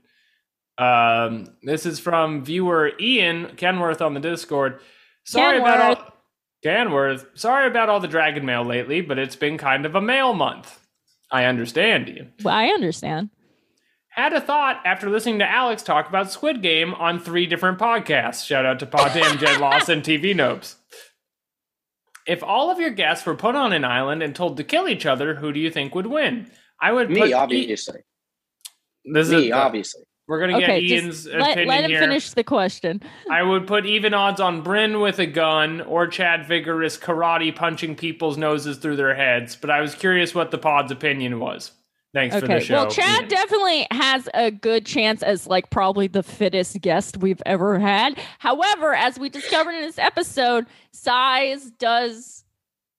Um, 0.79 1.49
this 1.62 1.87
is 1.87 1.99
from 1.99 2.45
viewer 2.45 2.93
Ian 3.01 3.57
Kenworth 3.57 4.03
on 4.03 4.14
the 4.14 4.20
Discord. 4.20 4.81
Sorry 5.24 5.59
about 5.59 5.81
all 5.81 6.12
Kenworth. 6.64 7.27
Sorry 7.35 7.66
about 7.66 7.89
all 7.89 8.01
the 8.01 8.09
dragon 8.09 8.45
mail 8.45 8.64
lately, 8.64 9.01
but 9.01 9.18
it's 9.18 9.37
been 9.37 9.59
kind 9.59 9.87
of 9.87 9.95
a 9.95 10.01
mail 10.01 10.35
month. 10.35 10.79
I 11.31 11.45
understand, 11.45 12.09
Ian. 12.09 12.33
Well, 12.43 12.55
I 12.55 12.66
understand. 12.66 13.31
Had 14.11 14.33
a 14.33 14.41
thought 14.41 14.81
after 14.87 15.11
listening 15.11 15.41
to 15.41 15.51
Alex 15.51 15.83
talk 15.83 16.09
about 16.09 16.31
Squid 16.31 16.62
Game 16.62 16.95
on 16.95 17.18
three 17.20 17.47
different 17.47 17.79
podcasts. 17.79 18.47
Shout 18.47 18.64
out 18.64 18.79
to 18.79 18.87
Poddam, 18.87 19.39
Jed 19.41 19.61
Lawson, 19.61 19.99
and 19.99 20.03
TV 20.03 20.35
Nopes. 20.35 20.77
If 22.27 22.43
all 22.43 22.70
of 22.70 22.81
your 22.81 22.91
guests 22.91 23.27
were 23.27 23.35
put 23.35 23.55
on 23.55 23.72
an 23.72 23.85
island 23.85 24.22
and 24.22 24.35
told 24.35 24.57
to 24.57 24.64
kill 24.64 24.89
each 24.89 25.07
other, 25.07 25.35
who 25.35 25.53
do 25.53 25.61
you 25.61 25.70
think 25.70 25.95
would 25.95 26.07
win? 26.07 26.51
I 26.81 26.93
would 26.93 27.09
put 27.09 27.16
Me, 27.18 27.29
E- 27.29 27.33
obviously. 27.35 28.01
This 29.05 29.29
Me, 29.29 29.47
is 29.47 29.53
obviously. 29.53 30.03
We're 30.29 30.41
gonna 30.41 30.57
Okay, 30.59 30.81
get 30.81 30.83
Ian's 30.83 31.24
just 31.24 31.35
let, 31.35 31.53
opinion 31.53 31.68
let 31.68 31.85
him 31.85 31.91
here. 31.91 32.01
finish 32.01 32.31
the 32.31 32.45
question. 32.45 33.01
I 33.31 33.43
would 33.43 33.66
put 33.66 33.87
even 33.87 34.12
odds 34.14 34.41
on 34.41 34.62
Bryn 34.62 35.01
with 35.01 35.18
a 35.18 35.27
gun 35.27 35.81
or 35.83 36.07
Chad 36.09 36.47
Vigorous 36.47 36.97
karate 36.99 37.55
punching 37.55 37.95
people's 37.97 38.37
noses 38.37 38.79
through 38.79 38.97
their 38.97 39.14
heads, 39.14 39.55
but 39.57 39.70
I 39.70 39.81
was 39.81 39.95
curious 39.95 40.35
what 40.35 40.51
the 40.51 40.59
pod's 40.59 40.91
opinion 40.91 41.39
was. 41.41 41.72
Thanks 42.14 42.35
for 42.35 42.47
the 42.47 42.55
Okay. 42.55 42.64
show. 42.64 42.74
Well, 42.77 42.91
Chad 42.91 43.20
Ian. 43.22 43.29
definitely 43.29 43.87
has 43.91 44.27
a 44.33 44.51
good 44.51 44.87
chance 44.87 45.22
as 45.22 45.47
like 45.47 45.68
probably 45.70 46.07
the 46.07 46.22
fittest 46.22 46.81
guest 46.81 47.18
we've 47.18 47.43
ever 47.45 47.79
had. 47.79 48.18
However, 48.39 48.95
as 48.95 49.18
we 49.18 49.29
discovered 49.29 49.72
in 49.72 49.83
this 49.83 49.99
episode, 49.99 50.64
size 50.93 51.70
does 51.72 52.45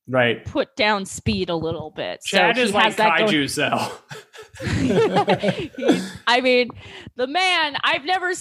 right. 0.08 0.46
put 0.46 0.76
down 0.76 1.06
speed 1.06 1.50
a 1.50 1.56
little 1.56 1.90
bit. 1.90 2.22
Chad 2.26 2.58
so 2.58 2.62
is 2.62 2.70
he 2.70 2.76
like 2.76 2.84
has 2.86 2.96
that 2.98 3.18
going- 3.18 3.32
kaiju 3.34 3.50
cell. 3.50 4.02
He's- 4.60 6.18
I 6.28 6.42
mean, 6.42 6.70
the 7.16 7.28
man, 7.28 7.78
I've 7.84 8.06
never. 8.06 8.32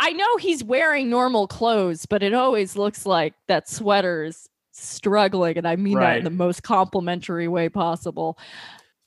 I 0.00 0.10
know 0.10 0.36
he's 0.38 0.64
wearing 0.64 1.08
normal 1.08 1.46
clothes, 1.46 2.06
but 2.06 2.22
it 2.24 2.34
always 2.34 2.74
looks 2.76 3.06
like 3.06 3.34
that 3.46 3.68
sweater 3.68 4.24
is 4.24 4.48
struggling. 4.72 5.56
And 5.58 5.68
I 5.68 5.76
mean 5.76 5.98
that 5.98 6.18
in 6.18 6.24
the 6.24 6.30
most 6.30 6.64
complimentary 6.64 7.46
way 7.46 7.68
possible. 7.68 8.36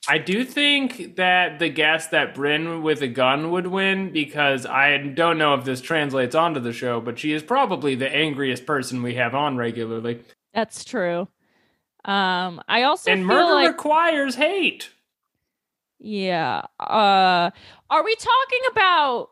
I 0.08 0.20
do 0.20 0.46
think 0.46 1.16
that 1.16 1.60
the 1.60 1.68
guess 1.70 2.08
that 2.08 2.36
Bryn 2.36 2.84
with 2.84 3.02
a 3.02 3.08
gun 3.08 3.52
would 3.52 3.68
win 3.68 4.12
because 4.12 4.66
I 4.66 4.98
don't 4.98 5.38
know 5.38 5.56
if 5.56 5.66
this 5.66 5.82
translates 5.82 6.36
onto 6.36 6.60
the 6.60 6.74
show, 6.74 7.02
but 7.02 7.18
she 7.18 7.34
is 7.34 7.42
probably 7.42 7.96
the 7.96 8.14
angriest 8.14 8.66
person 8.66 9.02
we 9.02 9.16
have 9.16 9.34
on 9.34 9.58
regularly. 9.58 10.22
That's 10.54 10.86
true. 10.86 11.28
Um, 12.06 12.62
I 12.68 12.84
also 12.84 13.12
and 13.12 13.26
murder 13.26 13.56
like, 13.56 13.68
requires 13.70 14.36
hate. 14.36 14.92
Yeah. 16.06 16.62
Uh, 16.80 17.50
are 17.90 18.04
we 18.04 18.16
talking 18.16 18.62
about 18.72 19.30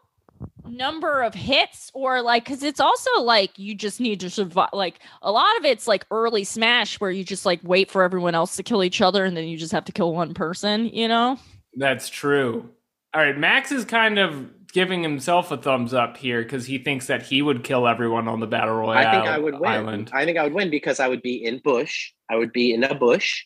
number 0.65 1.21
of 1.21 1.33
hits 1.33 1.91
or 1.93 2.21
like 2.21 2.45
because 2.45 2.63
it's 2.63 2.79
also 2.79 3.09
like 3.21 3.59
you 3.59 3.75
just 3.75 3.99
need 3.99 4.21
to 4.21 4.29
survive 4.29 4.69
like 4.71 4.99
a 5.21 5.29
lot 5.29 5.57
of 5.57 5.65
it's 5.65 5.87
like 5.87 6.05
early 6.09 6.45
smash 6.45 7.01
where 7.01 7.11
you 7.11 7.21
just 7.21 7.45
like 7.45 7.59
wait 7.63 7.91
for 7.91 8.01
everyone 8.01 8.33
else 8.33 8.55
to 8.55 8.63
kill 8.63 8.81
each 8.81 9.01
other 9.01 9.25
and 9.25 9.35
then 9.35 9.45
you 9.45 9.57
just 9.57 9.73
have 9.73 9.83
to 9.83 9.91
kill 9.91 10.13
one 10.13 10.33
person 10.33 10.85
you 10.85 11.05
know 11.05 11.37
That's 11.75 12.09
true. 12.09 12.69
All 13.13 13.21
right, 13.21 13.37
Max 13.37 13.71
is 13.71 13.85
kind 13.85 14.17
of 14.17 14.49
giving 14.73 15.03
himself 15.03 15.51
a 15.51 15.57
thumbs 15.57 15.93
up 15.93 16.17
here 16.17 16.41
because 16.41 16.65
he 16.65 16.79
thinks 16.79 17.07
that 17.07 17.21
he 17.21 17.41
would 17.41 17.63
kill 17.63 17.87
everyone 17.87 18.27
on 18.27 18.39
the 18.39 18.47
battle 18.47 18.75
royale 18.75 19.07
I 19.07 19.11
think 19.11 19.27
I 19.27 19.37
would 19.37 19.59
win. 19.59 19.71
island. 19.71 20.11
I 20.13 20.25
think 20.25 20.37
I 20.37 20.43
would 20.43 20.53
win 20.53 20.71
because 20.71 20.99
I 20.99 21.07
would 21.07 21.21
be 21.21 21.43
in 21.45 21.59
bush. 21.59 22.11
I 22.29 22.35
would 22.35 22.51
be 22.51 22.73
in 22.73 22.83
a 22.83 22.95
bush. 22.95 23.45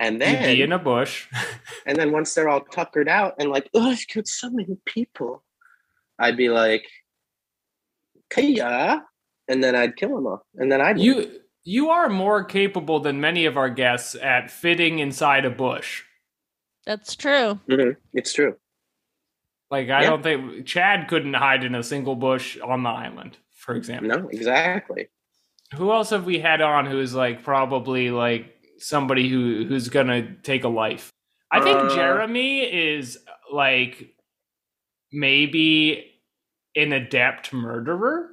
And 0.00 0.14
You'd 0.14 0.20
then 0.22 0.56
be 0.56 0.62
in 0.62 0.72
a 0.72 0.78
bush. 0.78 1.26
and 1.86 1.96
then 1.98 2.12
once 2.12 2.32
they're 2.34 2.48
all 2.48 2.60
tuckered 2.60 3.08
out 3.08 3.34
and 3.40 3.50
like, 3.50 3.68
oh, 3.74 3.90
I've 3.90 4.06
killed 4.06 4.28
so 4.28 4.48
many 4.50 4.76
people, 4.86 5.42
I'd 6.18 6.36
be 6.36 6.48
like, 6.48 6.84
Kaya. 8.30 9.02
And 9.48 9.62
then 9.64 9.74
I'd 9.74 9.96
kill 9.96 10.14
them 10.14 10.26
all. 10.26 10.46
And 10.56 10.70
then 10.70 10.80
I'd 10.80 10.96
win. 10.96 11.04
you 11.04 11.40
you 11.64 11.90
are 11.90 12.08
more 12.08 12.44
capable 12.44 13.00
than 13.00 13.20
many 13.20 13.44
of 13.44 13.56
our 13.58 13.68
guests 13.68 14.14
at 14.14 14.50
fitting 14.50 14.98
inside 15.00 15.44
a 15.44 15.50
bush. 15.50 16.02
that's 16.86 17.14
true 17.16 17.60
Mhm. 17.68 17.96
It's 18.14 18.32
true. 18.32 18.56
Like 19.70 19.88
I 19.90 20.02
Yeah. 20.02 20.10
don't 20.10 20.22
think 20.22 20.66
Chad 20.66 21.08
couldn't 21.08 21.34
hide 21.34 21.64
in 21.64 21.74
a 21.74 21.82
single 21.82 22.14
bush 22.16 22.58
on 22.60 22.82
the 22.82 22.88
island, 22.90 23.36
for 23.50 23.74
example. 23.74 24.08
No, 24.08 24.28
exactly. 24.28 25.08
Who 25.74 25.92
else 25.92 26.10
have 26.10 26.24
we 26.24 26.38
had 26.38 26.62
on 26.62 26.86
who's 26.86 27.14
like 27.14 27.42
probably 27.42 28.10
like 28.10 28.54
somebody 28.78 29.28
who 29.28 29.64
who's 29.68 29.88
gonna 29.88 30.34
take 30.42 30.64
a 30.64 30.68
life? 30.68 31.10
I 31.50 31.60
think 31.62 31.78
Uh, 31.78 31.94
Jeremy 31.94 32.60
is 32.60 33.18
like 33.52 34.14
maybe 35.12 36.14
an 36.76 36.92
adept 36.92 37.52
murderer. 37.52 38.30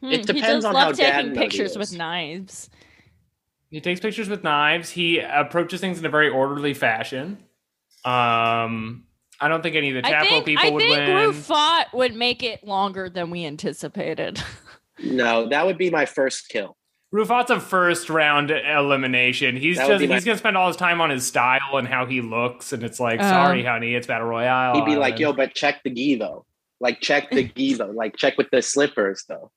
Hmm, 0.00 0.12
It 0.12 0.26
depends 0.26 0.46
does 0.46 0.64
on 0.64 0.74
love 0.74 0.82
how 0.84 0.92
dad 0.92 1.12
taking 1.16 1.28
mode 1.34 1.38
pictures 1.38 1.76
with 1.78 1.92
knives 1.96 2.70
He 3.70 3.80
takes 3.80 4.00
pictures 4.00 4.28
with 4.28 4.44
knives. 4.44 4.90
He 4.90 5.18
approaches 5.18 5.80
things 5.80 5.98
in 5.98 6.06
a 6.06 6.08
very 6.08 6.28
orderly 6.28 6.72
fashion. 6.74 7.38
Um, 8.04 9.06
I 9.40 9.48
don't 9.48 9.62
think 9.62 9.74
any 9.74 9.90
of 9.94 10.02
the 10.02 10.08
i 10.08 10.12
Chapo 10.12 10.28
think 10.28 10.44
people 10.46 10.66
i 10.66 10.70
would 10.70 10.80
think 10.82 10.96
win. 10.96 11.08
rufat 11.32 11.92
would 11.92 12.14
make 12.14 12.42
it 12.42 12.64
longer 12.64 13.10
than 13.10 13.30
we 13.30 13.44
anticipated 13.44 14.40
No, 15.02 15.48
that 15.48 15.66
would 15.66 15.76
be 15.76 15.90
my 15.90 16.06
first 16.06 16.48
kill. 16.48 16.75
Rufat's 17.14 17.50
a 17.50 17.60
first 17.60 18.10
round 18.10 18.50
elimination. 18.50 19.56
He's 19.56 19.76
That 19.76 19.88
just 19.88 20.00
be 20.00 20.06
my- 20.08 20.14
he's 20.14 20.24
gonna 20.24 20.38
spend 20.38 20.56
all 20.56 20.66
his 20.68 20.76
time 20.76 21.00
on 21.00 21.10
his 21.10 21.26
style 21.26 21.76
and 21.78 21.86
how 21.86 22.04
he 22.06 22.20
looks, 22.20 22.72
and 22.72 22.82
it's 22.82 22.98
like, 23.00 23.20
Um, 23.20 23.28
sorry, 23.28 23.64
honey, 23.64 23.94
it's 23.94 24.06
battle 24.06 24.26
royale. 24.26 24.74
He'd 24.74 24.84
be 24.84 24.96
like, 24.96 25.18
yo, 25.18 25.32
but 25.32 25.54
check 25.54 25.82
the 25.84 25.90
gi 25.90 26.16
though. 26.16 26.44
Like 26.80 27.00
check 27.00 27.30
the 27.30 27.44
gi 27.56 27.74
though. 27.74 27.86
Like 27.90 28.16
check 28.16 28.36
with 28.36 28.48
the 28.50 28.60
slippers 28.60 29.24
though. 29.28 29.50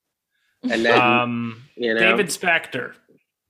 And 0.64 0.86
then 0.86 1.02
um, 1.02 1.64
you 1.76 1.94
know 1.94 2.00
David 2.00 2.28
Spector. 2.28 2.94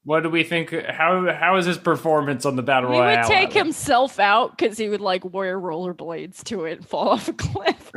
What 0.06 0.24
do 0.24 0.30
we 0.30 0.44
think? 0.44 0.72
How 0.72 1.32
how 1.34 1.58
is 1.58 1.66
his 1.66 1.78
performance 1.78 2.46
on 2.46 2.56
the 2.56 2.64
battle 2.64 2.92
He 2.94 2.98
royale? 2.98 3.12
He 3.12 3.18
would 3.18 3.28
take 3.28 3.50
outlet? 3.50 3.66
himself 3.66 4.20
out 4.20 4.58
because 4.58 4.78
he 4.78 4.88
would 4.90 5.02
like 5.02 5.26
wear 5.26 5.60
rollerblades 5.60 6.44
to 6.46 6.64
it 6.66 6.78
and 6.78 6.88
fall 6.88 7.10
off 7.10 7.28
a 7.28 7.34
cliff. 7.34 7.92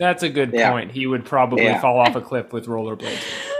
That's 0.00 0.22
a 0.22 0.28
good 0.28 0.52
Yeah. 0.54 0.70
point. 0.70 0.92
He 0.92 1.06
would 1.06 1.24
probably 1.24 1.64
Yeah. 1.64 1.80
fall 1.80 1.98
off 1.98 2.14
a 2.14 2.20
cliff 2.20 2.52
with 2.52 2.66
rollerblades. 2.66 3.20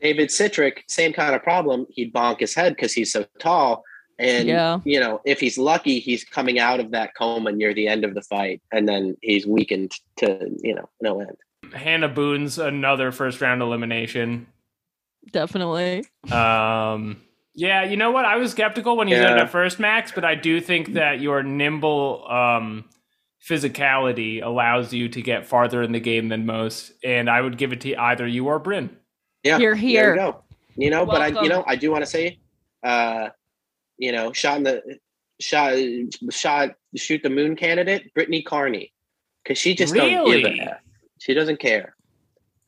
David 0.00 0.28
Citrick, 0.28 0.78
same 0.88 1.12
kind 1.12 1.34
of 1.34 1.42
problem. 1.42 1.86
He'd 1.90 2.12
bonk 2.12 2.40
his 2.40 2.54
head 2.54 2.74
because 2.76 2.92
he's 2.92 3.12
so 3.12 3.24
tall. 3.38 3.82
And 4.18 4.48
Yeah. 4.48 4.80
you 4.84 4.98
know, 5.00 5.20
if 5.24 5.40
he's 5.40 5.58
lucky, 5.58 5.98
he's 6.00 6.24
coming 6.24 6.58
out 6.58 6.80
of 6.80 6.90
that 6.92 7.14
coma 7.14 7.52
near 7.52 7.74
the 7.74 7.86
end 7.88 8.04
of 8.04 8.14
the 8.14 8.22
fight, 8.22 8.62
and 8.72 8.88
then 8.88 9.16
he's 9.22 9.46
weakened 9.46 9.92
to 10.16 10.50
you 10.62 10.74
know 10.74 10.88
no 11.00 11.20
end. 11.20 11.36
Hannah 11.74 12.08
Boone's 12.08 12.58
another 12.58 13.12
first 13.12 13.40
round 13.40 13.60
elimination. 13.62 14.46
Definitely. 15.32 16.04
Um, 16.30 17.20
yeah, 17.54 17.84
you 17.84 17.96
know 17.96 18.10
what? 18.12 18.24
I 18.24 18.36
was 18.36 18.52
skeptical 18.52 18.96
when 18.96 19.08
he 19.08 19.14
said 19.14 19.32
it 19.32 19.36
Yeah. 19.36 19.42
at 19.44 19.50
first, 19.50 19.80
Max, 19.80 20.12
but 20.12 20.24
I 20.24 20.34
do 20.34 20.60
think 20.60 20.92
that 20.94 21.20
your 21.20 21.42
nimble 21.42 22.24
um, 22.30 22.84
physicality 23.44 24.42
allows 24.42 24.92
you 24.92 25.08
to 25.08 25.22
get 25.22 25.46
farther 25.46 25.82
in 25.82 25.92
the 25.92 26.00
game 26.00 26.28
than 26.28 26.46
most. 26.46 26.92
And 27.04 27.28
I 27.30 27.40
would 27.40 27.58
give 27.58 27.72
it 27.72 27.80
to 27.82 27.94
either 27.96 28.26
you 28.26 28.46
or 28.46 28.58
Bryn. 28.58 28.96
Yeah, 29.46 29.58
Here, 29.58 29.74
There 29.74 29.76
here. 29.76 30.10
you 30.14 30.20
go. 30.20 30.42
You 30.76 30.90
know, 30.90 31.06
but 31.06 31.22
I, 31.22 31.28
you 31.42 31.48
know, 31.48 31.64
I 31.66 31.76
do 31.76 31.90
want 31.90 32.04
to 32.04 32.10
say, 32.10 32.38
uh, 32.82 33.30
you 33.98 34.12
know, 34.12 34.32
shot 34.32 34.58
in 34.58 34.62
the 34.64 34.98
shot, 35.40 35.72
shot, 36.30 36.70
shoot 36.96 37.22
the 37.22 37.30
moon 37.30 37.56
candidate, 37.56 38.12
Brittany 38.14 38.42
Carney, 38.42 38.92
because 39.42 39.56
she 39.56 39.74
just 39.74 39.94
don't 39.94 40.08
give 40.26 40.42
Really? 40.44 40.58
a 40.60 40.64
F. 40.72 40.80
She 41.18 41.32
doesn't 41.32 41.60
care. 41.60 41.94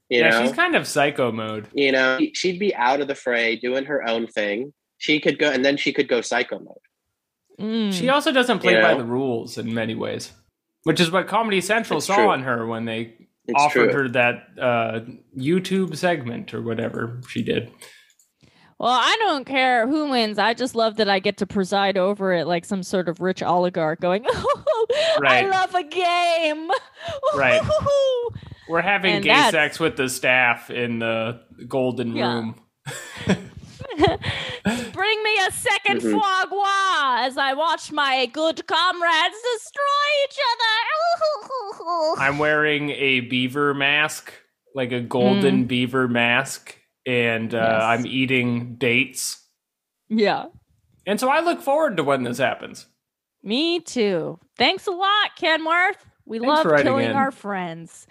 You 0.09 0.20
yeah, 0.20 0.31
know, 0.31 0.43
she's 0.47 0.53
kind 0.57 0.74
of 0.74 0.87
psycho 0.87 1.31
mode. 1.33 1.68
you 1.74 1.93
know, 1.93 2.18
she'd 2.33 2.59
be 2.59 2.74
out 2.74 3.03
of 3.03 3.09
the 3.09 3.14
fray, 3.14 3.57
doing 3.57 3.85
her 3.85 4.09
own 4.09 4.26
thing. 4.26 4.72
She 4.97 5.20
could 5.20 5.39
go, 5.39 5.51
and 5.51 5.62
then 5.62 5.76
she 5.76 5.93
could 5.93 6.09
go 6.09 6.22
psycho 6.22 6.59
mode. 6.59 6.79
Mm. 7.61 7.93
She 7.93 8.09
also 8.09 8.33
doesn't 8.33 8.61
play 8.61 8.81
by 8.81 8.93
know? 8.93 8.99
the 8.99 9.05
rules 9.05 9.59
in 9.59 9.74
many 9.74 9.95
ways, 9.95 10.33
which 10.85 10.99
is 10.99 11.11
what 11.11 11.26
Comedy 11.29 11.61
Central 11.61 11.99
It's 11.99 12.07
saw 12.07 12.16
true. 12.16 12.33
in 12.33 12.41
her 12.45 12.66
when 12.66 12.87
they 12.87 13.28
It's 13.49 13.61
offered 13.61 13.90
true. 13.90 14.03
her 14.03 14.09
that 14.11 14.46
uh, 14.61 15.01
YouTube 15.36 15.96
segment 15.96 16.53
or 16.55 16.62
whatever 16.62 17.20
she 17.28 17.42
did. 17.42 17.70
Well, 18.78 18.92
I 18.92 19.16
don't 19.18 19.44
care 19.44 19.88
who 19.88 20.09
wins. 20.11 20.38
I 20.38 20.55
just 20.55 20.76
love 20.76 20.96
that 20.99 21.09
I 21.09 21.18
get 21.18 21.38
to 21.38 21.46
preside 21.46 21.96
over 21.99 22.32
it 22.32 22.46
like 22.46 22.64
some 22.64 22.84
sort 22.84 23.09
of 23.09 23.20
rich 23.20 23.42
oligarch 23.42 24.01
going, 24.01 24.24
oh, 24.28 24.86
Right. 25.20 25.44
I 25.44 25.49
love 25.49 25.74
a 25.74 25.82
game. 25.82 26.70
Right. 27.34 27.61
We're 28.68 28.80
having 28.82 29.14
And 29.16 29.24
gay 29.24 29.30
that's- 29.30 29.51
sex 29.53 29.80
with 29.80 29.96
the 29.96 30.09
staff 30.09 30.70
in 30.70 31.01
the 31.01 31.40
golden 31.66 32.14
Yeah. 32.14 32.34
room. 32.34 32.55
Bring 35.09 35.22
me 35.22 35.38
a 35.38 35.50
2nd 35.50 36.00
Mhm. 36.02 36.12
foie 36.12 36.48
gras 36.50 37.24
as 37.26 37.38
I 37.38 37.54
watch 37.54 37.90
my 37.90 38.26
good 38.26 38.66
comrades 38.66 39.36
destroy 39.54 40.09
each 40.24 40.38
other. 40.52 42.20
I'm 42.22 42.36
wearing 42.36 42.90
a 42.90 43.20
beaver 43.20 43.72
mask, 43.72 44.34
like 44.74 44.92
a 44.92 45.00
Mm. 45.00 45.09
golden 45.09 45.64
beaver 45.64 46.09
mask, 46.09 46.76
and 47.06 47.54
uh, 47.54 47.59
Yes. 47.59 47.82
I'm 47.84 48.06
eating 48.06 48.74
dates. 48.76 49.46
yeah. 50.11 50.46
And 51.06 51.18
so 51.18 51.30
I 51.30 51.40
look 51.40 51.62
forward 51.62 51.96
to 51.96 52.04
when 52.04 52.24
this 52.24 52.36
happens. 52.36 52.84
Me 53.42 53.80
too. 53.80 54.38
Thanks 54.59 54.86
a 54.86 54.90
lot, 54.90 55.36
Kenworth. 55.40 56.04
We 56.26 56.38
Thanks 56.38 56.64
love 56.66 56.82
killing 56.82 57.09
in. 57.12 57.16
our 57.16 57.30
friends. 57.30 58.06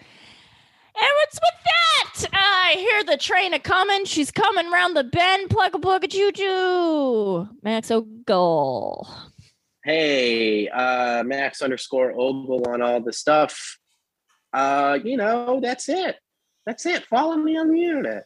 And 1.00 1.10
what's 1.20 1.34
with 1.36 1.64
that? 1.64 2.28
I 2.32 2.74
hear 2.76 3.04
the 3.04 3.16
train 3.16 3.54
a 3.54 3.58
coming. 3.58 4.04
She's 4.04 4.30
coming 4.30 4.70
round 4.70 4.96
the 4.96 5.04
bend. 5.04 5.48
Plugga 5.48 5.80
plugga 5.80 6.10
choo 6.10 6.32
choo. 6.32 7.48
Max 7.62 7.90
Ogle. 7.90 9.08
Hey, 9.84 10.68
uh, 10.68 11.22
Max 11.24 11.62
underscore 11.62 12.12
Ogle 12.12 12.68
on 12.68 12.82
all 12.82 13.00
the 13.00 13.12
stuff. 13.12 13.78
Uh, 14.52 14.98
you 15.02 15.16
know, 15.16 15.60
that's 15.62 15.88
it. 15.88 16.16
That's 16.66 16.84
it. 16.84 17.04
Follow 17.06 17.36
me 17.36 17.56
on 17.56 17.70
the 17.70 17.84
internet. 17.84 18.24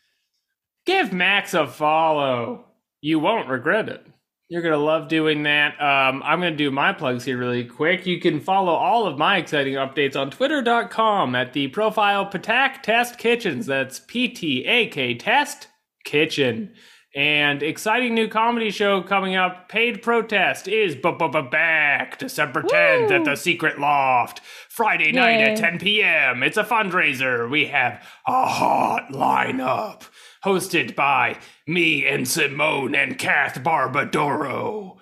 Give 0.87 1.13
Max 1.13 1.55
a 1.55 1.67
follow. 1.67 2.65
You 3.01 3.19
won't 3.19 3.49
regret 3.49 3.89
it. 3.89 4.07
You're 4.53 4.61
going 4.61 4.73
to 4.73 4.85
love 4.85 5.09
doing 5.09 5.45
that. 5.45 5.81
Um, 5.81 6.23
I'm 6.23 6.39
going 6.39 6.53
to 6.53 6.57
do 6.59 6.71
my 6.71 6.93
plugs 6.93 7.25
here 7.25 7.39
really 7.39 7.65
quick. 7.65 8.05
You 8.05 8.21
can 8.21 8.39
follow 8.39 8.75
all 8.75 9.07
of 9.07 9.17
my 9.17 9.39
exciting 9.39 9.77
updates 9.77 10.15
on 10.15 10.31
twitter.com 10.31 11.35
at 11.35 11.55
the 11.55 11.69
profile 11.69 12.27
Patak 12.27 12.83
Test 12.83 13.17
Kitchens. 13.17 13.65
That's 13.65 14.01
P 14.01 14.29
T 14.29 14.67
A 14.67 14.89
K 14.89 15.15
Test 15.15 15.69
Kitchen. 16.05 16.75
And 17.17 17.63
exciting 17.63 18.15
new 18.15 18.29
comedy 18.29 18.71
show 18.71 19.01
coming 19.01 19.37
up. 19.37 19.71
Paid 19.71 20.03
Protest 20.03 20.69
is 20.69 20.97
back 20.97 22.19
December 22.19 22.63
10th 22.63 23.11
at 23.11 23.25
the 23.25 23.37
Secret 23.37 23.79
Loft. 23.81 24.43
Friday 24.69 25.13
night 25.13 25.41
Yay. 25.41 25.53
at 25.53 25.57
10 25.57 25.79
p.m. 25.79 26.43
It's 26.43 26.59
a 26.59 26.65
fundraiser. 26.65 27.51
We 27.51 27.69
have 27.69 28.07
a 28.27 28.47
hot 28.47 29.13
lineup 29.13 30.03
hosted 30.45 30.95
by 30.95 31.39
me 31.67 32.07
and 32.07 32.27
Simone 32.29 32.95
and 32.95 33.19
Kath 33.19 33.63
Barbadoro. 33.63 34.97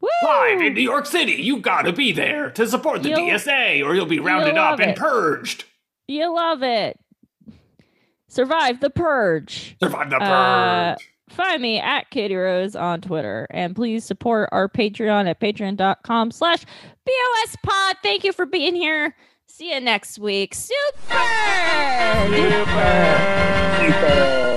Woo! 0.00 0.08
Live 0.22 0.60
in 0.62 0.74
New 0.74 0.80
York 0.82 1.06
City. 1.06 1.32
You 1.32 1.58
gotta 1.60 1.92
be 1.92 2.12
there 2.12 2.50
to 2.52 2.66
support 2.66 3.02
the 3.02 3.10
You'll- 3.10 3.28
DSA 3.28 3.84
or 3.84 3.94
you'll 3.94 4.06
be 4.06 4.20
rounded 4.20 4.54
you'll 4.54 4.58
up 4.64 4.70
love 4.78 4.80
and 4.80 4.96
purged. 4.96 5.64
You 6.06 6.32
love 6.34 6.62
it. 6.62 6.98
Survive 8.28 8.80
the 8.80 8.90
purge. 8.90 9.76
Survive 9.82 10.10
the 10.10 10.18
purge. 10.18 10.28
Uh, 10.28 10.96
find 11.30 11.60
me 11.62 11.78
at 11.80 12.10
Katie 12.10 12.36
Rose 12.36 12.76
on 12.76 13.00
Twitter. 13.00 13.46
And 13.50 13.74
please 13.74 14.04
support 14.04 14.48
our 14.52 14.68
Patreon 14.68 15.28
at 15.28 15.40
patreon.com 15.40 16.30
slash 16.30 16.64
BOS 17.04 17.56
pod. 17.62 17.96
Thank 18.02 18.24
you 18.24 18.32
for 18.32 18.46
being 18.46 18.74
here. 18.74 19.14
See 19.46 19.72
you 19.74 19.80
next 19.80 20.18
week. 20.18 20.54
Super! 20.54 21.14
Duper. 22.28 23.78
Super. 23.80 24.38